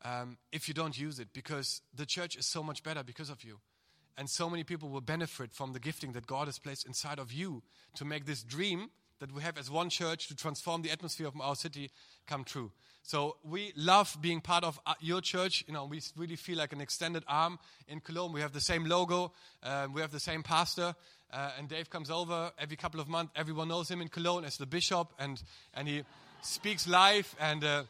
um, 0.05 0.39
if 0.51 0.67
you 0.67 0.75
don't 0.75 0.99
use 0.99 1.21
it 1.21 1.29
because 1.33 1.83
the 1.95 2.05
church 2.05 2.37
is 2.37 2.47
so 2.47 2.63
much 2.63 2.83
better 2.83 3.05
because 3.05 3.31
of 3.31 3.45
you. 3.45 3.61
And 4.17 4.29
so 4.29 4.51
many 4.51 4.65
people 4.65 4.89
will 4.89 5.01
benefit 5.01 5.53
from 5.53 5.73
the 5.73 5.81
gifting 5.81 6.13
that 6.13 6.27
God 6.27 6.47
has 6.47 6.59
placed 6.59 6.87
inside 6.87 7.19
of 7.19 7.33
you 7.33 7.63
to 7.97 8.05
make 8.05 8.27
this 8.27 8.43
dream 8.43 8.91
that 9.20 9.33
we 9.33 9.42
have 9.42 9.59
as 9.59 9.70
one 9.70 9.90
church 9.90 10.29
to 10.29 10.37
transform 10.37 10.83
the 10.83 10.90
atmosphere 10.90 11.27
of 11.27 11.40
our 11.40 11.57
city 11.57 11.90
come 12.27 12.44
true. 12.44 12.70
So 13.03 13.37
we 13.44 13.72
love 13.77 14.16
being 14.20 14.40
part 14.40 14.64
of 14.64 14.81
uh, 14.87 14.94
your 15.00 15.20
church. 15.20 15.64
You 15.66 15.74
know, 15.74 15.85
we 15.85 16.00
really 16.16 16.37
feel 16.37 16.57
like 16.57 16.72
an 16.72 16.81
extended 16.81 17.22
arm 17.29 17.59
in 17.87 18.00
Cologne. 18.00 18.33
We 18.33 18.40
have 18.40 18.53
the 18.53 18.62
same 18.62 18.87
logo, 18.87 19.33
um, 19.62 19.92
we 19.92 20.00
have 20.00 20.11
the 20.11 20.20
same 20.20 20.42
pastor, 20.42 20.94
uh, 21.33 21.50
and 21.59 21.68
Dave 21.68 21.90
comes 21.90 22.11
over 22.11 22.50
every 22.59 22.77
couple 22.77 23.00
of 23.00 23.09
months. 23.09 23.33
Everyone 23.37 23.68
knows 23.68 23.90
him 23.90 24.00
in 24.00 24.09
Cologne 24.09 24.44
as 24.44 24.57
the 24.57 24.66
bishop, 24.66 25.12
and 25.18 25.42
and 25.74 25.87
he 25.87 26.03
speaks 26.42 26.88
live 26.88 27.35
and. 27.38 27.64
Uh, 27.64 27.83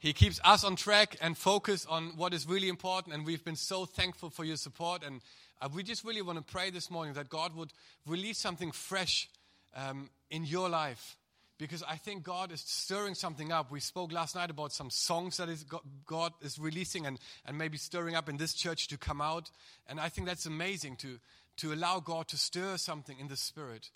he 0.00 0.14
keeps 0.14 0.40
us 0.44 0.64
on 0.64 0.76
track 0.76 1.18
and 1.20 1.36
focused 1.36 1.86
on 1.86 2.16
what 2.16 2.32
is 2.32 2.48
really 2.48 2.70
important. 2.70 3.14
And 3.14 3.26
we've 3.26 3.44
been 3.44 3.54
so 3.54 3.84
thankful 3.84 4.30
for 4.30 4.44
your 4.44 4.56
support. 4.56 5.02
And 5.04 5.20
uh, 5.60 5.68
we 5.74 5.82
just 5.82 6.04
really 6.04 6.22
want 6.22 6.38
to 6.38 6.52
pray 6.52 6.70
this 6.70 6.90
morning 6.90 7.12
that 7.14 7.28
God 7.28 7.54
would 7.54 7.70
release 8.06 8.38
something 8.38 8.72
fresh 8.72 9.28
um, 9.74 10.10
in 10.30 10.44
your 10.44 10.68
life 10.68 11.16
because 11.60 11.82
I 11.82 11.96
think 11.96 12.22
God 12.22 12.52
is 12.52 12.62
stirring 12.62 13.14
something 13.14 13.52
up. 13.52 13.70
We 13.70 13.80
spoke 13.80 14.12
last 14.12 14.34
night 14.34 14.50
about 14.50 14.72
some 14.72 14.88
songs 14.88 15.36
that 15.36 15.50
is 15.50 15.64
God 16.06 16.32
is 16.40 16.58
releasing 16.58 17.06
and, 17.06 17.18
and 17.44 17.58
maybe 17.58 17.76
stirring 17.76 18.16
up 18.16 18.30
in 18.30 18.38
this 18.38 18.54
church 18.54 18.88
to 18.88 18.96
come 18.96 19.20
out. 19.20 19.50
And 19.86 20.00
I 20.00 20.08
think 20.08 20.26
that's 20.26 20.46
amazing 20.46 20.96
to, 20.96 21.18
to 21.58 21.74
allow 21.74 22.00
God 22.00 22.28
to 22.28 22.38
stir 22.38 22.78
something 22.78 23.18
in 23.18 23.28
the 23.28 23.36
spirit. 23.36 23.90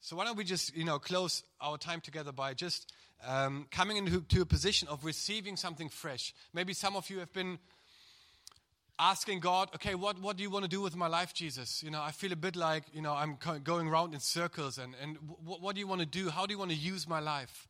So 0.00 0.14
why 0.16 0.24
don't 0.24 0.36
we 0.36 0.44
just 0.44 0.76
you 0.76 0.84
know 0.84 0.98
close 1.00 1.42
our 1.60 1.78
time 1.78 2.00
together 2.00 2.30
by 2.30 2.54
just 2.54 2.92
um, 3.26 3.66
coming 3.70 3.96
into 3.96 4.42
a 4.42 4.46
position 4.46 4.86
of 4.86 5.04
receiving 5.04 5.56
something 5.56 5.88
fresh. 5.88 6.32
Maybe 6.52 6.74
some 6.74 6.94
of 6.94 7.10
you 7.10 7.18
have 7.18 7.32
been 7.32 7.58
asking 8.98 9.40
God, 9.40 9.70
okay, 9.74 9.94
what, 9.94 10.20
what 10.20 10.36
do 10.36 10.42
you 10.42 10.50
want 10.50 10.64
to 10.64 10.68
do 10.68 10.80
with 10.80 10.94
my 10.94 11.08
life, 11.08 11.34
Jesus? 11.34 11.82
You 11.82 11.90
know, 11.90 12.00
I 12.00 12.12
feel 12.12 12.32
a 12.32 12.36
bit 12.36 12.54
like, 12.54 12.84
you 12.92 13.02
know, 13.02 13.12
I'm 13.12 13.38
going 13.62 13.88
around 13.88 14.14
in 14.14 14.20
circles 14.20 14.78
and, 14.78 14.94
and 15.02 15.16
what, 15.44 15.60
what 15.60 15.74
do 15.74 15.80
you 15.80 15.86
want 15.86 16.00
to 16.00 16.06
do? 16.06 16.30
How 16.30 16.46
do 16.46 16.52
you 16.52 16.58
want 16.58 16.70
to 16.70 16.76
use 16.76 17.08
my 17.08 17.20
life? 17.20 17.68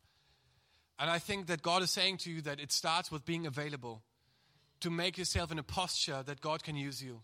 And 0.99 1.09
I 1.09 1.19
think 1.19 1.47
that 1.47 1.61
God 1.61 1.81
is 1.81 1.91
saying 1.91 2.17
to 2.17 2.31
you 2.31 2.41
that 2.43 2.59
it 2.59 2.71
starts 2.71 3.11
with 3.11 3.25
being 3.25 3.45
available 3.45 4.01
to 4.81 4.89
make 4.89 5.17
yourself 5.17 5.51
in 5.51 5.59
a 5.59 5.63
posture 5.63 6.23
that 6.25 6.41
God 6.41 6.63
can 6.63 6.75
use 6.75 7.03
you. 7.03 7.21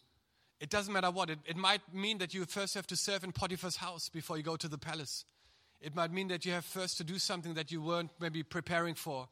It 0.59 0.69
doesn't 0.69 0.93
matter 0.93 1.11
what. 1.11 1.29
It, 1.29 1.39
it 1.45 1.57
might 1.57 1.81
mean 1.93 2.17
that 2.19 2.33
you 2.33 2.45
first 2.45 2.73
have 2.75 2.87
to 2.87 2.95
serve 2.95 3.23
in 3.23 3.31
Potiphar's 3.31 3.77
house 3.77 4.09
before 4.09 4.37
you 4.37 4.43
go 4.43 4.55
to 4.55 4.67
the 4.67 4.77
palace. 4.77 5.25
It 5.79 5.95
might 5.95 6.11
mean 6.11 6.27
that 6.27 6.45
you 6.45 6.51
have 6.51 6.65
first 6.65 6.97
to 6.97 7.03
do 7.03 7.17
something 7.17 7.55
that 7.55 7.71
you 7.71 7.81
weren't 7.81 8.11
maybe 8.19 8.43
preparing 8.43 8.95
for. 8.95 9.27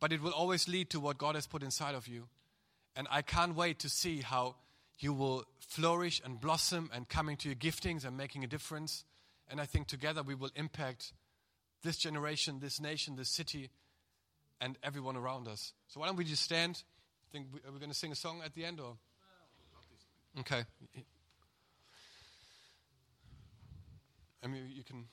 But 0.00 0.12
it 0.12 0.22
will 0.22 0.32
always 0.32 0.68
lead 0.68 0.90
to 0.90 1.00
what 1.00 1.18
God 1.18 1.34
has 1.34 1.46
put 1.46 1.62
inside 1.62 1.94
of 1.94 2.06
you. 2.06 2.28
And 2.98 3.06
I 3.12 3.22
can't 3.22 3.54
wait 3.54 3.78
to 3.78 3.88
see 3.88 4.22
how 4.22 4.56
you 4.98 5.12
will 5.12 5.44
flourish 5.60 6.20
and 6.24 6.40
blossom 6.40 6.90
and 6.92 7.08
coming 7.08 7.36
to 7.36 7.48
your 7.48 7.54
giftings 7.54 8.04
and 8.04 8.16
making 8.16 8.42
a 8.42 8.48
difference. 8.48 9.04
And 9.48 9.60
I 9.60 9.66
think 9.66 9.86
together 9.86 10.24
we 10.24 10.34
will 10.34 10.50
impact 10.56 11.12
this 11.84 11.96
generation, 11.96 12.58
this 12.58 12.80
nation, 12.80 13.14
this 13.14 13.30
city, 13.30 13.70
and 14.60 14.76
everyone 14.82 15.16
around 15.16 15.46
us. 15.46 15.74
So 15.86 16.00
why 16.00 16.06
don't 16.06 16.16
we 16.16 16.24
just 16.24 16.42
stand? 16.42 16.82
Think 17.30 17.46
we, 17.52 17.60
are 17.60 17.72
we 17.72 17.78
going 17.78 17.92
to 17.92 17.96
sing 17.96 18.10
a 18.10 18.16
song 18.16 18.42
at 18.44 18.54
the 18.54 18.64
end 18.64 18.80
or? 18.80 18.96
Okay. 20.40 20.64
I 24.42 24.48
mean, 24.48 24.64
you 24.74 24.82
can 24.82 25.04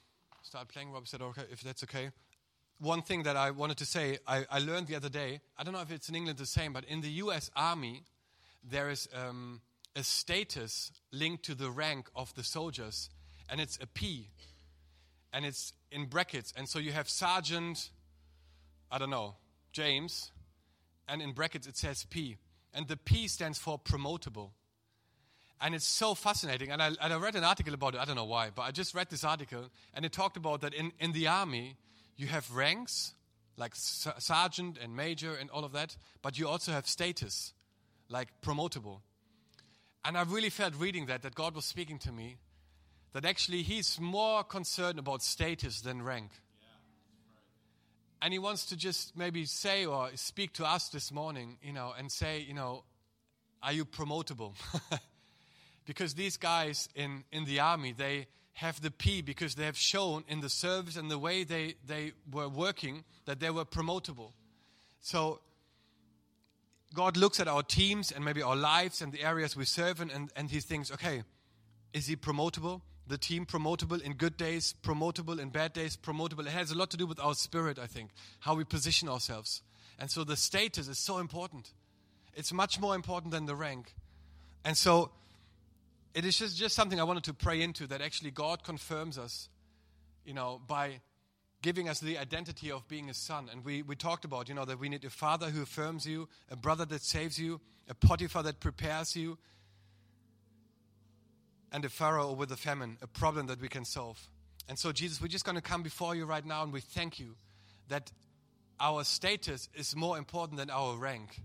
start 0.41 0.69
playing. 0.69 0.91
Rob 0.91 1.07
said, 1.07 1.21
okay, 1.21 1.43
if 1.51 1.61
that's 1.61 1.83
okay 1.83 2.09
one 2.79 3.01
thing 3.01 3.23
that 3.23 3.37
I 3.37 3.51
wanted 3.51 3.77
to 3.77 3.85
say, 3.85 4.19
I, 4.27 4.45
I, 4.49 4.59
learned 4.59 4.87
the 4.87 4.95
other 4.95 5.09
day. 5.09 5.39
I 5.57 5.63
don't 5.63 5.73
know 5.73 5.81
if 5.81 5.91
it's 5.91 6.09
in 6.09 6.15
England 6.15 6.37
the 6.37 6.45
same, 6.45 6.73
but 6.73 6.83
in 6.85 7.01
the 7.01 7.09
U.S. 7.09 7.49
Army, 7.55 8.03
there 8.63 8.89
is 8.89 9.07
um, 9.13 9.61
a 9.95 10.03
status 10.03 10.91
linked 11.11 11.45
to 11.45 11.55
the 11.55 11.69
rank 11.69 12.09
of 12.15 12.33
the 12.35 12.43
soldiers, 12.43 13.09
and 13.49 13.61
it's 13.61 13.77
a 13.81 13.87
P, 13.87 14.29
and 15.31 15.45
it's 15.45 15.73
in 15.91 16.05
brackets. 16.05 16.53
And 16.57 16.67
so 16.67 16.79
you 16.79 16.91
have 16.91 17.07
Sergeant, 17.07 17.89
I 18.91 18.97
don't 18.97 19.09
know, 19.09 19.35
James, 19.71 20.31
and 21.07 21.21
in 21.21 21.31
brackets 21.31 21.67
it 21.67 21.77
says 21.77 22.05
P, 22.09 22.37
and 22.73 22.87
the 22.87 22.97
P 22.97 23.27
stands 23.27 23.57
for 23.57 23.79
promotable. 23.79 24.51
And 25.61 25.73
it's 25.73 25.87
so 25.87 26.15
fascinating. 26.15 26.69
And 26.69 26.81
I, 26.81 26.87
and 27.01 27.13
I 27.13 27.15
read 27.15 27.35
an 27.35 27.45
article 27.45 27.73
about 27.73 27.95
it. 27.95 28.01
I 28.01 28.05
don't 28.05 28.17
know 28.17 28.25
why, 28.25 28.49
but 28.53 28.63
I 28.63 28.71
just 28.71 28.93
read 28.93 29.09
this 29.09 29.23
article, 29.23 29.71
and 29.93 30.03
it 30.03 30.11
talked 30.11 30.35
about 30.35 30.59
that 30.61 30.73
in, 30.73 30.91
in 30.99 31.13
the 31.13 31.27
army 31.27 31.77
you 32.17 32.27
have 32.27 32.51
ranks 32.51 33.13
like 33.57 33.73
sergeant 33.75 34.77
and 34.81 34.95
major 34.95 35.33
and 35.35 35.49
all 35.49 35.63
of 35.63 35.71
that, 35.71 35.95
but 36.21 36.37
you 36.37 36.47
also 36.47 36.71
have 36.71 36.87
status 36.87 37.53
like 38.09 38.29
promotable. 38.41 38.99
And 40.03 40.17
I 40.17 40.23
really 40.23 40.49
felt 40.49 40.75
reading 40.75 41.07
that 41.07 41.23
that 41.23 41.35
God 41.35 41.55
was 41.55 41.65
speaking 41.65 41.99
to 41.99 42.11
me 42.11 42.37
that 43.13 43.25
actually 43.25 43.63
he's 43.63 43.99
more 43.99 44.43
concerned 44.43 44.99
about 44.99 45.23
status 45.23 45.81
than 45.81 46.01
rank. 46.01 46.31
And 48.21 48.33
he 48.33 48.39
wants 48.39 48.65
to 48.67 48.75
just 48.75 49.15
maybe 49.15 49.45
say 49.45 49.85
or 49.85 50.09
speak 50.15 50.53
to 50.53 50.65
us 50.65 50.89
this 50.89 51.11
morning, 51.11 51.57
you 51.61 51.73
know, 51.73 51.93
and 51.97 52.11
say, 52.11 52.39
you 52.41 52.53
know, 52.53 52.83
are 53.63 53.71
you 53.71 53.85
promotable? 53.85 54.53
because 55.85 56.13
these 56.13 56.37
guys 56.37 56.89
in, 56.95 57.23
in 57.31 57.45
the 57.45 57.59
army, 57.59 57.93
they, 57.93 58.27
have 58.55 58.81
the 58.81 58.89
P 58.89 59.21
because 59.21 59.55
they 59.55 59.65
have 59.65 59.77
shown 59.77 60.23
in 60.29 60.39
the 60.39 60.49
service 60.49 60.95
and 60.95 61.11
the 61.11 61.19
way 61.19 61.43
they, 61.43 61.75
they 61.85 62.13
were 62.31 62.47
working 62.47 63.03
that 63.25 63.39
they 63.39 63.49
were 63.49 63.65
promotable. 63.65 64.31
So 65.01 65.41
God 66.93 67.17
looks 67.17 67.41
at 67.41 67.49
our 67.49 67.63
teams 67.63 68.11
and 68.11 68.23
maybe 68.23 68.41
our 68.41 68.55
lives 68.55 69.01
and 69.01 69.11
the 69.11 69.23
areas 69.23 69.57
we 69.57 69.65
serve 69.65 69.99
in, 69.99 70.09
and, 70.09 70.31
and 70.37 70.49
He 70.49 70.61
thinks, 70.61 70.89
okay, 70.89 71.23
is 71.93 72.07
He 72.07 72.15
promotable? 72.15 72.81
The 73.07 73.17
team 73.17 73.45
promotable 73.45 74.01
in 74.01 74.13
good 74.13 74.37
days, 74.37 74.73
promotable 74.81 75.37
in 75.37 75.49
bad 75.49 75.73
days, 75.73 75.97
promotable. 75.97 76.47
It 76.47 76.53
has 76.53 76.71
a 76.71 76.77
lot 76.77 76.89
to 76.91 76.97
do 76.97 77.05
with 77.05 77.19
our 77.19 77.35
spirit, 77.35 77.77
I 77.77 77.87
think, 77.87 78.11
how 78.39 78.55
we 78.55 78.63
position 78.63 79.09
ourselves. 79.09 79.61
And 79.99 80.09
so 80.09 80.23
the 80.23 80.37
status 80.37 80.87
is 80.87 80.97
so 80.97 81.17
important. 81.17 81.71
It's 82.33 82.53
much 82.53 82.79
more 82.79 82.95
important 82.95 83.31
than 83.33 83.47
the 83.47 83.55
rank. 83.55 83.93
And 84.63 84.77
so 84.77 85.11
it 86.15 86.23
is 86.23 86.37
just, 86.37 86.57
just 86.57 86.75
something 86.75 86.99
I 86.99 87.03
wanted 87.03 87.25
to 87.25 87.33
pray 87.33 87.61
into 87.61 87.85
that 87.87 88.01
actually 88.01 88.31
God 88.31 88.63
confirms 88.63 89.17
us, 89.17 89.49
you 90.23 90.33
know, 90.33 90.61
by 90.65 91.01
giving 91.61 91.89
us 91.89 91.99
the 91.99 92.17
identity 92.17 92.71
of 92.71 92.87
being 92.87 93.09
a 93.09 93.13
son. 93.13 93.49
And 93.51 93.65
we, 93.65 93.81
we 93.81 93.97
talked 93.97 94.23
about, 94.23 94.47
you 94.47 94.55
know, 94.55 94.63
that 94.63 94.79
we 94.79 94.87
need 94.87 95.03
a 95.03 95.09
father 95.09 95.49
who 95.49 95.61
affirms 95.61 96.05
you, 96.07 96.29
a 96.49 96.55
brother 96.55 96.85
that 96.85 97.01
saves 97.01 97.37
you, 97.37 97.59
a 97.89 97.93
Potiphar 97.93 98.43
that 98.43 98.61
prepares 98.61 99.13
you, 99.13 99.37
and 101.73 101.83
a 101.83 101.89
Pharaoh 101.89 102.31
with 102.31 102.49
a 102.53 102.55
famine, 102.55 102.97
a 103.01 103.07
problem 103.07 103.47
that 103.47 103.59
we 103.59 103.67
can 103.67 103.83
solve. 103.83 104.29
And 104.69 104.79
so, 104.79 104.93
Jesus, 104.93 105.21
we're 105.21 105.27
just 105.27 105.43
going 105.43 105.57
to 105.57 105.61
come 105.61 105.83
before 105.83 106.15
you 106.15 106.25
right 106.25 106.45
now 106.45 106.63
and 106.63 106.71
we 106.71 106.79
thank 106.79 107.19
you 107.19 107.35
that 107.89 108.09
our 108.79 109.03
status 109.03 109.67
is 109.75 109.95
more 109.97 110.17
important 110.17 110.59
than 110.59 110.69
our 110.69 110.95
rank. 110.95 111.41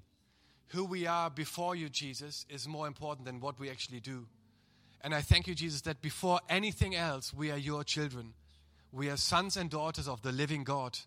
Who 0.69 0.85
we 0.85 1.09
are 1.09 1.29
before 1.29 1.75
you, 1.75 1.89
Jesus, 1.89 2.47
is 2.49 2.69
more 2.69 2.87
important 2.87 3.27
than 3.27 3.41
what 3.41 3.59
we 3.59 3.69
actually 3.69 3.99
do. 3.99 4.27
And 5.03 5.15
I 5.15 5.23
thank 5.23 5.47
you, 5.47 5.55
Jesus, 5.55 5.83
that 5.83 6.03
before 6.03 6.41
anything 6.49 6.95
else, 6.95 7.33
we 7.33 7.51
are 7.51 7.57
your 7.57 7.85
children. 7.85 8.35
We 8.93 9.09
are 9.09 9.17
sons 9.17 9.57
and 9.57 9.71
daughters 9.71 10.09
of 10.09 10.23
the 10.23 10.33
living 10.33 10.65
God, 10.65 10.99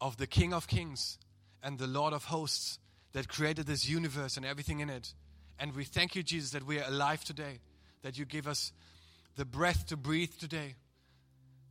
of 0.00 0.16
the 0.16 0.26
King 0.26 0.52
of 0.52 0.66
Kings 0.66 1.18
and 1.62 1.78
the 1.78 1.86
Lord 1.86 2.12
of 2.12 2.24
hosts 2.24 2.78
that 3.12 3.28
created 3.28 3.66
this 3.66 3.88
universe 3.88 4.36
and 4.36 4.44
everything 4.44 4.80
in 4.80 4.90
it. 4.90 5.14
And 5.58 5.74
we 5.74 5.84
thank 5.84 6.14
you, 6.14 6.22
Jesus, 6.22 6.50
that 6.50 6.66
we 6.66 6.78
are 6.78 6.88
alive 6.88 7.24
today, 7.24 7.60
that 8.02 8.18
you 8.18 8.24
give 8.24 8.46
us 8.46 8.72
the 9.36 9.44
breath 9.44 9.86
to 9.86 9.96
breathe 9.96 10.32
today. 10.38 10.74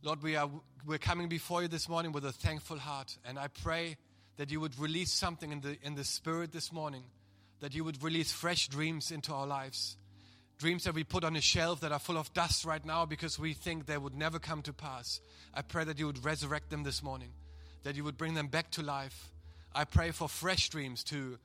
Lord, 0.02 0.22
we 0.22 0.36
are 0.36 0.50
we're 0.86 0.98
coming 0.98 1.28
before 1.28 1.62
you 1.62 1.68
this 1.68 1.88
morning 1.88 2.12
with 2.12 2.24
a 2.24 2.32
thankful 2.32 2.78
heart, 2.78 3.16
and 3.24 3.38
I 3.38 3.48
pray 3.48 3.96
that 4.36 4.50
you 4.50 4.60
would 4.60 4.78
release 4.78 5.12
something 5.12 5.52
in 5.52 5.60
the 5.60 5.76
in 5.82 5.94
the 5.94 6.04
spirit 6.04 6.52
this 6.52 6.72
morning, 6.72 7.04
that 7.60 7.74
you 7.74 7.84
would 7.84 8.02
release 8.02 8.32
fresh 8.32 8.68
dreams 8.68 9.10
into 9.10 9.32
our 9.32 9.46
lives. 9.46 9.96
Dreams 10.58 10.82
that 10.84 10.94
we 10.94 11.04
put 11.04 11.22
on 11.22 11.36
a 11.36 11.40
shelf 11.40 11.80
that 11.80 11.92
are 11.92 12.00
full 12.00 12.18
of 12.18 12.34
dust 12.34 12.64
right 12.64 12.84
now 12.84 13.06
because 13.06 13.38
we 13.38 13.52
think 13.52 13.86
they 13.86 13.96
would 13.96 14.16
never 14.16 14.40
come 14.40 14.60
to 14.62 14.72
pass. 14.72 15.20
I 15.54 15.62
pray 15.62 15.84
that 15.84 16.00
you 16.00 16.06
would 16.06 16.24
resurrect 16.24 16.68
them 16.70 16.82
this 16.82 17.00
morning, 17.00 17.30
that 17.84 17.94
you 17.94 18.02
would 18.02 18.18
bring 18.18 18.34
them 18.34 18.48
back 18.48 18.72
to 18.72 18.82
life. 18.82 19.30
I 19.72 19.84
pray 19.84 20.10
for 20.10 20.28
fresh 20.28 20.68
dreams 20.68 21.04
to 21.04 21.38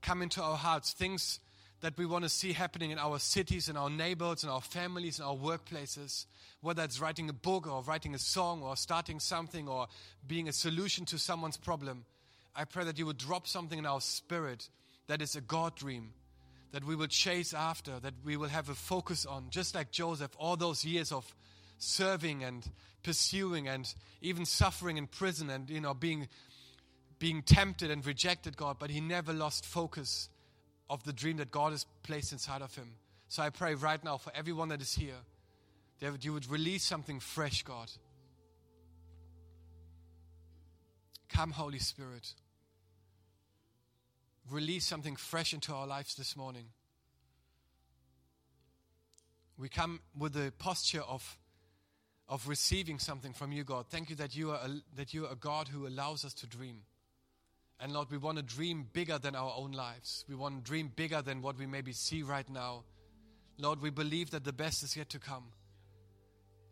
come 0.00 0.22
into 0.22 0.42
our 0.42 0.56
hearts, 0.56 0.92
things 0.92 1.38
that 1.82 1.96
we 1.96 2.04
want 2.04 2.24
to 2.24 2.28
see 2.28 2.52
happening 2.52 2.90
in 2.90 2.98
our 2.98 3.20
cities, 3.20 3.68
in 3.68 3.76
our 3.76 3.88
neighborhoods, 3.88 4.42
in 4.42 4.50
our 4.50 4.60
families, 4.60 5.20
in 5.20 5.24
our 5.24 5.36
workplaces, 5.36 6.26
whether 6.62 6.82
it's 6.82 7.00
writing 7.00 7.28
a 7.28 7.32
book 7.32 7.68
or 7.68 7.82
writing 7.82 8.12
a 8.12 8.18
song 8.18 8.62
or 8.62 8.76
starting 8.76 9.20
something 9.20 9.68
or 9.68 9.86
being 10.26 10.48
a 10.48 10.52
solution 10.52 11.04
to 11.04 11.16
someone's 11.16 11.56
problem. 11.56 12.04
I 12.56 12.64
pray 12.64 12.84
that 12.84 12.98
you 12.98 13.06
would 13.06 13.18
drop 13.18 13.46
something 13.46 13.78
in 13.78 13.86
our 13.86 14.00
spirit 14.00 14.68
that 15.06 15.22
is 15.22 15.36
a 15.36 15.40
God 15.40 15.76
dream 15.76 16.12
that 16.72 16.84
we 16.84 16.96
will 16.96 17.06
chase 17.06 17.54
after, 17.54 18.00
that 18.00 18.14
we 18.24 18.36
will 18.36 18.48
have 18.48 18.68
a 18.68 18.74
focus 18.74 19.24
on, 19.26 19.46
just 19.50 19.74
like 19.74 19.90
Joseph, 19.90 20.32
all 20.38 20.56
those 20.56 20.84
years 20.84 21.12
of 21.12 21.32
serving 21.78 22.42
and 22.42 22.68
pursuing 23.02 23.68
and 23.68 23.94
even 24.20 24.44
suffering 24.44 24.96
in 24.96 25.06
prison 25.06 25.50
and 25.50 25.68
you 25.68 25.80
know 25.80 25.92
being 25.92 26.28
being 27.18 27.42
tempted 27.42 27.90
and 27.90 28.04
rejected 28.04 28.56
God, 28.56 28.76
but 28.78 28.90
he 28.90 29.00
never 29.00 29.32
lost 29.32 29.64
focus 29.64 30.28
of 30.90 31.04
the 31.04 31.12
dream 31.12 31.36
that 31.36 31.50
God 31.50 31.70
has 31.70 31.86
placed 32.02 32.32
inside 32.32 32.62
of 32.62 32.74
him. 32.74 32.94
So 33.28 33.42
I 33.42 33.50
pray 33.50 33.74
right 33.74 34.02
now 34.02 34.16
for 34.16 34.32
everyone 34.34 34.68
that 34.70 34.82
is 34.82 34.92
here, 34.92 35.20
that 36.00 36.24
you 36.24 36.32
would 36.32 36.50
release 36.50 36.82
something 36.82 37.20
fresh, 37.20 37.62
God. 37.62 37.90
Come, 41.28 41.52
Holy 41.52 41.78
Spirit 41.78 42.34
release 44.50 44.84
something 44.86 45.16
fresh 45.16 45.52
into 45.52 45.72
our 45.72 45.86
lives 45.86 46.14
this 46.14 46.36
morning. 46.36 46.66
We 49.58 49.68
come 49.68 50.00
with 50.18 50.36
a 50.36 50.52
posture 50.58 51.02
of, 51.02 51.38
of 52.28 52.48
receiving 52.48 52.98
something 52.98 53.32
from 53.32 53.52
you, 53.52 53.64
God. 53.64 53.86
Thank 53.88 54.10
you 54.10 54.16
that 54.16 54.34
you, 54.34 54.50
are 54.50 54.60
a, 54.64 54.70
that 54.96 55.14
you 55.14 55.26
are 55.26 55.32
a 55.32 55.36
God 55.36 55.68
who 55.68 55.86
allows 55.86 56.24
us 56.24 56.34
to 56.34 56.46
dream. 56.46 56.82
And 57.78 57.92
Lord, 57.92 58.10
we 58.10 58.16
want 58.16 58.38
to 58.38 58.42
dream 58.42 58.86
bigger 58.92 59.18
than 59.18 59.34
our 59.34 59.52
own 59.56 59.72
lives. 59.72 60.24
We 60.28 60.34
want 60.34 60.56
to 60.56 60.68
dream 60.68 60.92
bigger 60.94 61.20
than 61.22 61.42
what 61.42 61.58
we 61.58 61.66
maybe 61.66 61.92
see 61.92 62.22
right 62.22 62.48
now. 62.48 62.84
Lord, 63.58 63.82
we 63.82 63.90
believe 63.90 64.30
that 64.30 64.44
the 64.44 64.52
best 64.52 64.82
is 64.82 64.96
yet 64.96 65.10
to 65.10 65.18
come. 65.18 65.44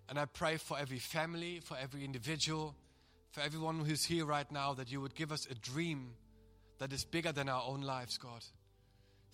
And 0.09 0.19
I 0.19 0.25
pray 0.25 0.57
for 0.57 0.79
every 0.79 0.99
family, 0.99 1.61
for 1.63 1.77
every 1.81 2.05
individual, 2.05 2.75
for 3.31 3.41
everyone 3.41 3.85
who's 3.85 4.05
here 4.05 4.25
right 4.25 4.51
now, 4.51 4.75
that 4.75 4.91
you 4.91 5.01
would 5.01 5.15
give 5.15 5.31
us 5.31 5.47
a 5.49 5.55
dream 5.55 6.15
that 6.81 6.93
is 6.93 7.05
bigger 7.05 7.31
than 7.31 7.49
our 7.49 7.63
own 7.67 7.83
lives, 7.83 8.19
God. 8.19 8.43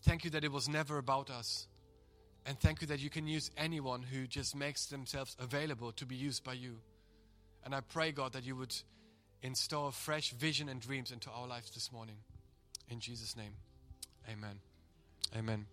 Thank 0.03 0.25
you 0.25 0.31
that 0.31 0.45
it 0.45 0.53
was 0.53 0.69
never 0.69 0.99
about 0.99 1.31
us. 1.31 1.69
And 2.45 2.59
thank 2.61 2.81
you 2.81 2.87
that 2.89 3.01
you 3.01 3.09
can 3.09 3.27
use 3.27 3.51
anyone 3.57 4.03
who 4.03 4.27
just 4.27 4.55
makes 4.55 4.87
themselves 4.87 5.37
available 5.41 5.93
to 5.93 6.05
be 6.05 6.15
used 6.15 6.45
by 6.45 6.53
you. 6.53 6.79
And 7.65 7.75
I 7.75 7.81
pray, 7.81 8.13
God, 8.13 8.33
that 8.35 8.45
you 8.45 8.57
would 8.57 8.75
install 9.43 9.91
fresh 9.91 10.33
vision 10.33 10.69
and 10.69 10.81
dreams 10.81 11.13
into 11.13 11.31
our 11.31 11.47
lives 11.47 11.71
this 11.71 11.91
morning. 11.91 12.17
In 12.91 13.01
Jesus' 13.01 13.37
name, 13.37 13.53
amen. 14.31 14.61
Amen. 15.37 15.67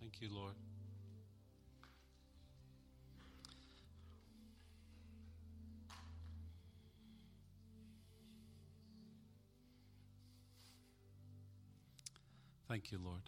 Thank 0.00 0.20
you, 0.20 0.28
Lord. 0.34 0.54
Thank 12.70 12.92
you, 12.92 13.00
Lord. 13.04 13.22